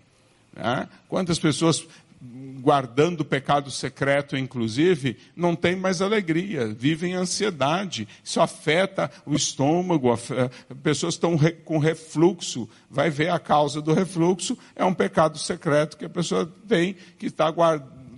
Né? 0.55 0.89
Quantas 1.09 1.39
pessoas 1.39 1.87
guardando 2.61 3.21
o 3.21 3.25
pecado 3.25 3.71
secreto, 3.71 4.37
inclusive, 4.37 5.16
não 5.35 5.57
tem 5.57 5.75
mais 5.75 6.03
alegria, 6.03 6.66
vivem 6.66 7.14
ansiedade. 7.14 8.07
Isso 8.23 8.41
afeta 8.41 9.11
o 9.25 9.35
estômago, 9.35 10.11
pessoas 10.83 11.14
estão 11.14 11.39
com 11.64 11.79
refluxo. 11.79 12.68
Vai 12.91 13.09
ver 13.09 13.31
a 13.31 13.39
causa 13.39 13.81
do 13.81 13.95
refluxo, 13.95 14.57
é 14.77 14.85
um 14.85 14.93
pecado 14.93 15.39
secreto 15.39 15.97
que 15.97 16.05
a 16.05 16.11
pessoa 16.11 16.51
tem, 16.68 16.95
que 17.18 17.27
está 17.27 17.51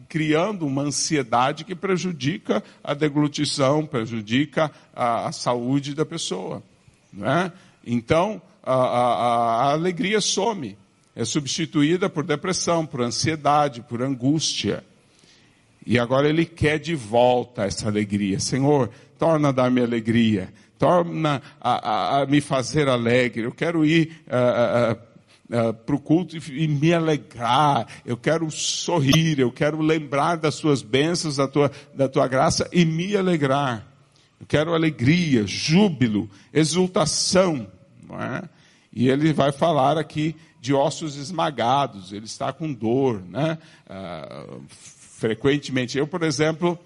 criando 0.09 0.67
uma 0.67 0.83
ansiedade 0.83 1.65
que 1.65 1.75
prejudica 1.75 2.63
a 2.83 2.95
deglutição, 2.95 3.87
prejudica 3.87 4.71
a, 4.95 5.29
a 5.29 5.33
saúde 5.33 5.95
da 5.95 6.05
pessoa. 6.05 6.63
Né? 7.13 7.53
Então, 7.87 8.43
a, 8.63 8.75
a, 8.75 9.15
a 9.69 9.73
alegria 9.73 10.21
some 10.21 10.77
é 11.15 11.25
substituída 11.25 12.09
por 12.09 12.25
depressão, 12.25 12.87
por 12.87 13.03
ansiedade, 13.03 13.83
por 13.83 14.03
angústia. 14.03 14.83
E 15.87 15.99
agora 15.99 16.29
ele 16.29 16.47
quer 16.47 16.79
de 16.79 16.95
volta 16.95 17.65
essa 17.65 17.89
alegria. 17.89 18.41
Senhor, 18.41 18.91
torna 19.19 19.49
a 19.49 19.53
dar-me 19.53 19.83
alegria, 19.83 20.53
torna 20.79 21.43
a, 21.61 21.91
a, 21.91 22.23
a, 22.23 22.27
me 22.27 22.41
fazer 22.41 22.89
alegre. 22.89 23.45
Eu 23.45 23.53
quero 23.53 23.85
ir 23.85 24.23
uh, 24.27 24.95
uh, 24.95 25.69
uh, 25.69 25.75
para 25.75 25.95
o 25.95 26.01
culto 26.01 26.37
e, 26.37 26.65
e, 26.65 26.69
me 26.69 26.95
alegrar. 26.95 27.87
Eu 28.07 28.17
quero 28.17 28.51
sorrir, 28.51 29.39
eu 29.39 29.53
quero 29.53 29.81
lembrar 29.81 30.37
das 30.37 30.55
suas 30.55 30.83
bênçãos, 30.83 31.37
da 31.37 31.49
tua, 31.49 31.71
da 31.95 32.09
tua 32.09 32.27
graça 32.27 32.69
e 32.73 32.85
me 32.85 33.17
alegrar. 33.17 33.87
Eu 34.41 34.47
quero 34.47 34.75
alegria, 34.75 35.47
júbilo, 35.47 36.31
exultação. 36.53 37.67
Não 38.09 38.21
é? 38.21 38.43
E 38.93 39.09
ele 39.09 39.33
vai 39.33 39.53
falar 39.53 39.97
aqui 39.99 40.37
de 40.63 40.73
ossos 40.73 41.17
esmagados, 41.17 42.13
ele 42.13 42.25
está 42.25 42.53
com 42.53 42.73
dor, 42.73 43.21
né? 43.29 43.59
Ah, 43.91 44.47
frequentemente. 44.69 45.99
Eu, 45.99 46.07
por 46.07 46.23
exemplo, 46.23 46.79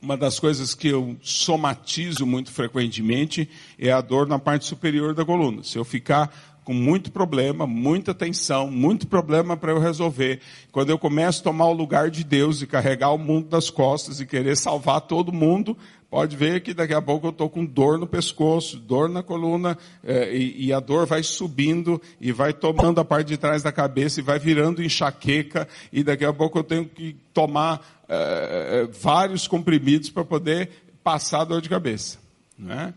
uma 0.00 0.16
das 0.16 0.40
coisas 0.40 0.74
que 0.74 0.88
eu 0.88 1.14
somatizo 1.20 2.24
muito 2.24 2.50
frequentemente 2.50 3.50
é 3.78 3.92
a 3.92 4.00
dor 4.00 4.26
na 4.26 4.38
parte 4.38 4.64
superior 4.64 5.14
da 5.14 5.26
coluna. 5.26 5.62
Se 5.62 5.76
eu 5.76 5.84
ficar 5.84 6.34
com 6.64 6.72
muito 6.72 7.12
problema, 7.12 7.66
muita 7.66 8.14
tensão, 8.14 8.70
muito 8.70 9.06
problema 9.06 9.58
para 9.58 9.70
eu 9.70 9.78
resolver. 9.78 10.40
Quando 10.72 10.88
eu 10.88 10.98
começo 10.98 11.40
a 11.40 11.44
tomar 11.44 11.66
o 11.66 11.74
lugar 11.74 12.10
de 12.10 12.24
Deus 12.24 12.62
e 12.62 12.66
carregar 12.66 13.10
o 13.10 13.18
mundo 13.18 13.46
das 13.46 13.68
costas 13.68 14.20
e 14.20 14.26
querer 14.26 14.56
salvar 14.56 15.02
todo 15.02 15.30
mundo, 15.30 15.76
pode 16.14 16.36
ver 16.36 16.60
que 16.60 16.72
daqui 16.72 16.94
a 16.94 17.02
pouco 17.02 17.26
eu 17.26 17.30
estou 17.32 17.50
com 17.50 17.66
dor 17.66 17.98
no 17.98 18.06
pescoço, 18.06 18.76
dor 18.76 19.08
na 19.08 19.20
coluna, 19.20 19.76
eh, 20.04 20.32
e, 20.32 20.66
e, 20.66 20.72
a 20.72 20.78
dor 20.78 21.06
vai 21.06 21.24
subindo 21.24 22.00
e 22.20 22.30
vai 22.30 22.52
tomando 22.52 23.00
a 23.00 23.04
parte 23.04 23.26
de 23.26 23.36
trás 23.36 23.64
da 23.64 23.72
cabeça 23.72 24.20
e 24.20 24.22
vai 24.22 24.38
virando 24.38 24.80
enxaqueca, 24.80 25.66
e 25.92 26.04
daqui 26.04 26.24
a 26.24 26.32
pouco 26.32 26.56
eu 26.56 26.62
tenho 26.62 26.84
que 26.84 27.16
tomar 27.32 28.04
eh, 28.08 28.88
vários 28.92 29.48
comprimidos 29.48 30.08
para 30.08 30.24
poder 30.24 30.70
passar 31.02 31.40
a 31.40 31.44
dor 31.46 31.60
de 31.60 31.68
cabeça. 31.68 32.16
Né? 32.56 32.94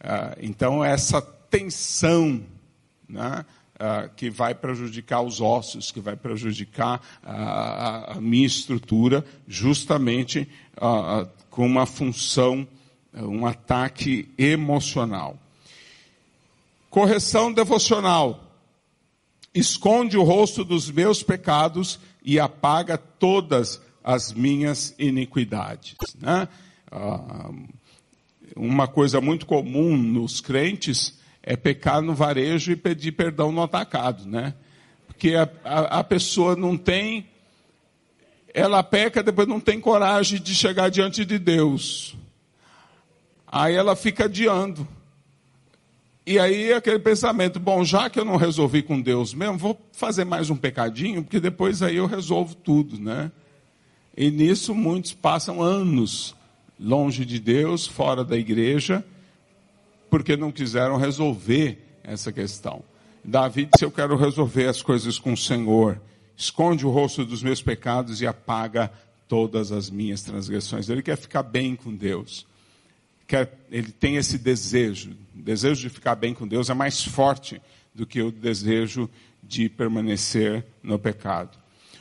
Ah, 0.00 0.36
então 0.40 0.84
essa 0.84 1.22
tensão 1.22 2.42
né? 3.08 3.44
Uh, 3.76 4.08
que 4.16 4.30
vai 4.30 4.54
prejudicar 4.54 5.20
os 5.20 5.38
ossos, 5.38 5.90
que 5.90 6.00
vai 6.00 6.16
prejudicar 6.16 6.98
a 7.22 8.16
minha 8.18 8.46
estrutura, 8.46 9.22
justamente 9.46 10.48
uh, 10.78 11.28
com 11.50 11.66
uma 11.66 11.84
função, 11.84 12.66
um 13.12 13.44
ataque 13.44 14.30
emocional. 14.38 15.38
Correção 16.88 17.52
devocional. 17.52 18.50
Esconde 19.54 20.16
o 20.16 20.22
rosto 20.22 20.64
dos 20.64 20.90
meus 20.90 21.22
pecados 21.22 22.00
e 22.24 22.40
apaga 22.40 22.96
todas 22.96 23.78
as 24.02 24.32
minhas 24.32 24.94
iniquidades. 24.98 25.96
Né? 26.18 26.48
uma 28.56 28.88
coisa 28.88 29.20
muito 29.20 29.44
comum 29.44 29.96
nos 29.96 30.40
crentes 30.40 31.15
é 31.46 31.56
pecar 31.56 32.02
no 32.02 32.12
varejo 32.12 32.72
e 32.72 32.76
pedir 32.76 33.12
perdão 33.12 33.52
no 33.52 33.62
atacado, 33.62 34.26
né? 34.26 34.52
Porque 35.06 35.36
a, 35.36 35.48
a, 35.64 36.00
a 36.00 36.04
pessoa 36.04 36.56
não 36.56 36.76
tem, 36.76 37.28
ela 38.52 38.82
peca, 38.82 39.22
depois 39.22 39.46
não 39.46 39.60
tem 39.60 39.80
coragem 39.80 40.40
de 40.42 40.52
chegar 40.56 40.90
diante 40.90 41.24
de 41.24 41.38
Deus. 41.38 42.16
Aí 43.46 43.76
ela 43.76 43.94
fica 43.94 44.24
adiando. 44.24 44.86
E 46.26 46.40
aí 46.40 46.72
aquele 46.72 46.98
pensamento, 46.98 47.60
bom, 47.60 47.84
já 47.84 48.10
que 48.10 48.18
eu 48.18 48.24
não 48.24 48.34
resolvi 48.34 48.82
com 48.82 49.00
Deus 49.00 49.32
mesmo, 49.32 49.56
vou 49.56 49.80
fazer 49.92 50.24
mais 50.24 50.50
um 50.50 50.56
pecadinho, 50.56 51.22
porque 51.22 51.38
depois 51.38 51.80
aí 51.80 51.96
eu 51.96 52.06
resolvo 52.06 52.56
tudo, 52.56 52.98
né? 52.98 53.30
E 54.16 54.32
nisso 54.32 54.74
muitos 54.74 55.12
passam 55.12 55.62
anos 55.62 56.34
longe 56.78 57.24
de 57.24 57.38
Deus, 57.38 57.86
fora 57.86 58.24
da 58.24 58.36
igreja, 58.36 59.04
porque 60.10 60.36
não 60.36 60.52
quiseram 60.52 60.96
resolver 60.96 61.78
essa 62.02 62.32
questão. 62.32 62.82
Davi 63.24 63.68
disse: 63.72 63.84
Eu 63.84 63.90
quero 63.90 64.16
resolver 64.16 64.66
as 64.66 64.82
coisas 64.82 65.18
com 65.18 65.32
o 65.32 65.36
Senhor. 65.36 66.00
Esconde 66.36 66.86
o 66.86 66.90
rosto 66.90 67.24
dos 67.24 67.42
meus 67.42 67.62
pecados 67.62 68.20
e 68.20 68.26
apaga 68.26 68.92
todas 69.26 69.72
as 69.72 69.90
minhas 69.90 70.22
transgressões. 70.22 70.88
Ele 70.88 71.02
quer 71.02 71.16
ficar 71.16 71.42
bem 71.42 71.74
com 71.74 71.94
Deus. 71.94 72.46
Quer, 73.26 73.52
ele 73.70 73.90
tem 73.90 74.16
esse 74.16 74.38
desejo. 74.38 75.10
O 75.34 75.42
desejo 75.42 75.80
de 75.80 75.88
ficar 75.88 76.14
bem 76.14 76.34
com 76.34 76.46
Deus 76.46 76.70
é 76.70 76.74
mais 76.74 77.02
forte 77.02 77.60
do 77.94 78.06
que 78.06 78.22
o 78.22 78.30
desejo 78.30 79.10
de 79.42 79.68
permanecer 79.68 80.64
no 80.82 80.98
pecado. 80.98 81.58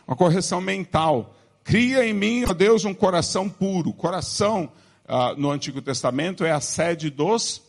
Uma 0.07 0.15
correção 0.15 0.61
mental. 0.61 1.35
Cria 1.63 2.05
em 2.05 2.13
mim, 2.13 2.43
ó 2.47 2.53
Deus, 2.53 2.85
um 2.85 2.93
coração 2.93 3.49
puro. 3.49 3.91
Coração, 3.91 4.71
ah, 5.07 5.33
no 5.35 5.49
Antigo 5.49 5.81
Testamento, 5.81 6.45
é 6.45 6.51
a 6.51 6.61
sede 6.61 7.09
dos 7.09 7.64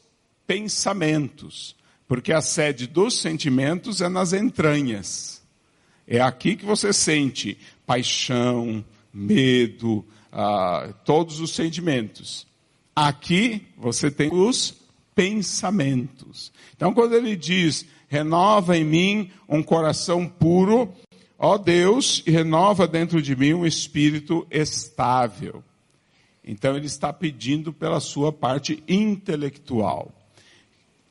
pensamentos, 0.47 1.77
porque 2.07 2.33
a 2.33 2.41
sede 2.41 2.87
dos 2.87 3.19
sentimentos 3.19 4.01
é 4.01 4.09
nas 4.09 4.33
entranhas. 4.33 5.43
É 6.07 6.21
aqui 6.21 6.55
que 6.55 6.65
você 6.65 6.93
sente 6.93 7.59
paixão, 7.85 8.85
medo, 9.13 10.05
ah, 10.31 10.93
todos 11.05 11.41
os 11.41 11.55
sentimentos. 11.55 12.47
Aqui 12.95 13.67
você 13.77 14.11
tem 14.11 14.33
os 14.33 14.75
pensamentos. 15.15 16.53
Então, 16.77 16.93
quando 16.93 17.15
ele 17.15 17.35
diz, 17.35 17.87
renova 18.09 18.77
em 18.77 18.85
mim 18.85 19.31
um 19.49 19.63
coração 19.63 20.29
puro, 20.29 20.93
ó 21.39 21.59
Deus, 21.59 22.23
e 22.27 22.31
renova 22.31 22.87
dentro 22.87 23.21
de 23.21 23.35
mim 23.35 23.55
um 23.55 23.67
espírito 23.67 24.47
estável. 24.51 25.65
Então, 26.45 26.77
ele 26.77 26.87
está 26.87 27.13
pedindo 27.13 27.73
pela 27.73 27.99
sua 27.99 28.33
parte 28.33 28.83
intelectual. 28.87 30.16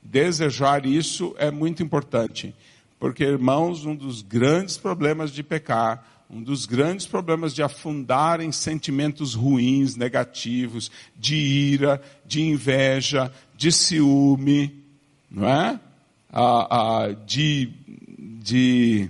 Desejar 0.05 0.85
isso 0.85 1.35
é 1.37 1.49
muito 1.49 1.81
importante, 1.81 2.53
porque, 2.99 3.23
irmãos, 3.23 3.85
um 3.85 3.95
dos 3.95 4.21
grandes 4.21 4.77
problemas 4.77 5.31
de 5.31 5.41
pecar, 5.41 6.05
um 6.29 6.43
dos 6.43 6.67
grandes 6.67 7.07
problemas 7.07 7.55
de 7.55 7.63
afundar 7.63 8.39
em 8.39 8.51
sentimentos 8.51 9.33
ruins, 9.33 9.95
negativos, 9.95 10.91
de 11.15 11.35
ira, 11.35 12.01
de 12.25 12.41
inveja, 12.41 13.31
de 13.57 13.71
ciúme, 13.71 14.83
não 15.29 15.49
é? 15.49 15.79
Ah, 16.31 16.67
ah, 16.69 17.15
de 17.25 17.73
de 18.45 19.09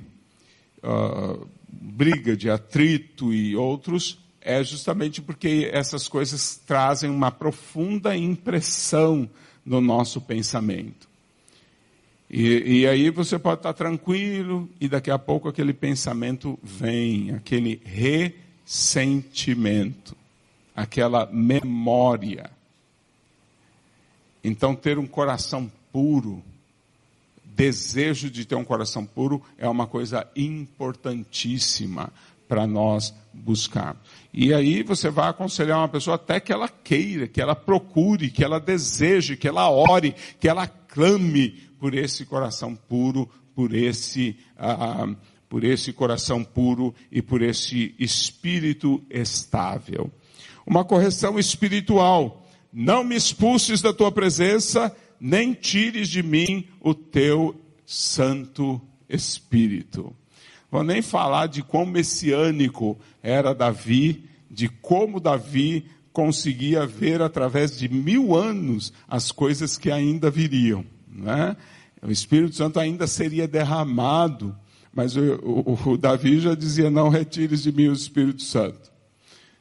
ah, 0.82 1.38
briga, 1.68 2.38
de 2.38 2.50
atrito 2.50 3.34
e 3.34 3.54
outros, 3.54 4.18
é 4.40 4.64
justamente 4.64 5.22
porque 5.22 5.70
essas 5.74 6.08
coisas 6.08 6.56
trazem 6.66 7.10
uma 7.10 7.32
profunda 7.32 8.16
impressão 8.16 9.30
no 9.66 9.82
nosso 9.82 10.22
pensamento. 10.22 11.08
E, 12.30 12.82
e, 12.82 12.88
aí 12.88 13.10
você 13.10 13.40
pode 13.40 13.60
estar 13.60 13.74
tranquilo 13.74 14.70
e 14.80 14.88
daqui 14.88 15.10
a 15.12 15.20
pouco 15.20 15.48
aquele 15.48 15.74
pensamento 15.74 16.60
vem, 16.62 17.32
aquele 17.32 17.82
ressentimento, 18.66 20.16
aquela 20.76 21.28
memória. 21.28 22.50
Então 24.44 24.76
ter 24.76 24.98
um 24.98 25.08
coração 25.08 25.72
puro, 25.92 26.44
desejo 27.44 28.30
de 28.30 28.44
ter 28.44 28.56
um 28.56 28.66
coração 28.66 29.06
puro 29.06 29.42
é 29.58 29.70
uma 29.70 29.88
coisa 29.88 30.28
importantíssima 30.36 32.12
para 32.48 32.66
nós 32.68 33.14
buscarmos. 33.34 34.02
E 34.34 34.54
aí 34.54 34.84
você 34.84 35.10
vai 35.10 35.30
aconselhar 35.30 35.80
uma 35.80 35.88
pessoa 35.88 36.16
até 36.16 36.40
que 36.40 36.52
ela 36.52 36.68
queira, 36.68 37.28
que 37.28 37.42
ela 37.42 37.56
procure, 37.56 38.30
que 38.30 38.44
ela 38.44 38.60
deseje, 38.60 39.38
que 39.38 39.48
ela 39.48 39.70
ore, 39.70 40.16
que 40.40 40.48
ela 40.48 40.68
clame 40.68 41.50
por 41.80 41.94
esse 41.94 42.26
coração 42.26 42.76
puro, 42.76 43.30
por 43.54 43.74
esse, 43.74 44.38
ah, 44.58 45.08
por 45.48 45.64
esse 45.64 45.94
coração 45.94 46.44
puro 46.44 46.94
e 47.12 47.22
por 47.22 47.42
esse 47.42 47.96
espírito 48.00 49.04
estável. 49.10 50.12
Uma 50.66 50.84
correção 50.84 51.38
espiritual. 51.38 52.46
Não 52.74 53.04
me 53.04 53.16
expulses 53.16 53.82
da 53.82 53.94
tua 53.94 54.12
presença, 54.12 54.94
nem 55.20 55.54
tires 55.54 56.10
de 56.10 56.22
mim 56.22 56.68
o 56.82 56.94
teu 56.94 57.56
Santo 57.86 58.82
Espírito. 59.08 60.14
Vou 60.76 60.84
nem 60.84 61.02
falar 61.02 61.48
de 61.48 61.64
quão 61.64 61.86
messiânico 61.86 62.98
era 63.24 63.56
Davi, 63.56 64.26
de 64.52 64.68
como 64.68 65.22
Davi 65.22 65.86
conseguia 66.12 66.86
ver 66.86 67.22
através 67.22 67.78
de 67.78 67.88
mil 67.88 68.36
anos 68.36 68.92
as 69.08 69.32
coisas 69.32 69.78
que 69.78 69.90
ainda 69.90 70.30
viriam. 70.30 70.86
Né? 71.08 71.56
O 72.02 72.12
Espírito 72.12 72.56
Santo 72.58 72.78
ainda 72.78 73.08
seria 73.08 73.48
derramado, 73.48 74.54
mas 74.94 75.16
o, 75.16 75.22
o, 75.44 75.92
o 75.92 75.98
Davi 75.98 76.42
já 76.42 76.54
dizia: 76.54 76.90
Não 76.90 77.08
retires 77.08 77.64
de 77.64 77.72
mim 77.72 77.88
o 77.88 77.94
Espírito 77.94 78.44
Santo. 78.44 78.92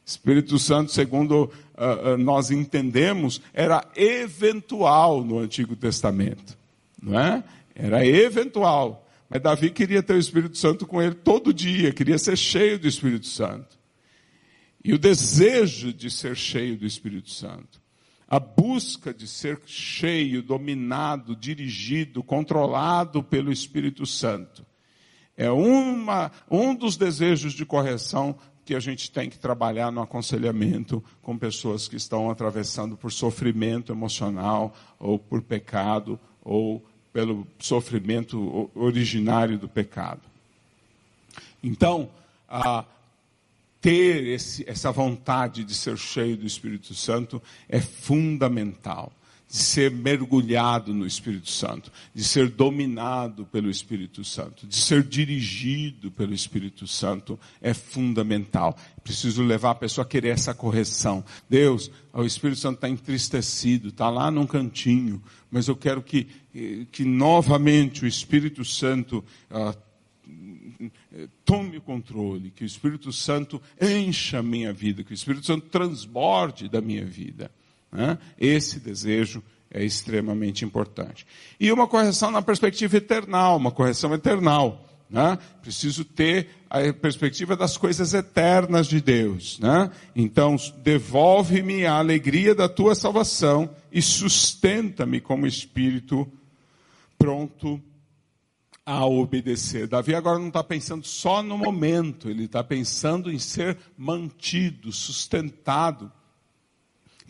Espírito 0.05 0.59
Santo, 0.59 0.91
segundo 0.91 1.49
uh, 1.75 2.17
nós 2.17 2.51
entendemos, 2.51 3.41
era 3.53 3.85
eventual 3.95 5.23
no 5.23 5.39
Antigo 5.39 5.77
Testamento. 5.77 6.57
Não 7.01 7.17
é? 7.17 7.41
Era 7.73 8.05
eventual. 8.05 9.04
Mas 9.29 9.41
Davi 9.41 9.71
queria 9.71 10.03
ter 10.03 10.13
o 10.13 10.19
Espírito 10.19 10.57
Santo 10.57 10.85
com 10.85 11.01
ele 11.01 11.15
todo 11.15 11.53
dia, 11.53 11.91
queria 11.91 12.17
ser 12.17 12.37
cheio 12.37 12.77
do 12.77 12.87
Espírito 12.87 13.27
Santo. 13.27 13.77
E 14.83 14.93
o 14.93 14.99
desejo 14.99 15.91
de 15.91 16.11
ser 16.11 16.35
cheio 16.35 16.77
do 16.77 16.85
Espírito 16.85 17.31
Santo, 17.31 17.81
a 18.27 18.39
busca 18.39 19.13
de 19.13 19.27
ser 19.27 19.59
cheio, 19.65 20.43
dominado, 20.43 21.35
dirigido, 21.35 22.23
controlado 22.23 23.23
pelo 23.23 23.51
Espírito 23.51 24.05
Santo, 24.05 24.65
é 25.35 25.49
uma, 25.49 26.31
um 26.49 26.73
dos 26.73 26.95
desejos 26.95 27.53
de 27.53 27.65
correção 27.65 28.37
que 28.63 28.73
a 28.73 28.79
gente 28.79 29.11
tem 29.11 29.29
que 29.29 29.37
trabalhar 29.37 29.91
no 29.91 30.01
aconselhamento 30.01 31.03
com 31.21 31.37
pessoas 31.37 31.87
que 31.87 31.95
estão 31.95 32.31
atravessando 32.31 32.97
por 32.97 33.11
sofrimento 33.11 33.91
emocional, 33.91 34.73
ou 34.97 35.19
por 35.19 35.41
pecado, 35.41 36.19
ou 36.41 36.83
pelo 37.15 37.47
sofrimento 37.57 38.69
originário 38.75 39.57
do 39.57 39.69
pecado. 39.69 40.19
Então, 41.63 42.09
ter 43.79 44.27
esse, 44.27 44.69
essa 44.69 44.91
vontade 44.91 45.63
de 45.63 45.73
ser 45.73 45.97
cheio 45.97 46.35
do 46.35 46.45
Espírito 46.45 46.93
Santo 46.93 47.41
é 47.69 47.79
fundamental 47.79 49.13
de 49.47 49.57
ser 49.57 49.91
mergulhado 49.91 50.93
no 50.93 51.05
Espírito 51.05 51.49
Santo, 51.49 51.91
de 52.13 52.23
ser 52.23 52.49
dominado 52.49 53.45
pelo 53.45 53.69
Espírito 53.69 54.23
Santo, 54.23 54.65
de 54.65 54.75
ser 54.75 55.03
dirigido 55.03 56.11
pelo 56.11 56.33
Espírito 56.33 56.87
Santo 56.87 57.39
é 57.61 57.73
fundamental. 57.73 58.75
Preciso 59.03 59.43
levar 59.43 59.71
a 59.71 59.75
pessoa 59.75 60.03
a 60.03 60.07
querer 60.07 60.29
essa 60.29 60.53
correção. 60.53 61.23
Deus, 61.49 61.91
o 62.11 62.23
Espírito 62.23 62.59
Santo 62.59 62.75
está 62.75 62.89
entristecido, 62.89 63.89
está 63.89 64.09
lá 64.09 64.31
num 64.31 64.47
cantinho, 64.47 65.21
mas 65.51 65.67
eu 65.67 65.75
quero 65.75 66.01
que, 66.01 66.27
que 66.91 67.05
novamente 67.05 68.03
o 68.03 68.07
Espírito 68.07 68.65
Santo 68.65 69.23
ah, 69.49 69.75
tome 71.45 71.77
o 71.77 71.81
controle, 71.81 72.51
que 72.51 72.63
o 72.63 72.65
Espírito 72.65 73.11
Santo 73.13 73.61
encha 73.79 74.39
a 74.39 74.43
minha 74.43 74.73
vida, 74.73 75.03
que 75.03 75.11
o 75.11 75.13
Espírito 75.13 75.45
Santo 75.45 75.67
transborde 75.69 76.67
da 76.67 76.81
minha 76.81 77.05
vida. 77.05 77.51
Né? 77.95 78.17
Esse 78.37 78.79
desejo 78.79 79.41
é 79.71 79.83
extremamente 79.83 80.63
importante. 80.63 81.25
E 81.59 81.71
uma 81.71 81.87
correção 81.87 82.29
na 82.29 82.41
perspectiva 82.41 82.97
eternal, 82.97 83.57
uma 83.57 83.71
correção 83.71 84.13
eternal. 84.13 84.85
Né? 85.09 85.37
Preciso 85.61 86.03
ter 86.03 86.49
a 86.69 86.91
perspectiva 86.91 87.55
das 87.55 87.77
coisas 87.77 88.13
eternas 88.13 88.87
de 88.87 88.99
Deus. 88.99 89.59
Né? 89.59 89.89
Então, 90.15 90.55
devolve-me 90.83 91.85
a 91.85 91.93
alegria 91.95 92.53
da 92.53 92.67
tua 92.67 92.95
salvação 92.95 93.73
e 93.91 94.01
sustenta-me 94.01 95.21
como 95.21 95.47
espírito 95.47 96.27
pronto 97.17 97.81
a 98.85 99.05
obedecer. 99.05 99.87
Davi 99.87 100.13
agora 100.13 100.37
não 100.37 100.49
está 100.49 100.63
pensando 100.63 101.07
só 101.07 101.41
no 101.41 101.57
momento, 101.57 102.29
ele 102.29 102.45
está 102.45 102.63
pensando 102.63 103.31
em 103.31 103.39
ser 103.39 103.77
mantido, 103.97 104.91
sustentado 104.91 106.11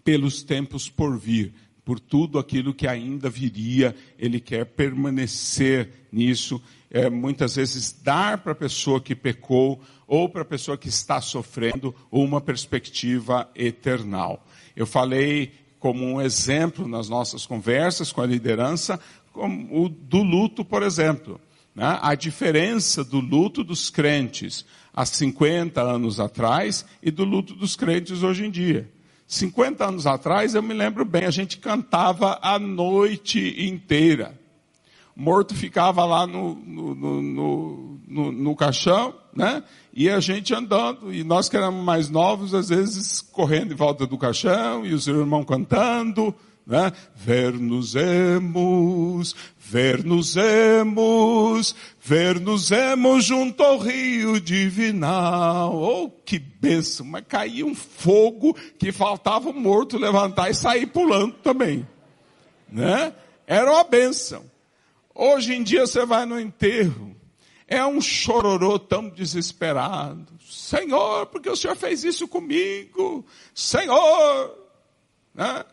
pelos 0.06 0.44
tempos 0.44 0.88
por 0.88 1.18
vir, 1.18 1.52
por 1.84 2.00
tudo 2.00 2.38
aquilo 2.38 2.76
que 2.76 2.88
ainda 2.88 3.28
viria, 3.30 3.96
ele 4.18 4.40
quer 4.40 4.66
permanecer 4.66 6.08
nisso, 6.12 6.62
é, 6.92 7.10
muitas 7.10 7.56
vezes 7.56 7.92
dar 7.92 8.38
para 8.38 8.52
a 8.54 8.56
pessoa 8.56 9.02
que 9.02 9.16
pecou 9.16 9.82
ou 10.08 10.30
para 10.30 10.44
a 10.44 10.46
pessoa 10.46 10.78
que 10.78 10.88
está 10.88 11.20
sofrendo 11.20 11.94
uma 12.12 12.40
perspectiva 12.40 13.50
eternal. 13.56 14.46
Eu 14.76 14.86
falei 14.86 15.52
como 15.80 16.06
um 16.06 16.22
exemplo 16.22 16.88
nas 16.88 17.10
nossas 17.10 17.46
conversas 17.46 18.12
com 18.12 18.22
a 18.22 18.28
liderança, 18.28 19.00
como 19.34 19.86
o 19.86 19.90
do 19.90 20.22
luto, 20.22 20.64
por 20.64 20.84
exemplo. 20.84 21.42
Né? 21.74 22.00
A 22.02 22.14
diferença 22.16 23.04
do 23.04 23.20
luto 23.20 23.64
dos 23.64 23.90
crentes 23.90 24.66
há 24.94 25.04
50 25.06 25.82
anos 25.82 26.20
atrás 26.20 26.86
e 27.02 27.10
do 27.10 27.26
luto 27.26 27.56
dos 27.56 27.76
crentes 27.76 28.24
hoje 28.24 28.46
em 28.46 28.52
dia. 28.52 28.95
50 29.28 29.86
anos 29.86 30.06
atrás, 30.06 30.54
eu 30.54 30.62
me 30.62 30.74
lembro 30.74 31.04
bem, 31.04 31.26
a 31.26 31.32
gente 31.32 31.58
cantava 31.58 32.40
a 32.42 32.60
noite 32.60 33.56
inteira. 33.66 34.40
Morto 35.16 35.56
ficava 35.56 36.04
lá 36.04 36.28
no, 36.28 36.56
no, 36.56 36.96
no, 36.96 38.00
no, 38.08 38.32
no 38.32 38.56
caixão, 38.56 39.16
né? 39.34 39.64
E 39.94 40.10
a 40.10 40.20
gente 40.20 40.54
andando, 40.54 41.14
e 41.14 41.24
nós 41.24 41.48
que 41.48 41.56
éramos 41.56 41.84
mais 41.84 42.10
novos, 42.10 42.54
às 42.54 42.68
vezes 42.68 43.22
correndo 43.22 43.72
em 43.72 43.78
volta 43.78 44.06
do 44.06 44.18
caixão, 44.18 44.86
e 44.86 44.94
os 44.94 45.08
irmãos 45.08 45.46
cantando, 45.46 46.36
né? 46.66 46.92
Ver-nos-emos, 47.16 49.36
ver-nos-emos, 49.60 51.76
ver-nos-emos 52.02 53.24
junto 53.24 53.62
ao 53.62 53.78
rio 53.78 54.42
divinal. 54.42 55.76
Oh, 55.76 56.10
que 56.10 56.40
bênção! 56.40 57.06
Mas 57.06 57.24
caía 57.28 57.66
um 57.66 57.76
fogo 57.76 58.58
que 58.80 58.92
faltava 58.92 59.50
o 59.50 59.54
morto 59.54 59.98
levantar 59.98 60.50
e 60.50 60.56
sair 60.56 60.88
pulando 60.88 61.36
também. 61.36 61.88
Né? 62.68 63.14
Era 63.46 63.72
uma 63.72 63.84
bênção. 63.84 64.44
Hoje 65.14 65.54
em 65.54 65.62
dia 65.64 65.86
você 65.86 66.04
vai 66.06 66.26
no 66.26 66.40
enterro, 66.40 67.16
é 67.68 67.86
um 67.86 68.02
chororô 68.02 68.80
tão 68.80 69.08
desesperado. 69.08 70.34
Senhor, 70.46 71.28
porque 71.28 71.50
o 71.50 71.56
Senhor 71.56 71.76
fez 71.76 72.04
isso 72.04 72.28
comigo? 72.28 73.26
Senhor, 73.54 74.58
né? 75.34 75.64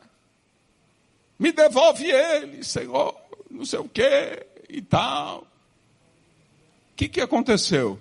Me 1.38 1.52
devolve 1.52 2.10
ele, 2.10 2.62
Senhor, 2.62 3.14
não 3.50 3.64
sei 3.64 3.78
o 3.78 3.88
que 3.88 4.46
e 4.68 4.80
tal. 4.80 5.40
O 5.40 6.96
que, 6.96 7.08
que 7.08 7.20
aconteceu? 7.20 7.98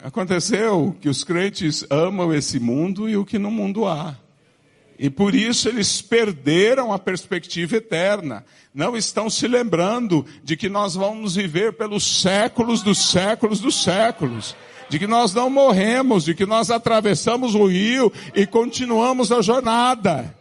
Aconteceu 0.00 0.96
que 1.00 1.08
os 1.08 1.24
crentes 1.24 1.84
amam 1.90 2.32
esse 2.32 2.60
mundo 2.60 3.08
e 3.08 3.16
o 3.16 3.24
que 3.24 3.38
no 3.38 3.50
mundo 3.50 3.86
há. 3.86 4.16
E 4.98 5.08
por 5.08 5.34
isso 5.34 5.68
eles 5.68 6.02
perderam 6.02 6.92
a 6.92 6.98
perspectiva 6.98 7.76
eterna. 7.76 8.44
Não 8.74 8.96
estão 8.96 9.30
se 9.30 9.46
lembrando 9.46 10.26
de 10.42 10.56
que 10.56 10.68
nós 10.68 10.94
vamos 10.94 11.36
viver 11.36 11.72
pelos 11.72 12.20
séculos 12.20 12.82
dos 12.82 13.10
séculos 13.10 13.60
dos 13.60 13.82
séculos. 13.82 14.56
De 14.88 14.98
que 14.98 15.06
nós 15.06 15.34
não 15.34 15.50
morremos, 15.50 16.24
de 16.24 16.34
que 16.34 16.46
nós 16.46 16.70
atravessamos 16.70 17.54
o 17.54 17.66
rio 17.66 18.12
e 18.34 18.46
continuamos 18.46 19.30
a 19.30 19.42
jornada. 19.42 20.34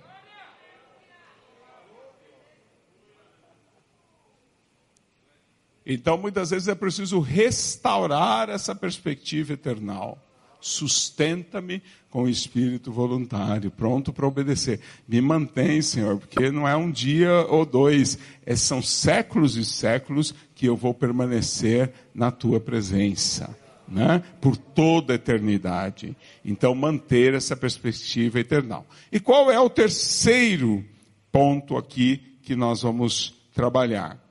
Então, 5.90 6.18
muitas 6.18 6.50
vezes 6.50 6.68
é 6.68 6.76
preciso 6.76 7.22
restaurar 7.22 8.50
essa 8.50 8.76
perspectiva 8.76 9.54
eternal. 9.54 10.22
Sustenta-me 10.60 11.82
com 12.10 12.24
o 12.24 12.30
espírito 12.30 12.92
voluntário, 12.92 13.72
pronto 13.72 14.12
para 14.12 14.28
obedecer. 14.28 14.82
Me 15.08 15.22
mantém, 15.22 15.82
Senhor, 15.82 16.18
porque 16.18 16.52
não 16.52 16.68
é 16.68 16.76
um 16.76 16.92
dia 16.92 17.32
ou 17.48 17.66
dois, 17.66 18.20
é, 18.46 18.54
são 18.54 18.82
séculos 18.82 19.56
e 19.56 19.64
séculos 19.64 20.36
que 20.54 20.66
eu 20.66 20.76
vou 20.76 20.94
permanecer 20.94 21.94
na 22.14 22.32
tua 22.32 22.60
presença. 22.60 23.58
Né? 23.88 24.22
Por 24.42 24.58
toda 24.58 25.14
a 25.14 25.16
eternidade. 25.16 26.18
Então, 26.44 26.76
manter 26.76 27.34
essa 27.34 27.56
perspectiva 27.56 28.42
eternal. 28.42 28.86
E 29.10 29.22
qual 29.22 29.50
é 29.50 29.58
o 29.58 29.70
terceiro 29.70 30.84
ponto 31.32 31.78
aqui 31.78 32.18
que 32.44 32.58
nós 32.58 32.82
vamos 32.82 33.34
trabalhar? 33.54 34.27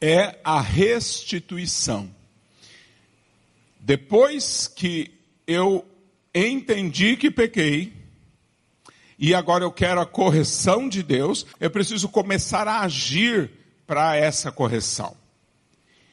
É 0.00 0.38
a 0.44 0.60
restituição. 0.60 2.10
Depois 3.80 4.68
que 4.68 5.10
eu 5.46 5.84
entendi 6.34 7.16
que 7.16 7.30
pequei, 7.30 7.92
e 9.18 9.34
agora 9.34 9.64
eu 9.64 9.72
quero 9.72 10.00
a 10.00 10.06
correção 10.06 10.88
de 10.88 11.02
Deus, 11.02 11.44
eu 11.58 11.70
preciso 11.70 12.08
começar 12.08 12.68
a 12.68 12.80
agir 12.80 13.50
para 13.86 14.14
essa 14.14 14.52
correção. 14.52 15.16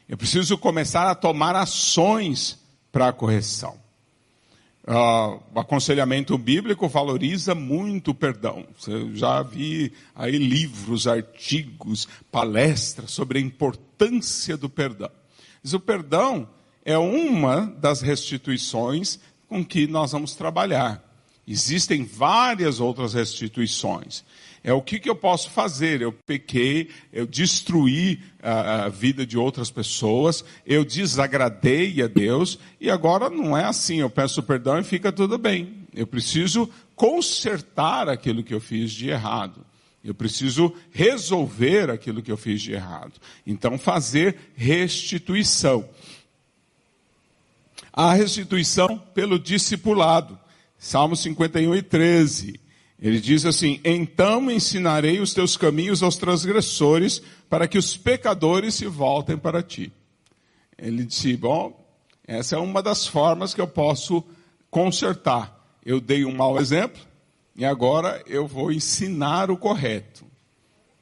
Eu 0.08 0.18
preciso 0.18 0.58
começar 0.58 1.10
a 1.10 1.16
tomar 1.16 1.56
ações 1.56 2.60
para 2.92 3.10
a 3.10 3.14
correção. 3.14 3.85
Uh, 4.88 5.42
o 5.54 5.60
aconselhamento 5.60 6.38
bíblico 6.38 6.88
valoriza 6.88 7.56
muito 7.56 8.12
o 8.12 8.16
perdão. 8.16 8.68
Você 8.78 9.16
já 9.16 9.42
vi 9.42 9.92
aí 10.14 10.38
livros, 10.38 11.08
artigos, 11.08 12.08
palestras 12.32 13.10
sobre 13.10 13.40
a 13.40 13.42
importância 13.42 14.56
do 14.56 14.70
perdão. 14.70 15.10
Mas 15.64 15.74
o 15.74 15.80
perdão 15.80 16.48
é 16.84 16.96
uma 17.00 17.66
das 17.80 18.02
restituições 18.02 19.20
com 19.50 19.66
que 19.66 19.88
nós 19.88 20.12
vamos 20.12 20.36
trabalhar. 20.36 21.04
Existem 21.48 22.04
várias 22.04 22.80
outras 22.80 23.16
restituições. 23.16 24.24
É 24.66 24.74
o 24.74 24.82
que, 24.82 24.98
que 24.98 25.08
eu 25.08 25.16
posso 25.16 25.52
fazer? 25.52 26.02
Eu 26.02 26.12
pequei, 26.12 26.90
eu 27.14 27.28
destruí 27.28 28.20
a, 28.42 28.86
a, 28.86 28.90
vida 28.90 29.24
de 29.24 29.38
outras 29.38 29.70
pessoas, 29.70 30.44
eu 30.66 30.84
desagradei 30.84 32.02
a 32.02 32.08
Deus, 32.08 32.58
e 32.82 32.90
agora 32.90 33.30
não 33.30 33.56
é 33.56 33.64
assim. 33.66 34.00
Eu 34.00 34.10
peço 34.10 34.42
perdão 34.42 34.80
e 34.80 34.84
fica 34.84 35.12
tudo 35.12 35.38
bem. 35.38 35.86
Eu 35.94 36.08
preciso 36.08 36.68
consertar 36.96 38.10
aquilo 38.10 38.44
que 38.44 38.56
eu 38.56 38.60
fiz 38.60 38.92
de 38.92 39.08
errado. 39.08 39.64
Eu 40.04 40.16
preciso 40.16 40.74
resolver 40.92 41.92
aquilo 41.92 42.24
que 42.24 42.32
eu 42.32 42.38
fiz 42.38 42.60
de 42.60 42.74
errado. 42.74 43.14
Então, 43.46 43.78
fazer 43.78 44.36
restituição. 44.56 45.88
A 47.94 48.16
restituição 48.16 48.98
pelo 49.14 49.38
discipulado. 49.38 50.40
Salmo 50.80 51.16
51 51.16 51.76
e 51.76 51.82
13. 51.84 52.65
Ele 53.00 53.20
diz 53.20 53.46
assim: 53.46 53.80
Então 53.84 54.50
ensinarei 54.50 55.20
os 55.20 55.34
teus 55.34 55.58
caminhos 55.58 56.02
aos 56.02 56.18
transgressores, 56.18 57.22
para 57.50 57.68
que 57.68 57.78
os 57.78 57.98
pecadores 57.98 58.76
se 58.76 58.86
voltem 58.86 59.38
para 59.38 59.62
ti. 59.62 59.92
Ele 60.78 61.04
disse: 61.06 61.36
Bom, 61.36 61.86
essa 62.28 62.56
é 62.56 62.60
uma 62.60 62.82
das 62.82 63.06
formas 63.06 63.54
que 63.54 63.62
eu 63.62 63.68
posso 63.68 64.24
consertar. 64.70 65.54
Eu 65.86 66.02
dei 66.02 66.26
um 66.26 66.34
mau 66.34 66.60
exemplo 66.60 67.02
e 67.56 67.64
agora 67.64 68.22
eu 68.26 68.48
vou 68.48 68.72
ensinar 68.72 69.52
o 69.52 69.58
correto. 69.58 70.26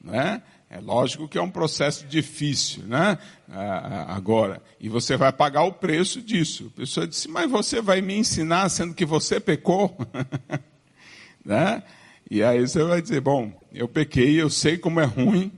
Né? 0.00 0.42
É 0.68 0.78
lógico 0.80 1.26
que 1.26 1.38
é 1.38 1.42
um 1.42 1.50
processo 1.50 2.06
difícil, 2.06 2.82
né? 2.84 3.16
Agora. 4.08 4.60
E 4.78 4.88
você 4.88 5.16
vai 5.16 5.32
pagar 5.32 5.62
o 5.62 5.72
preço 5.72 6.20
disso. 6.20 6.70
A 6.74 6.76
pessoa 6.76 7.06
disse, 7.06 7.28
mas 7.28 7.50
você 7.50 7.80
vai 7.80 8.00
me 8.00 8.14
ensinar 8.14 8.68
sendo 8.68 8.92
que 8.92 9.06
você 9.06 9.40
pecou? 9.40 9.96
né? 11.44 11.82
E 12.30 12.42
aí 12.42 12.60
você 12.60 12.82
vai 12.82 13.02
dizer, 13.02 13.20
bom, 13.20 13.52
eu 13.72 13.86
pequei, 13.86 14.40
eu 14.40 14.48
sei 14.48 14.78
como 14.78 15.00
é 15.00 15.04
ruim, 15.04 15.52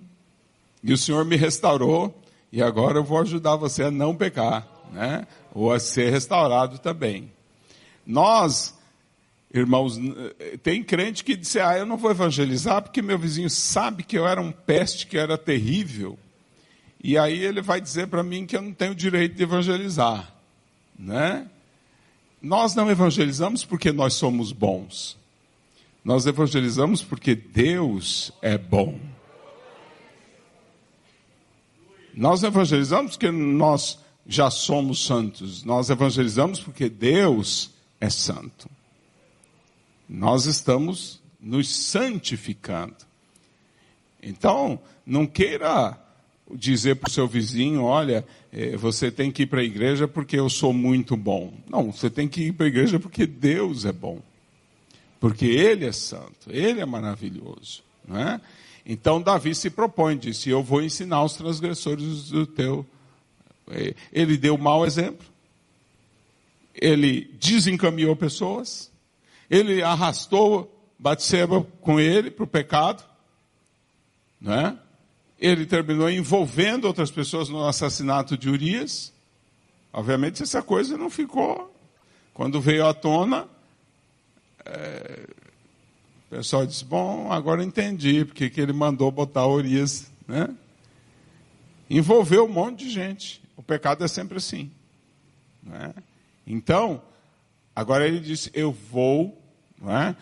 e 0.83 0.93
o 0.93 0.99
Senhor 0.99 1.25
me 1.25 1.37
restaurou, 1.37 2.23
e 2.53 2.63
agora 2.63 2.99
eu 2.99 3.05
vou 3.05 3.21
ajudar 3.21 3.57
você 3.57 3.85
a 3.85 3.91
não 3.91 4.15
pecar, 4.15 4.67
né? 4.93 5.27
Ou 5.55 5.73
a 5.73 5.79
ser 5.79 6.11
restaurado 6.11 6.79
também. 6.79 7.31
Nós, 8.07 8.75
irmãos, 9.53 9.99
tem 10.63 10.83
crente 10.83 11.25
que 11.25 11.37
diz, 11.37 11.57
ah, 11.57 11.77
eu 11.77 11.87
não 11.87 11.97
vou 11.97 12.11
evangelizar 12.11 12.83
porque 12.83 13.03
meu 13.03 13.19
vizinho 13.19 13.51
sabe 13.51 14.03
que 14.03 14.17
eu 14.17 14.27
era 14.27 14.41
um 14.41 14.53
peste, 14.53 15.07
que 15.07 15.17
eu 15.17 15.21
era 15.21 15.37
terrível. 15.37 16.19
E 17.03 17.19
aí 17.19 17.45
ele 17.45 17.61
vai 17.61 17.81
dizer 17.81 18.09
para 18.09 18.23
mim 18.23 18.47
que 18.47 18.57
eu 18.57 18.63
não 18.63 18.73
tenho 18.73 18.95
direito 18.95 19.35
de 19.35 19.43
evangelizar, 19.43 20.33
né? 20.99 21.47
Nós 22.41 22.75
não 22.75 22.91
evangelizamos 22.91 23.65
porque 23.65 23.93
nós 23.93 24.15
somos 24.15 24.53
bons. 24.53 25.17
Nós 26.07 26.25
evangelizamos 26.25 27.03
porque 27.03 27.35
Deus 27.35 28.31
é 28.41 28.57
bom. 28.57 28.97
Nós 32.15 32.45
evangelizamos 32.45 33.17
porque 33.17 33.33
nós 33.33 33.99
já 34.25 34.49
somos 34.49 35.05
santos. 35.05 35.65
Nós 35.65 35.91
evangelizamos 35.91 36.61
porque 36.61 36.89
Deus 36.89 37.73
é 38.01 38.09
santo. 38.09 38.71
Nós 40.09 40.47
estamos 40.47 41.21
nos 41.41 41.69
santificando. 41.69 42.95
Então, 44.23 44.79
não 45.05 45.27
queira 45.27 46.01
dizer 46.55 46.95
para 46.95 47.09
o 47.09 47.13
seu 47.13 47.27
vizinho, 47.27 47.83
olha, 47.83 48.25
eh, 48.53 48.77
você 48.77 49.11
tem 49.11 49.33
que 49.33 49.43
ir 49.43 49.47
para 49.47 49.61
a 49.61 49.65
igreja 49.65 50.07
porque 50.07 50.39
eu 50.39 50.49
sou 50.49 50.73
muito 50.73 51.17
bom. 51.17 51.53
Não, 51.69 51.91
você 51.91 52.09
tem 52.09 52.29
que 52.29 52.43
ir 52.43 52.53
para 52.53 52.67
a 52.67 52.69
igreja 52.69 53.01
porque 53.01 53.27
Deus 53.27 53.85
é 53.85 53.93
bom. 53.93 54.23
Porque 55.27 55.45
ele 55.45 55.85
é 55.85 55.91
santo, 55.91 56.49
ele 56.49 56.81
é 56.81 56.87
maravilhoso. 56.87 57.83
Não 58.07 58.17
é? 58.17 58.41
Então 58.87 59.21
Davi 59.21 59.57
se 59.57 59.69
propõe, 59.69 60.17
disse: 60.17 60.51
Eu 60.51 60.63
vou 60.63 60.81
ensinar 60.81 61.25
os 61.25 61.33
transgressores 61.33 62.31
do 62.31 62.47
teu. 62.47 62.87
Ele 64.13 64.37
deu 64.37 64.57
mau 64.57 64.87
exemplo, 64.87 65.27
ele 66.73 67.29
desencaminhou 67.41 68.15
pessoas, 68.15 68.89
ele 69.51 69.83
arrastou 69.83 70.73
Batseba 70.97 71.67
com 71.81 71.99
ele 71.99 72.31
para 72.31 72.45
o 72.45 72.47
pecado, 72.47 73.03
não 74.41 74.53
é? 74.55 74.79
Ele 75.41 75.67
terminou 75.67 76.09
envolvendo 76.09 76.85
outras 76.85 77.11
pessoas 77.11 77.49
no 77.49 77.67
assassinato 77.67 78.39
de 78.39 78.49
Urias. 78.49 79.13
Obviamente 79.93 80.45
essa 80.45 80.63
coisa 80.63 80.97
não 80.97 81.11
ficou. 81.11 81.75
Quando 82.33 82.61
veio 82.61 82.87
à 82.87 82.95
tona, 82.95 83.49
é, 84.67 85.27
o 86.27 86.37
pessoal 86.37 86.67
disse, 86.67 86.85
bom, 86.85 87.31
agora 87.33 87.63
entendi 87.63 88.25
porque 88.25 88.51
que 88.51 88.61
ele 88.61 88.73
mandou 88.73 89.11
botar 89.11 89.47
Urias, 89.47 90.11
né? 90.27 90.49
Envolveu 91.89 92.47
um 92.47 92.53
monte 92.53 92.85
de 92.85 92.91
gente. 92.91 93.41
O 93.57 93.63
pecado 93.63 94.05
é 94.05 94.09
sempre 94.09 94.39
assim. 94.39 94.71
Né? 95.63 95.95
Então, 96.47 97.01
agora 97.75 98.07
ele 98.07 98.21
disse, 98.21 98.51
eu 98.53 98.73
vou 98.73 99.41
né, 99.81 100.17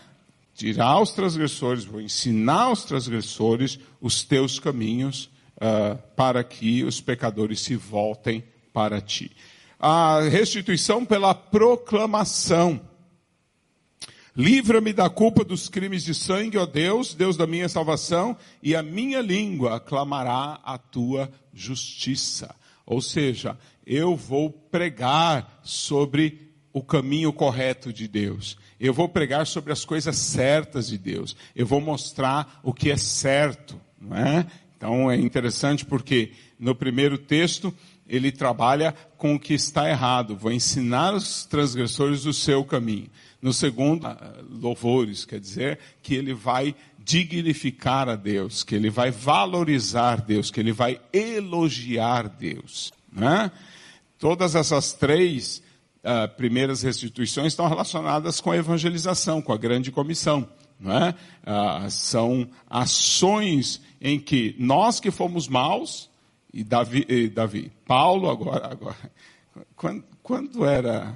tirar 0.53 0.99
os 1.01 1.11
transgressores, 1.11 1.83
vou 1.83 2.01
ensinar 2.01 2.71
os 2.71 2.85
transgressores 2.85 3.79
os 3.99 4.23
teus 4.23 4.59
caminhos 4.59 5.29
uh, 5.57 5.97
para 6.15 6.43
que 6.43 6.83
os 6.83 7.01
pecadores 7.01 7.61
se 7.61 7.75
voltem 7.75 8.43
para 8.71 9.01
ti. 9.01 9.31
A 9.79 10.21
restituição 10.21 11.05
pela 11.05 11.33
proclamação. 11.33 12.79
Livra-me 14.35 14.91
da 14.91 15.09
culpa 15.09 15.45
dos 15.45 15.69
crimes 15.69 16.03
de 16.03 16.13
sangue, 16.13 16.57
ó 16.57 16.65
Deus, 16.65 17.13
Deus 17.13 17.37
da 17.37 17.47
minha 17.47 17.69
salvação, 17.69 18.35
e 18.61 18.75
a 18.75 18.83
minha 18.83 19.21
língua 19.21 19.79
clamará 19.79 20.59
a 20.63 20.77
tua 20.77 21.31
justiça. 21.53 22.53
Ou 22.85 23.01
seja, 23.01 23.57
eu 23.85 24.15
vou 24.15 24.49
pregar 24.51 25.61
sobre 25.63 26.51
o 26.73 26.83
caminho 26.83 27.31
correto 27.31 27.93
de 27.93 28.09
Deus. 28.09 28.57
Eu 28.77 28.93
vou 28.93 29.07
pregar 29.07 29.47
sobre 29.47 29.71
as 29.71 29.85
coisas 29.85 30.17
certas 30.17 30.87
de 30.87 30.97
Deus. 30.97 31.33
Eu 31.55 31.65
vou 31.65 31.79
mostrar 31.79 32.59
o 32.61 32.73
que 32.73 32.91
é 32.91 32.97
certo, 32.97 33.79
não 33.99 34.17
é? 34.17 34.45
Então 34.75 35.09
é 35.09 35.15
interessante 35.15 35.85
porque 35.85 36.33
no 36.59 36.75
primeiro 36.75 37.17
texto 37.17 37.73
ele 38.05 38.31
trabalha 38.31 38.93
com 39.17 39.35
o 39.35 39.39
que 39.39 39.53
está 39.53 39.89
errado. 39.89 40.35
Vou 40.35 40.51
ensinar 40.51 41.13
os 41.13 41.45
transgressores 41.45 42.25
o 42.25 42.33
seu 42.33 42.63
caminho. 42.65 43.09
No 43.45 43.53
segundo, 43.53 44.07
ah, 44.07 44.17
louvores, 44.49 45.23
quer 45.23 45.39
dizer 45.39 45.77
que 46.01 46.15
ele 46.15 46.33
vai 46.33 46.73
dignificar 46.97 48.09
a 48.09 48.15
Deus, 48.15 48.63
que 48.63 48.73
ele 48.73 48.89
vai 48.89 49.11
valorizar 49.11 50.19
Deus, 50.19 50.49
que 50.49 50.59
ele 50.59 50.71
vai 50.71 50.99
elogiar 51.13 52.27
Deus. 52.27 52.91
Né? 53.13 53.51
Todas 54.17 54.55
essas 54.55 54.93
três 54.93 55.61
uh, 55.99 56.27
primeiras 56.35 56.81
restituições 56.81 57.53
estão 57.53 57.67
relacionadas 57.67 58.41
com 58.41 58.49
a 58.49 58.57
evangelização, 58.57 59.43
com 59.43 59.53
a 59.53 59.57
grande 59.57 59.91
comissão. 59.91 60.49
Não 60.79 60.91
é? 60.91 61.09
Uh, 61.45 61.91
são 61.91 62.49
ações 62.67 63.79
em 64.01 64.19
que 64.19 64.55
nós 64.57 64.99
que 64.99 65.11
fomos 65.11 65.47
maus, 65.47 66.09
e 66.51 66.63
Davi, 66.63 67.05
e 67.07 67.29
Davi 67.29 67.71
Paulo 67.85 68.27
agora, 68.27 68.71
agora 68.71 69.11
quando, 69.75 70.03
quando 70.23 70.65
era 70.65 71.15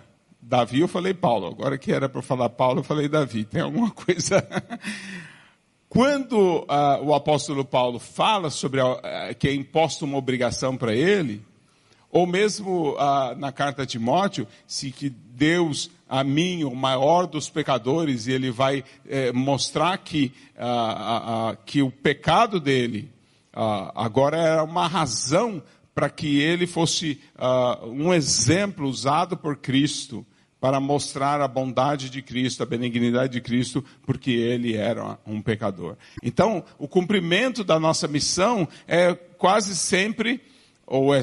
Davi, 0.49 0.79
eu 0.79 0.87
falei 0.87 1.13
Paulo. 1.13 1.45
Agora 1.45 1.77
que 1.77 1.91
era 1.91 2.09
para 2.09 2.23
falar 2.23 2.49
Paulo, 2.49 2.79
eu 2.79 2.83
falei 2.83 3.07
Davi. 3.07 3.45
Tem 3.45 3.61
alguma 3.61 3.91
coisa. 3.93 4.43
Quando 5.87 6.61
uh, 6.61 7.03
o 7.03 7.13
apóstolo 7.13 7.63
Paulo 7.63 7.99
fala 7.99 8.49
sobre 8.49 8.81
uh, 8.81 8.97
que 9.37 9.47
é 9.47 9.53
imposta 9.53 10.05
uma 10.05 10.17
obrigação 10.17 10.75
para 10.75 10.95
ele, 10.95 11.45
ou 12.09 12.25
mesmo 12.25 12.93
uh, 12.93 13.35
na 13.37 13.51
carta 13.51 13.83
a 13.83 13.85
Timóteo, 13.85 14.47
se 14.65 14.89
que 14.89 15.07
Deus 15.07 15.91
a 16.09 16.23
mim, 16.23 16.63
o 16.63 16.73
maior 16.73 17.27
dos 17.27 17.47
pecadores, 17.47 18.25
e 18.25 18.31
ele 18.31 18.49
vai 18.49 18.83
eh, 19.07 19.31
mostrar 19.31 19.95
que, 19.99 20.33
que 21.67 21.83
o 21.83 21.91
pecado 21.91 22.59
dele 22.59 23.11
agora 23.93 24.35
era 24.35 24.63
uma 24.63 24.87
razão 24.87 25.61
para 25.93 26.09
que 26.09 26.41
ele 26.41 26.65
fosse 26.65 27.21
um 27.85 28.11
exemplo 28.11 28.87
usado 28.87 29.37
por 29.37 29.57
Cristo 29.57 30.25
para 30.59 30.79
mostrar 30.79 31.39
a 31.41 31.47
bondade 31.47 32.09
de 32.09 32.21
Cristo, 32.21 32.63
a 32.63 32.65
benignidade 32.65 33.33
de 33.33 33.41
Cristo, 33.41 33.83
porque 34.05 34.31
ele 34.31 34.75
era 34.75 35.17
um 35.25 35.41
pecador. 35.41 35.95
Então, 36.21 36.63
o 36.77 36.87
cumprimento 36.87 37.63
da 37.63 37.79
nossa 37.79 38.07
missão 38.07 38.67
é 38.87 39.13
quase 39.13 39.75
sempre, 39.75 40.41
ou 40.85 41.15
é, 41.15 41.21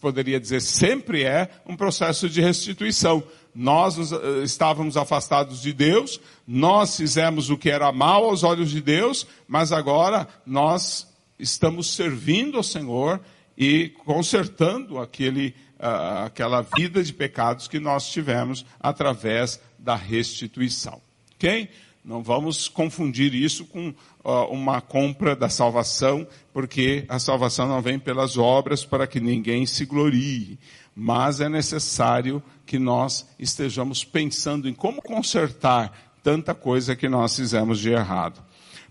poderia 0.00 0.40
dizer 0.40 0.62
sempre 0.62 1.22
é, 1.22 1.50
um 1.66 1.76
processo 1.76 2.28
de 2.28 2.40
restituição. 2.40 3.22
nós 3.54 4.12
eh, 4.12 4.16
estávamos 4.44 4.96
afastados 4.96 5.60
de 5.60 5.72
Deus, 5.72 6.20
nós 6.46 6.96
fizemos 6.96 7.50
o 7.50 7.58
que 7.58 7.68
era 7.68 7.90
mal 7.90 8.24
aos 8.24 8.44
olhos 8.44 8.70
de 8.70 8.80
Deus, 8.80 9.26
mas 9.48 9.72
agora 9.72 10.28
nós 10.46 11.08
estamos 11.38 11.94
servindo 11.94 12.56
ao 12.56 12.62
Senhor 12.62 13.20
e 13.56 13.88
consertando 14.04 14.98
aquele, 14.98 15.52
uh, 15.78 16.24
aquela 16.26 16.62
vida 16.62 17.02
de 17.02 17.12
pecados 17.12 17.68
que 17.68 17.78
nós 17.78 18.08
tivemos 18.08 18.64
através 18.80 19.60
da 19.78 19.94
restituição. 19.94 21.00
Ok? 21.34 21.68
Não 22.04 22.22
vamos 22.22 22.68
confundir 22.68 23.34
isso 23.34 23.66
com 23.66 23.90
uh, 24.24 24.30
uma 24.50 24.80
compra 24.80 25.36
da 25.36 25.48
salvação, 25.48 26.26
porque 26.52 27.04
a 27.08 27.18
salvação 27.18 27.68
não 27.68 27.82
vem 27.82 27.98
pelas 27.98 28.38
obras 28.38 28.84
para 28.84 29.06
que 29.06 29.20
ninguém 29.20 29.66
se 29.66 29.84
glorie. 29.84 30.58
Mas 30.94 31.40
é 31.40 31.48
necessário 31.48 32.42
que 32.64 32.78
nós 32.78 33.28
estejamos 33.38 34.04
pensando 34.04 34.68
em 34.68 34.74
como 34.74 35.02
consertar 35.02 35.92
tanta 36.22 36.54
coisa 36.54 36.96
que 36.96 37.08
nós 37.08 37.36
fizemos 37.36 37.78
de 37.78 37.90
errado. 37.90 38.42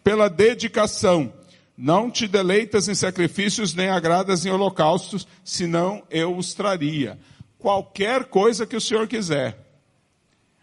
Pela 0.03 0.29
dedicação, 0.29 1.33
não 1.77 2.09
te 2.09 2.27
deleitas 2.27 2.87
em 2.87 2.95
sacrifícios 2.95 3.75
nem 3.75 3.89
agradas 3.89 4.45
em 4.45 4.49
holocaustos, 4.49 5.27
senão 5.43 6.01
eu 6.09 6.35
os 6.35 6.55
traria. 6.55 7.19
Qualquer 7.59 8.25
coisa 8.25 8.65
que 8.65 8.75
o 8.75 8.81
Senhor 8.81 9.07
quiser. 9.07 9.63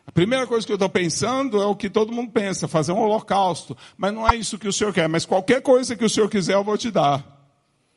A 0.07 0.11
primeira 0.13 0.47
coisa 0.47 0.67
que 0.67 0.73
eu 0.73 0.77
estou 0.77 0.89
pensando 0.89 1.63
é 1.63 1.67
o 1.67 1.77
que 1.77 1.89
todo 1.89 2.13
mundo 2.13 2.33
pensa, 2.33 2.67
fazer 2.67 2.93
um 2.93 2.99
holocausto. 2.99 3.77
Mas 3.97 4.13
não 4.13 4.29
é 4.29 4.35
isso 4.35 4.59
que 4.59 4.69
o 4.69 4.73
Senhor 4.73 4.93
quer. 4.93 5.09
Mas 5.09 5.25
qualquer 5.25 5.63
coisa 5.63 5.97
que 5.97 6.05
o 6.05 6.11
Senhor 6.11 6.29
quiser, 6.29 6.55
eu 6.55 6.65
vou 6.65 6.77
te 6.77 6.91
dar. 6.91 7.25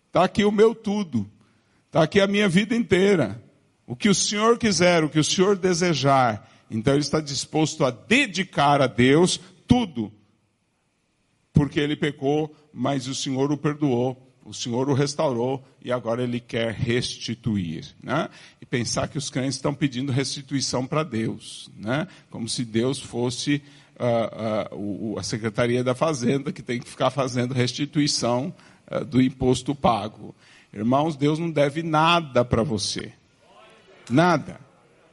Está 0.08 0.24
aqui 0.24 0.46
o 0.46 0.52
meu 0.52 0.74
tudo. 0.74 1.30
Está 1.88 2.04
aqui 2.04 2.22
a 2.22 2.28
minha 2.28 2.48
vida 2.48 2.76
inteira. 2.76 3.42
O 3.86 3.96
que 3.96 4.10
o 4.10 4.16
Senhor 4.16 4.58
quiser, 4.58 5.04
o 5.04 5.10
que 5.10 5.20
o 5.20 5.24
Senhor 5.24 5.58
desejar. 5.58 6.50
Então 6.70 6.94
ele 6.94 7.02
está 7.02 7.20
disposto 7.20 7.84
a 7.84 7.92
dedicar 7.92 8.82
a 8.82 8.88
Deus 8.88 9.40
tudo. 9.68 10.12
Porque 11.58 11.80
ele 11.80 11.96
pecou, 11.96 12.56
mas 12.74 13.08
o 13.08 13.16
Senhor 13.16 13.52
o 13.52 13.58
perdoou 13.58 14.28
o 14.48 14.54
Senhor 14.54 14.90
o 14.90 14.94
restaurou 14.94 15.62
e 15.84 15.92
agora 15.92 16.24
ele 16.24 16.40
quer 16.40 16.74
restituir. 16.74 17.86
Né? 18.02 18.30
E 18.62 18.66
pensar 18.66 19.10
que 19.10 19.18
os 19.18 19.30
crentes 19.30 19.56
estão 19.56 19.74
pedindo 19.74 20.10
restituição 20.10 20.88
para 20.88 21.04
Deus, 21.04 21.70
né? 21.76 22.08
como 22.32 22.48
se 22.48 22.64
Deus 22.64 22.98
fosse 22.98 23.62
uh, 24.00 24.76
uh, 24.78 25.20
a 25.20 25.24
Secretaria 25.24 25.84
da 25.84 25.94
Fazenda 25.94 26.54
que 26.54 26.62
tem 26.62 26.80
que 26.80 26.90
ficar 26.90 27.10
fazendo 27.10 27.54
restituição 27.54 28.54
uh, 28.90 29.04
do 29.04 29.22
imposto 29.22 29.76
pago. 29.76 30.34
Irmãos, 30.74 31.18
Deus 31.18 31.38
não 31.40 31.52
deve 31.52 31.84
nada 31.84 32.46
para 32.46 32.64
você. 32.64 33.12
Nada. 34.10 34.62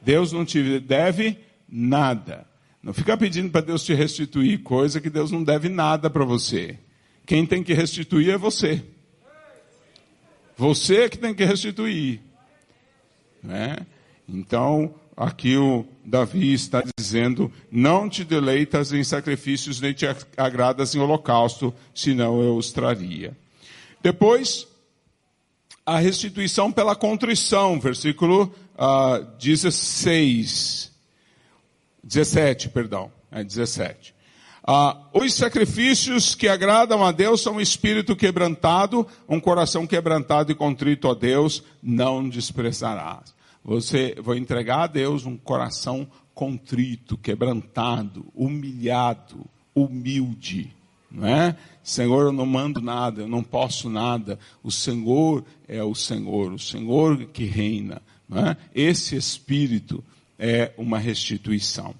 Deus 0.01 0.31
não 0.31 0.45
te 0.45 0.79
deve 0.79 1.37
nada. 1.67 2.47
Não 2.85 2.93
fica 2.93 3.17
pedindo 3.17 3.49
para 3.49 3.61
Deus 3.61 3.83
te 3.83 3.95
restituir 3.95 4.61
coisa 4.61 5.01
que 5.01 5.09
Deus 5.09 5.31
não 5.31 5.43
deve 5.43 5.67
nada 5.67 6.07
para 6.07 6.23
você. 6.23 6.77
Quem 7.25 7.43
tem 7.43 7.63
que 7.63 7.73
restituir 7.73 8.29
é 8.29 8.37
você. 8.37 8.83
Você 10.55 11.09
que 11.09 11.17
tem 11.17 11.33
que 11.33 11.43
restituir. 11.43 12.21
Né? 13.41 13.75
Então, 14.29 14.93
aqui 15.17 15.57
o 15.57 15.83
Davi 16.05 16.53
está 16.53 16.83
dizendo: 16.95 17.51
Não 17.71 18.07
te 18.07 18.23
deleitas 18.23 18.93
em 18.93 19.03
sacrifícios, 19.03 19.81
nem 19.81 19.91
te 19.91 20.05
agradas 20.37 20.93
em 20.93 20.99
holocausto, 20.99 21.73
senão 21.91 22.39
eu 22.39 22.55
os 22.55 22.71
traria. 22.71 23.35
Depois, 23.99 24.67
a 25.83 25.97
restituição 25.97 26.71
pela 26.71 26.95
contrição, 26.95 27.79
versículo 27.79 28.53
uh, 28.75 29.25
16. 29.39 30.94
17, 32.05 32.69
perdão. 32.69 33.11
É 33.31 33.43
17. 33.43 34.13
Ah, 34.67 34.97
os 35.13 35.33
sacrifícios 35.33 36.33
que 36.33 36.47
agradam 36.47 37.03
a 37.03 37.11
Deus 37.11 37.41
são 37.41 37.55
um 37.55 37.61
espírito 37.61 38.15
quebrantado, 38.15 39.05
um 39.27 39.39
coração 39.39 39.85
quebrantado 39.85 40.51
e 40.51 40.55
contrito 40.55 41.09
a 41.09 41.13
Deus, 41.13 41.63
não 41.83 42.27
desprezarás. 42.27 43.35
Você 43.63 44.15
vai 44.21 44.37
entregar 44.37 44.83
a 44.83 44.87
Deus 44.87 45.25
um 45.25 45.37
coração 45.37 46.07
contrito, 46.33 47.17
quebrantado, 47.17 48.25
humilhado, 48.33 49.45
humilde, 49.73 50.71
não 51.11 51.27
é? 51.27 51.55
Senhor, 51.83 52.25
eu 52.25 52.31
não 52.31 52.45
mando 52.45 52.81
nada, 52.81 53.21
eu 53.21 53.27
não 53.27 53.43
posso 53.43 53.89
nada. 53.89 54.39
O 54.63 54.71
Senhor 54.71 55.43
é 55.67 55.83
o 55.83 55.93
Senhor, 55.93 56.51
o 56.51 56.59
Senhor 56.59 57.25
que 57.25 57.45
reina, 57.45 58.01
não 58.27 58.47
é? 58.47 58.57
Esse 58.73 59.15
espírito 59.15 60.03
é 60.37 60.71
uma 60.77 60.99
restituição. 60.99 61.95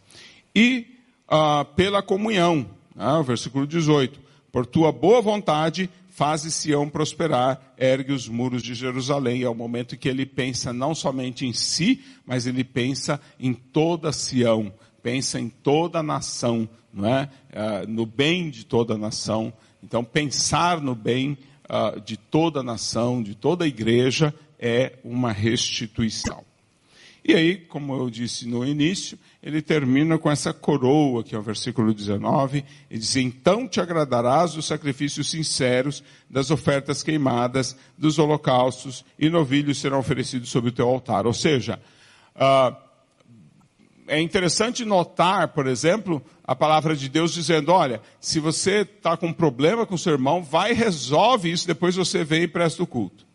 E 0.56 0.96
ah, 1.28 1.66
pela 1.76 2.02
comunhão. 2.02 2.70
Ah, 2.96 3.22
versículo 3.22 3.66
18. 3.68 4.20
Por 4.52 4.66
tua 4.66 4.92
boa 4.92 5.22
vontade, 5.22 5.90
faze 6.10 6.50
Sião 6.50 6.88
prosperar, 6.90 7.74
ergue 7.78 8.14
os 8.14 8.28
muros 8.28 8.64
de 8.64 8.74
Jerusalém. 8.74 9.44
É 9.44 9.50
o 9.50 9.56
momento 9.56 9.98
que 9.98 10.08
ele 10.08 10.26
pensa 10.26 10.72
não 10.72 10.96
somente 10.96 11.46
em 11.46 11.52
si, 11.52 12.02
mas 12.26 12.48
ele 12.48 12.64
pensa 12.64 13.20
em 13.40 13.54
toda 13.54 14.14
Sião, 14.14 14.72
pensa 15.04 15.40
em 15.40 15.50
toda 15.50 16.00
a 16.00 16.04
nação, 16.04 16.70
é? 17.04 17.28
Ah, 17.54 17.86
no 17.88 18.06
bem 18.06 18.50
de 18.50 18.66
toda 18.66 18.94
a 18.94 18.98
nação. 18.98 19.52
Então, 19.84 20.04
pensar 20.04 20.80
no 20.80 20.96
bem 20.96 21.38
ah, 21.68 22.00
de 22.04 22.16
toda 22.16 22.62
a 22.62 22.64
nação, 22.64 23.22
de 23.22 23.36
toda 23.36 23.66
a 23.66 23.68
igreja, 23.68 24.34
é 24.58 24.94
uma 25.04 25.32
restituição. 25.34 26.44
E 27.28 27.34
aí, 27.34 27.58
como 27.58 27.96
eu 27.96 28.08
disse 28.08 28.48
no 28.48 28.64
início, 28.64 29.18
ele 29.42 29.60
termina 29.60 30.16
com 30.16 30.30
essa 30.30 30.54
coroa, 30.54 31.24
que 31.24 31.34
é 31.34 31.40
o 31.40 31.42
versículo 31.42 31.92
19, 31.92 32.64
e 32.88 33.00
diz, 33.00 33.16
então 33.16 33.68
te 33.68 33.82
agradarás 33.82 34.54
dos 34.54 34.68
sacrifícios 34.68 35.32
sinceros, 35.32 36.04
das 36.30 36.52
ofertas 36.52 37.02
queimadas, 37.02 37.76
dos 37.98 38.20
holocaustos, 38.20 39.04
e 39.18 39.28
novilhos 39.28 39.80
serão 39.80 39.98
oferecidos 39.98 40.50
sobre 40.50 40.70
o 40.70 40.72
teu 40.72 40.88
altar. 40.88 41.26
Ou 41.26 41.34
seja, 41.34 41.82
uh, 42.36 42.76
é 44.08 44.22
interessante 44.22 44.86
notar, 44.86 45.48
por 45.48 45.66
exemplo, 45.66 46.24
a 46.44 46.56
palavra 46.56 46.96
de 46.96 47.10
Deus 47.10 47.34
dizendo, 47.34 47.72
olha, 47.72 48.02
se 48.20 48.40
você 48.40 48.82
está 48.82 49.18
com 49.18 49.30
um 49.30 49.34
problema 49.34 49.84
com 49.84 49.98
seu 49.98 50.14
irmão, 50.14 50.44
vai 50.44 50.74
resolve 50.74 51.52
isso, 51.52 51.66
depois 51.66 51.96
você 51.96 52.24
vem 52.24 52.44
e 52.44 52.48
presta 52.48 52.84
o 52.84 52.88
culto. 52.88 53.26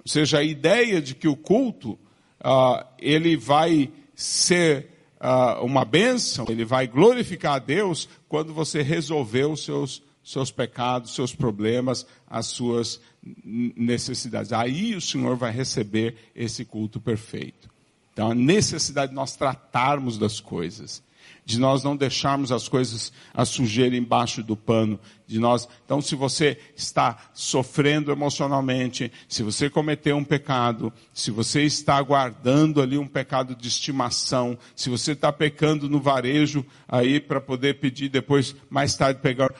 Ou 0.00 0.10
seja, 0.10 0.38
a 0.38 0.42
ideia 0.42 1.00
de 1.00 1.14
que 1.14 1.28
o 1.28 1.36
culto 1.36 1.96
uh, 2.44 2.84
ele 2.98 3.36
vai 3.36 3.90
ser 4.14 4.88
uh, 5.20 5.64
uma 5.64 5.84
bênção, 5.84 6.44
ele 6.48 6.64
vai 6.64 6.86
glorificar 6.86 7.54
a 7.54 7.58
Deus 7.58 8.08
quando 8.28 8.52
você 8.52 8.82
resolver 8.82 9.44
os 9.44 9.64
seus, 9.64 10.02
seus 10.22 10.50
pecados, 10.50 11.14
seus 11.14 11.34
problemas, 11.34 12.06
as 12.28 12.46
suas 12.46 13.00
necessidades. 13.34 14.52
Aí 14.52 14.94
o 14.94 15.00
Senhor 15.00 15.36
vai 15.36 15.50
receber 15.50 16.16
esse 16.36 16.64
culto 16.64 17.00
perfeito. 17.00 17.70
Então, 18.12 18.30
a 18.30 18.34
necessidade 18.34 19.10
de 19.10 19.16
nós 19.16 19.34
tratarmos 19.34 20.18
das 20.18 20.38
coisas 20.38 21.02
de 21.44 21.58
nós 21.58 21.82
não 21.82 21.94
deixarmos 21.94 22.50
as 22.50 22.68
coisas 22.68 23.12
a 23.32 23.44
sujeira 23.44 23.96
embaixo 23.96 24.42
do 24.42 24.56
pano, 24.56 24.98
de 25.26 25.38
nós. 25.38 25.68
Então, 25.84 26.00
se 26.00 26.14
você 26.14 26.58
está 26.76 27.18
sofrendo 27.34 28.10
emocionalmente, 28.10 29.12
se 29.28 29.42
você 29.42 29.68
cometeu 29.68 30.16
um 30.16 30.24
pecado, 30.24 30.92
se 31.12 31.30
você 31.30 31.62
está 31.62 32.00
guardando 32.00 32.80
ali 32.80 32.96
um 32.96 33.06
pecado 33.06 33.54
de 33.54 33.68
estimação, 33.68 34.58
se 34.74 34.88
você 34.88 35.12
está 35.12 35.32
pecando 35.32 35.88
no 35.88 36.00
varejo 36.00 36.64
aí 36.88 37.20
para 37.20 37.40
poder 37.40 37.78
pedir 37.78 38.08
depois 38.08 38.56
mais 38.70 38.94
tarde 38.94 39.20
pegar, 39.20 39.52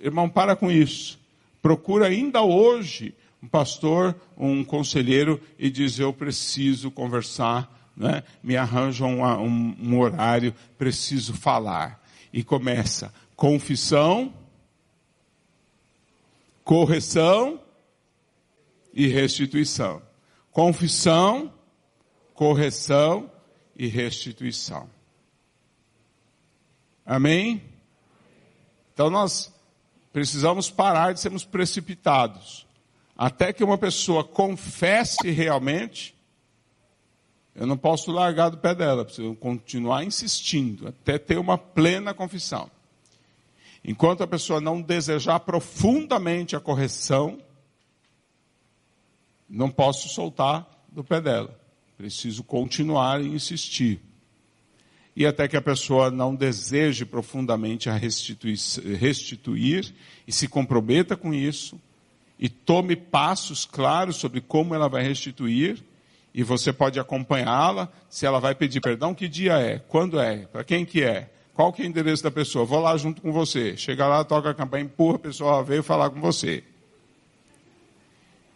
irmão, 0.00 0.28
para 0.28 0.54
com 0.54 0.70
isso. 0.70 1.18
Procura 1.62 2.06
ainda 2.06 2.42
hoje 2.42 3.14
um 3.42 3.48
pastor, 3.48 4.14
um 4.36 4.62
conselheiro 4.62 5.40
e 5.58 5.70
diz 5.70 5.98
eu 5.98 6.12
preciso 6.12 6.90
conversar 6.90 7.79
né? 8.00 8.24
me 8.42 8.56
arranjam 8.56 9.20
um, 9.20 9.24
um, 9.24 9.76
um 9.78 10.00
horário, 10.00 10.54
preciso 10.78 11.34
falar. 11.34 12.02
E 12.32 12.42
começa 12.42 13.12
confissão, 13.36 14.32
correção 16.64 17.60
e 18.94 19.06
restituição. 19.06 20.02
Confissão, 20.50 21.52
correção 22.32 23.30
e 23.76 23.86
restituição. 23.86 24.88
Amém? 27.04 27.62
Então 28.94 29.10
nós 29.10 29.52
precisamos 30.10 30.70
parar 30.70 31.12
de 31.12 31.20
sermos 31.20 31.44
precipitados. 31.44 32.66
Até 33.16 33.52
que 33.52 33.62
uma 33.62 33.76
pessoa 33.76 34.24
confesse 34.24 35.30
realmente 35.30 36.14
eu 37.60 37.66
não 37.66 37.76
posso 37.76 38.10
largar 38.10 38.48
do 38.48 38.56
pé 38.56 38.74
dela, 38.74 39.04
preciso 39.04 39.34
continuar 39.34 40.02
insistindo 40.02 40.88
até 40.88 41.18
ter 41.18 41.38
uma 41.38 41.58
plena 41.58 42.14
confissão. 42.14 42.70
Enquanto 43.84 44.22
a 44.22 44.26
pessoa 44.26 44.62
não 44.62 44.80
desejar 44.80 45.40
profundamente 45.40 46.56
a 46.56 46.60
correção, 46.60 47.38
não 49.46 49.70
posso 49.70 50.08
soltar 50.08 50.66
do 50.90 51.04
pé 51.04 51.20
dela. 51.20 51.54
Preciso 51.98 52.42
continuar 52.42 53.20
e 53.20 53.26
insistir. 53.26 54.00
e 55.14 55.26
até 55.26 55.46
que 55.46 55.56
a 55.56 55.60
pessoa 55.60 56.10
não 56.10 56.34
deseje 56.34 57.04
profundamente 57.04 57.90
a 57.90 57.94
restituir, 57.94 58.58
restituir 58.98 59.92
e 60.26 60.32
se 60.32 60.48
comprometa 60.48 61.14
com 61.14 61.34
isso 61.34 61.78
e 62.38 62.48
tome 62.48 62.96
passos 62.96 63.66
claros 63.66 64.16
sobre 64.16 64.40
como 64.40 64.74
ela 64.74 64.88
vai 64.88 65.02
restituir 65.02 65.84
e 66.34 66.42
você 66.42 66.72
pode 66.72 66.98
acompanhá-la. 66.98 67.88
Se 68.08 68.26
ela 68.26 68.40
vai 68.40 68.54
pedir 68.54 68.80
perdão, 68.80 69.14
que 69.14 69.28
dia 69.28 69.58
é? 69.58 69.78
Quando 69.78 70.20
é? 70.20 70.46
Para 70.46 70.64
quem 70.64 70.84
que 70.84 71.02
é? 71.02 71.30
Qual 71.54 71.72
que 71.72 71.82
é 71.82 71.84
o 71.84 71.88
endereço 71.88 72.22
da 72.22 72.30
pessoa? 72.30 72.64
Vou 72.64 72.80
lá 72.80 72.96
junto 72.96 73.20
com 73.20 73.32
você. 73.32 73.76
Chega 73.76 74.06
lá, 74.06 74.24
toca 74.24 74.50
a 74.50 74.54
campanha, 74.54 74.84
empurra 74.84 75.16
a 75.16 75.20
pessoa, 75.20 75.62
veio 75.62 75.82
falar 75.82 76.10
com 76.10 76.20
você. 76.20 76.64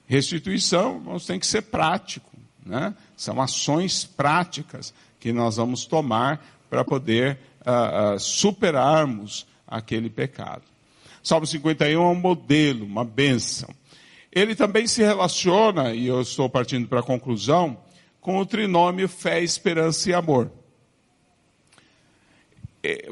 Restituição, 0.06 1.00
nós 1.00 1.26
tem 1.26 1.38
que 1.38 1.46
ser 1.46 1.62
prático. 1.62 2.30
Né? 2.64 2.94
São 3.16 3.40
ações 3.40 4.04
práticas 4.04 4.94
que 5.20 5.32
nós 5.32 5.56
vamos 5.56 5.84
tomar 5.84 6.44
para 6.70 6.84
poder 6.84 7.38
uh, 7.66 8.14
uh, 8.14 8.18
superarmos 8.18 9.46
aquele 9.66 10.08
pecado. 10.08 10.62
Salmo 11.22 11.46
51 11.46 12.02
é 12.02 12.06
um 12.06 12.14
modelo, 12.14 12.84
uma 12.84 13.04
bênção. 13.04 13.68
Ele 14.34 14.56
também 14.56 14.86
se 14.86 15.00
relaciona, 15.02 15.94
e 15.94 16.06
eu 16.06 16.20
estou 16.20 16.50
partindo 16.50 16.88
para 16.88 17.00
a 17.00 17.04
conclusão, 17.04 17.78
com 18.20 18.38
o 18.38 18.46
trinômio 18.46 19.08
fé, 19.08 19.42
esperança 19.42 20.10
e 20.10 20.14
amor. 20.14 20.50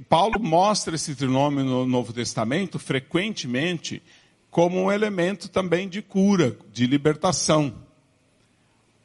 Paulo 0.08 0.40
mostra 0.40 0.96
esse 0.96 1.14
trinômio 1.14 1.64
no 1.64 1.86
Novo 1.86 2.12
Testamento 2.12 2.78
frequentemente 2.78 4.02
como 4.50 4.82
um 4.82 4.92
elemento 4.92 5.48
também 5.48 5.88
de 5.88 6.02
cura, 6.02 6.58
de 6.70 6.86
libertação. 6.86 7.72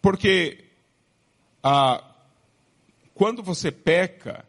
Porque 0.01 0.65
ah, 1.63 2.03
quando 3.13 3.41
você 3.41 3.71
peca, 3.71 4.43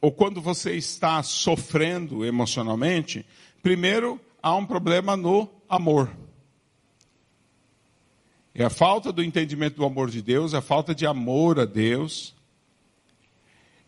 ou 0.00 0.12
quando 0.12 0.40
você 0.40 0.76
está 0.76 1.22
sofrendo 1.22 2.24
emocionalmente, 2.24 3.26
primeiro 3.62 4.20
há 4.40 4.54
um 4.54 4.64
problema 4.64 5.16
no 5.16 5.48
amor. 5.68 6.08
É 8.58 8.64
a 8.64 8.70
falta 8.70 9.12
do 9.12 9.22
entendimento 9.22 9.76
do 9.76 9.84
amor 9.84 10.10
de 10.10 10.20
Deus, 10.20 10.52
é 10.52 10.56
a 10.56 10.60
falta 10.60 10.92
de 10.92 11.06
amor 11.06 11.60
a 11.60 11.64
Deus. 11.64 12.34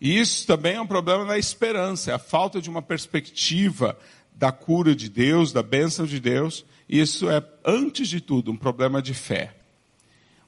E 0.00 0.16
isso 0.16 0.46
também 0.46 0.76
é 0.76 0.80
um 0.80 0.86
problema 0.86 1.24
na 1.24 1.36
esperança, 1.36 2.12
é 2.12 2.14
a 2.14 2.20
falta 2.20 2.62
de 2.62 2.70
uma 2.70 2.80
perspectiva 2.80 3.98
da 4.32 4.52
cura 4.52 4.94
de 4.94 5.08
Deus, 5.08 5.52
da 5.52 5.60
bênção 5.60 6.06
de 6.06 6.20
Deus. 6.20 6.64
Isso 6.88 7.28
é, 7.28 7.44
antes 7.64 8.08
de 8.08 8.20
tudo, 8.20 8.52
um 8.52 8.56
problema 8.56 9.02
de 9.02 9.12
fé. 9.12 9.56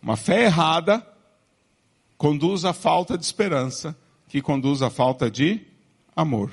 Uma 0.00 0.16
fé 0.16 0.44
errada 0.44 1.04
conduz 2.16 2.64
à 2.64 2.72
falta 2.72 3.18
de 3.18 3.24
esperança, 3.24 3.98
que 4.28 4.40
conduz 4.40 4.82
à 4.82 4.88
falta 4.88 5.28
de 5.28 5.62
amor. 6.14 6.52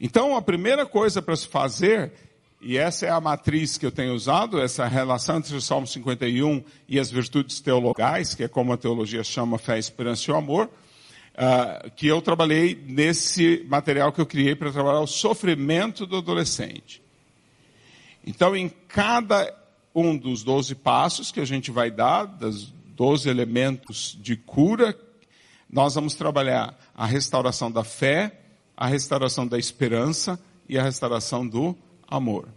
Então, 0.00 0.36
a 0.36 0.42
primeira 0.42 0.84
coisa 0.84 1.22
para 1.22 1.36
se 1.36 1.46
fazer, 1.46 2.12
e 2.60 2.76
essa 2.76 3.06
é 3.06 3.10
a 3.10 3.20
matriz 3.20 3.78
que 3.78 3.86
eu 3.86 3.92
tenho 3.92 4.14
usado, 4.14 4.60
essa 4.60 4.84
relação 4.86 5.38
entre 5.38 5.54
o 5.54 5.60
Salmo 5.60 5.86
51 5.86 6.62
e 6.88 6.98
as 6.98 7.08
virtudes 7.08 7.60
teologais, 7.60 8.34
que 8.34 8.42
é 8.42 8.48
como 8.48 8.72
a 8.72 8.76
teologia 8.76 9.22
chama 9.22 9.58
fé, 9.58 9.78
esperança 9.78 10.28
e 10.28 10.34
o 10.34 10.36
amor, 10.36 10.66
uh, 10.66 11.90
que 11.92 12.08
eu 12.08 12.20
trabalhei 12.20 12.74
nesse 12.84 13.64
material 13.68 14.12
que 14.12 14.20
eu 14.20 14.26
criei 14.26 14.56
para 14.56 14.72
trabalhar 14.72 15.00
o 15.00 15.06
sofrimento 15.06 16.04
do 16.04 16.16
adolescente. 16.16 17.00
Então, 18.26 18.56
em 18.56 18.68
cada 18.88 19.54
um 19.94 20.16
dos 20.16 20.42
12 20.42 20.74
passos 20.74 21.30
que 21.30 21.40
a 21.40 21.44
gente 21.44 21.70
vai 21.70 21.92
dar, 21.92 22.24
dos 22.24 22.74
12 22.96 23.28
elementos 23.28 24.18
de 24.20 24.36
cura, 24.36 24.98
nós 25.70 25.94
vamos 25.94 26.16
trabalhar 26.16 26.76
a 26.92 27.06
restauração 27.06 27.70
da 27.70 27.84
fé, 27.84 28.40
a 28.76 28.88
restauração 28.88 29.46
da 29.46 29.58
esperança 29.58 30.40
e 30.68 30.76
a 30.76 30.82
restauração 30.82 31.46
do 31.46 31.76
amor. 32.08 32.48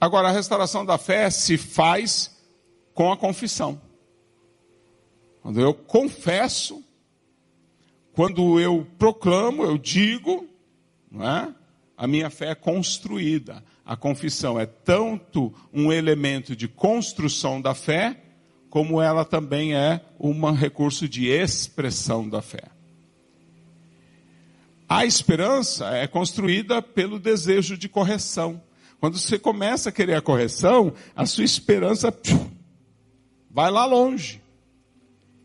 Agora, 0.00 0.28
a 0.28 0.32
restauração 0.32 0.84
da 0.84 0.98
fé 0.98 1.30
se 1.30 1.56
faz 1.56 2.36
com 2.92 3.10
a 3.12 3.16
confissão. 3.16 3.80
Quando 5.42 5.60
eu 5.60 5.72
confesso 5.72 6.84
quando 8.18 8.58
eu 8.58 8.84
proclamo, 8.98 9.62
eu 9.62 9.78
digo, 9.78 10.44
não 11.08 11.24
é? 11.24 11.54
a 11.96 12.04
minha 12.04 12.28
fé 12.28 12.50
é 12.50 12.54
construída. 12.56 13.62
A 13.86 13.96
confissão 13.96 14.58
é 14.58 14.66
tanto 14.66 15.54
um 15.72 15.92
elemento 15.92 16.56
de 16.56 16.66
construção 16.66 17.60
da 17.60 17.76
fé, 17.76 18.20
como 18.68 19.00
ela 19.00 19.24
também 19.24 19.72
é 19.72 20.00
um 20.18 20.50
recurso 20.50 21.08
de 21.08 21.28
expressão 21.28 22.28
da 22.28 22.42
fé. 22.42 22.64
A 24.88 25.04
esperança 25.04 25.90
é 25.90 26.06
construída 26.06 26.80
pelo 26.80 27.18
desejo 27.18 27.76
de 27.76 27.88
correção. 27.88 28.62
Quando 28.98 29.18
você 29.18 29.38
começa 29.38 29.90
a 29.90 29.92
querer 29.92 30.14
a 30.14 30.22
correção, 30.22 30.94
a 31.14 31.26
sua 31.26 31.44
esperança 31.44 32.12
vai 33.50 33.70
lá 33.70 33.84
longe. 33.84 34.40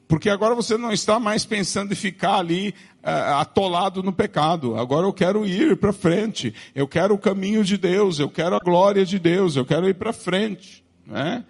Porque 0.07 0.29
agora 0.29 0.55
você 0.55 0.77
não 0.77 0.91
está 0.91 1.19
mais 1.19 1.45
pensando 1.45 1.91
em 1.91 1.95
ficar 1.95 2.35
ali 2.35 2.73
uh, 3.03 3.39
atolado 3.39 4.01
no 4.01 4.13
pecado. 4.13 4.77
Agora 4.77 5.07
eu 5.07 5.13
quero 5.13 5.45
ir 5.45 5.75
para 5.75 5.91
frente. 5.91 6.53
Eu 6.73 6.87
quero 6.87 7.13
o 7.13 7.19
caminho 7.19 7.63
de 7.63 7.77
Deus. 7.77 8.19
Eu 8.19 8.29
quero 8.29 8.55
a 8.55 8.59
glória 8.59 9.05
de 9.05 9.19
Deus. 9.19 9.55
Eu 9.55 9.65
quero 9.65 9.89
ir 9.89 9.95
para 9.95 10.13
frente. 10.13 10.85
Né? 11.05 11.43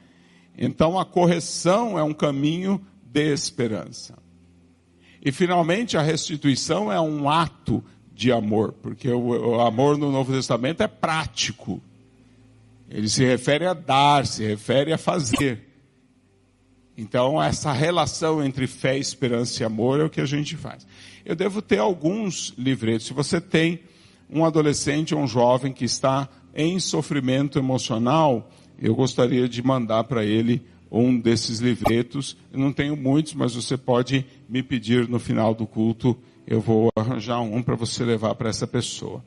Então 0.57 0.97
a 0.97 1.05
correção 1.05 1.99
é 1.99 2.03
um 2.03 2.13
caminho 2.13 2.81
de 3.03 3.33
esperança. 3.33 4.22
E 5.23 5.31
finalmente 5.31 5.95
a 5.95 6.01
restituição 6.01 6.91
é 6.91 6.99
um 6.99 7.29
ato 7.29 7.81
de 8.13 8.29
amor, 8.29 8.73
porque 8.73 9.09
o, 9.09 9.55
o 9.55 9.61
amor 9.61 9.97
no 9.97 10.11
Novo 10.11 10.33
Testamento 10.33 10.83
é 10.83 10.87
prático. 10.87 11.81
Ele 12.89 13.07
se 13.07 13.23
refere 13.23 13.65
a 13.65 13.73
dar, 13.73 14.27
se 14.27 14.45
refere 14.45 14.91
a 14.91 14.97
fazer. 14.97 15.69
Então, 16.97 17.41
essa 17.41 17.71
relação 17.71 18.43
entre 18.43 18.67
fé, 18.67 18.97
esperança 18.97 19.63
e 19.63 19.65
amor 19.65 20.01
é 20.01 20.03
o 20.03 20.09
que 20.09 20.21
a 20.21 20.25
gente 20.25 20.57
faz. 20.57 20.85
Eu 21.25 21.35
devo 21.35 21.61
ter 21.61 21.79
alguns 21.79 22.53
livretos. 22.57 23.07
Se 23.07 23.13
você 23.13 23.39
tem 23.39 23.79
um 24.29 24.43
adolescente 24.43 25.15
ou 25.15 25.21
um 25.21 25.27
jovem 25.27 25.71
que 25.71 25.85
está 25.85 26.27
em 26.53 26.79
sofrimento 26.79 27.57
emocional, 27.57 28.51
eu 28.77 28.93
gostaria 28.93 29.47
de 29.47 29.63
mandar 29.63 30.03
para 30.03 30.25
ele 30.25 30.61
um 30.91 31.19
desses 31.19 31.59
livretos. 31.59 32.37
Eu 32.51 32.59
não 32.59 32.71
tenho 32.71 32.95
muitos, 32.95 33.33
mas 33.33 33.55
você 33.55 33.75
pode 33.75 34.23
me 34.53 34.61
pedir 34.61 35.09
no 35.09 35.17
final 35.17 35.55
do 35.55 35.65
culto. 35.65 36.15
Eu 36.45 36.61
vou 36.61 36.91
arranjar 36.95 37.41
um 37.41 37.63
para 37.63 37.73
você 37.73 38.05
levar 38.05 38.35
para 38.35 38.49
essa 38.49 38.67
pessoa. 38.67 39.23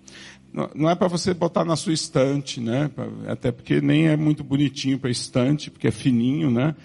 Não 0.73 0.89
é 0.89 0.95
para 0.95 1.09
você 1.09 1.35
botar 1.35 1.65
na 1.65 1.75
sua 1.75 1.93
estante, 1.93 2.61
né? 2.61 2.89
Até 3.27 3.51
porque 3.51 3.81
nem 3.81 4.07
é 4.07 4.17
muito 4.17 4.45
bonitinho 4.45 5.01
para 5.01 5.11
estante, 5.11 5.69
porque 5.69 5.89
é 5.89 5.91
fininho, 5.91 6.49
né? 6.49 6.77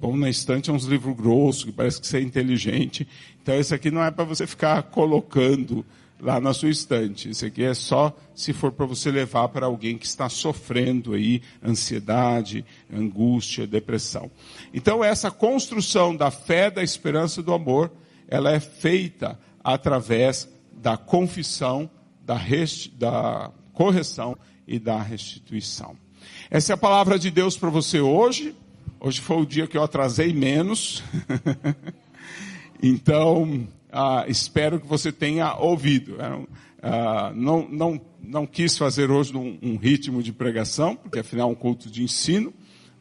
bom 0.00 0.16
na 0.16 0.30
estante 0.30 0.70
é 0.70 0.72
uns 0.72 0.84
livros 0.84 1.16
grossos, 1.16 1.64
que 1.64 1.72
parece 1.72 2.00
que 2.00 2.06
você 2.06 2.18
é 2.18 2.20
inteligente. 2.20 3.06
Então, 3.42 3.52
esse 3.56 3.74
aqui 3.74 3.90
não 3.90 4.00
é 4.00 4.12
para 4.12 4.22
você 4.22 4.46
ficar 4.46 4.80
colocando 4.84 5.84
lá 6.20 6.40
na 6.40 6.52
sua 6.52 6.70
estante. 6.70 7.30
Esse 7.30 7.46
aqui 7.46 7.64
é 7.64 7.74
só 7.74 8.14
se 8.34 8.52
for 8.52 8.72
para 8.72 8.86
você 8.86 9.10
levar 9.10 9.48
para 9.48 9.66
alguém 9.66 9.96
que 9.96 10.06
está 10.06 10.28
sofrendo 10.28 11.14
aí 11.14 11.42
ansiedade, 11.64 12.64
angústia, 12.92 13.66
depressão. 13.66 14.30
Então, 14.72 15.02
essa 15.02 15.30
construção 15.30 16.14
da 16.14 16.30
fé, 16.30 16.70
da 16.70 16.82
esperança 16.82 17.40
e 17.40 17.42
do 17.42 17.52
amor, 17.52 17.90
ela 18.26 18.52
é 18.52 18.60
feita 18.60 19.38
através 19.62 20.48
da 20.72 20.96
confissão, 20.96 21.90
da, 22.24 22.36
rest... 22.36 22.90
da 22.94 23.50
correção 23.72 24.36
e 24.66 24.78
da 24.78 25.00
restituição. 25.00 25.96
Essa 26.50 26.72
é 26.72 26.74
a 26.74 26.78
palavra 26.78 27.18
de 27.18 27.30
Deus 27.30 27.56
para 27.56 27.70
você 27.70 28.00
hoje. 28.00 28.54
Hoje 29.00 29.20
foi 29.20 29.36
o 29.36 29.46
dia 29.46 29.66
que 29.66 29.76
eu 29.76 29.82
atrasei 29.82 30.32
menos. 30.32 31.02
então, 32.82 33.66
ah, 33.90 34.24
espero 34.28 34.80
que 34.80 34.86
você 34.86 35.10
tenha 35.10 35.54
ouvido. 35.54 36.16
Ah, 36.82 37.32
não, 37.34 37.68
não, 37.68 38.00
não 38.22 38.46
quis 38.46 38.76
fazer 38.76 39.10
hoje 39.10 39.36
um, 39.36 39.58
um, 39.62 39.76
ritmo 39.76 40.22
de 40.22 40.32
pregação, 40.32 40.94
porque 40.94 41.18
afinal 41.18 41.48
é 41.48 41.52
um 41.52 41.54
culto 41.54 41.90
de 41.90 42.02
ensino. 42.02 42.52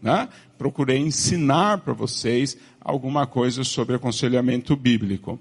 Né? 0.01 0.29
Procurei 0.57 0.97
ensinar 0.97 1.79
para 1.79 1.93
vocês 1.93 2.57
alguma 2.79 3.27
coisa 3.27 3.63
sobre 3.63 3.95
aconselhamento 3.95 4.75
bíblico. 4.75 5.39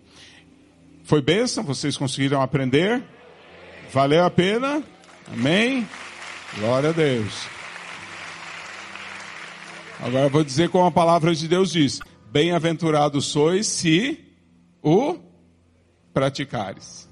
Foi 1.05 1.23
bênção? 1.23 1.62
Vocês 1.62 1.97
conseguiram 1.97 2.43
aprender? 2.43 3.02
Valeu 3.93 4.24
a 4.24 4.31
pena? 4.31 4.82
Amém? 5.32 5.86
Glória 6.59 6.90
a 6.90 6.93
Deus. 6.93 7.47
Agora 10.01 10.27
eu 10.27 10.31
vou 10.31 10.44
dizer 10.44 10.68
como 10.68 10.85
a 10.85 10.90
palavra 10.90 11.35
de 11.35 11.47
Deus 11.48 11.70
diz: 11.70 12.01
Bem-aventurados 12.31 13.27
sois 13.27 13.66
se 13.66 14.18
o 14.82 15.26
praticares. 16.16 17.06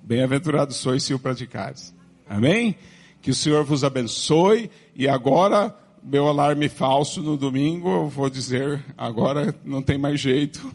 Bem-aventurados 0.00 0.76
sois 0.76 1.02
se 1.02 1.12
o 1.12 1.18
praticares. 1.18 1.92
Amém? 2.28 2.76
Que 3.20 3.32
o 3.32 3.34
Senhor 3.34 3.64
vos 3.64 3.82
abençoe 3.82 4.70
e 4.94 5.08
agora 5.08 5.76
meu 6.00 6.28
alarme 6.28 6.68
falso 6.68 7.20
no 7.20 7.36
domingo, 7.36 7.88
eu 7.88 8.08
vou 8.08 8.30
dizer, 8.30 8.84
agora 8.96 9.52
não 9.64 9.82
tem 9.82 9.98
mais 9.98 10.20
jeito. 10.20 10.72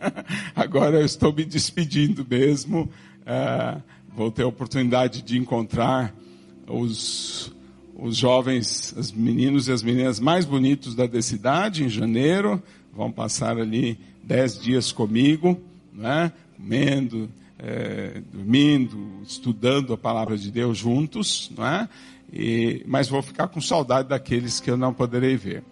agora 0.56 1.00
eu 1.00 1.04
estou 1.04 1.30
me 1.30 1.44
despedindo 1.44 2.26
mesmo. 2.26 2.88
Uh, 3.20 3.82
vou 4.16 4.30
ter 4.30 4.44
a 4.44 4.48
oportunidade 4.48 5.20
de 5.20 5.36
encontrar 5.36 6.14
os, 6.66 7.52
os 7.94 8.16
jovens, 8.16 8.94
os 8.96 9.12
meninos 9.12 9.68
e 9.68 9.72
as 9.72 9.82
meninas 9.82 10.18
mais 10.18 10.46
bonitos 10.46 10.94
da 10.94 11.20
cidade 11.20 11.84
em 11.84 11.90
janeiro. 11.90 12.62
Vão 12.94 13.12
passar 13.12 13.58
ali 13.58 14.00
dez 14.24 14.58
dias 14.58 14.90
comigo, 14.90 15.60
né? 15.92 16.32
Comendo, 16.58 17.30
é, 17.58 18.20
dormindo, 18.32 19.22
estudando 19.24 19.92
a 19.92 19.98
palavra 19.98 20.36
de 20.36 20.50
Deus 20.50 20.76
juntos, 20.76 21.50
não 21.56 21.66
é? 21.66 21.88
E, 22.32 22.82
mas 22.86 23.08
vou 23.08 23.22
ficar 23.22 23.48
com 23.48 23.60
saudade 23.60 24.08
daqueles 24.08 24.60
que 24.60 24.70
eu 24.70 24.76
não 24.76 24.92
poderei 24.92 25.36
ver. 25.36 25.62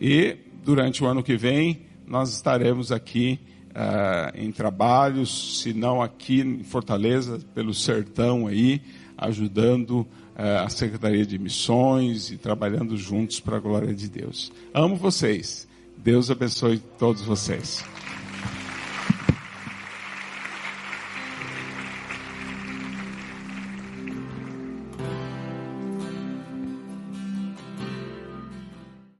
E 0.00 0.36
durante 0.62 1.02
o 1.02 1.06
ano 1.06 1.22
que 1.22 1.36
vem 1.36 1.80
nós 2.06 2.34
estaremos 2.34 2.92
aqui 2.92 3.40
uh, 3.70 4.38
em 4.38 4.52
trabalhos, 4.52 5.62
se 5.62 5.72
não 5.72 6.02
aqui 6.02 6.40
em 6.40 6.62
Fortaleza, 6.62 7.40
pelo 7.54 7.72
sertão 7.72 8.46
aí, 8.46 8.82
ajudando 9.16 10.00
uh, 10.00 10.64
a 10.64 10.68
Secretaria 10.68 11.24
de 11.24 11.38
Missões 11.38 12.30
e 12.30 12.36
trabalhando 12.36 12.96
juntos 12.96 13.40
para 13.40 13.56
a 13.56 13.60
glória 13.60 13.94
de 13.94 14.08
Deus. 14.08 14.52
Amo 14.74 14.96
vocês. 14.96 15.66
Deus 15.96 16.30
abençoe 16.30 16.78
todos 16.98 17.22
vocês. 17.22 17.93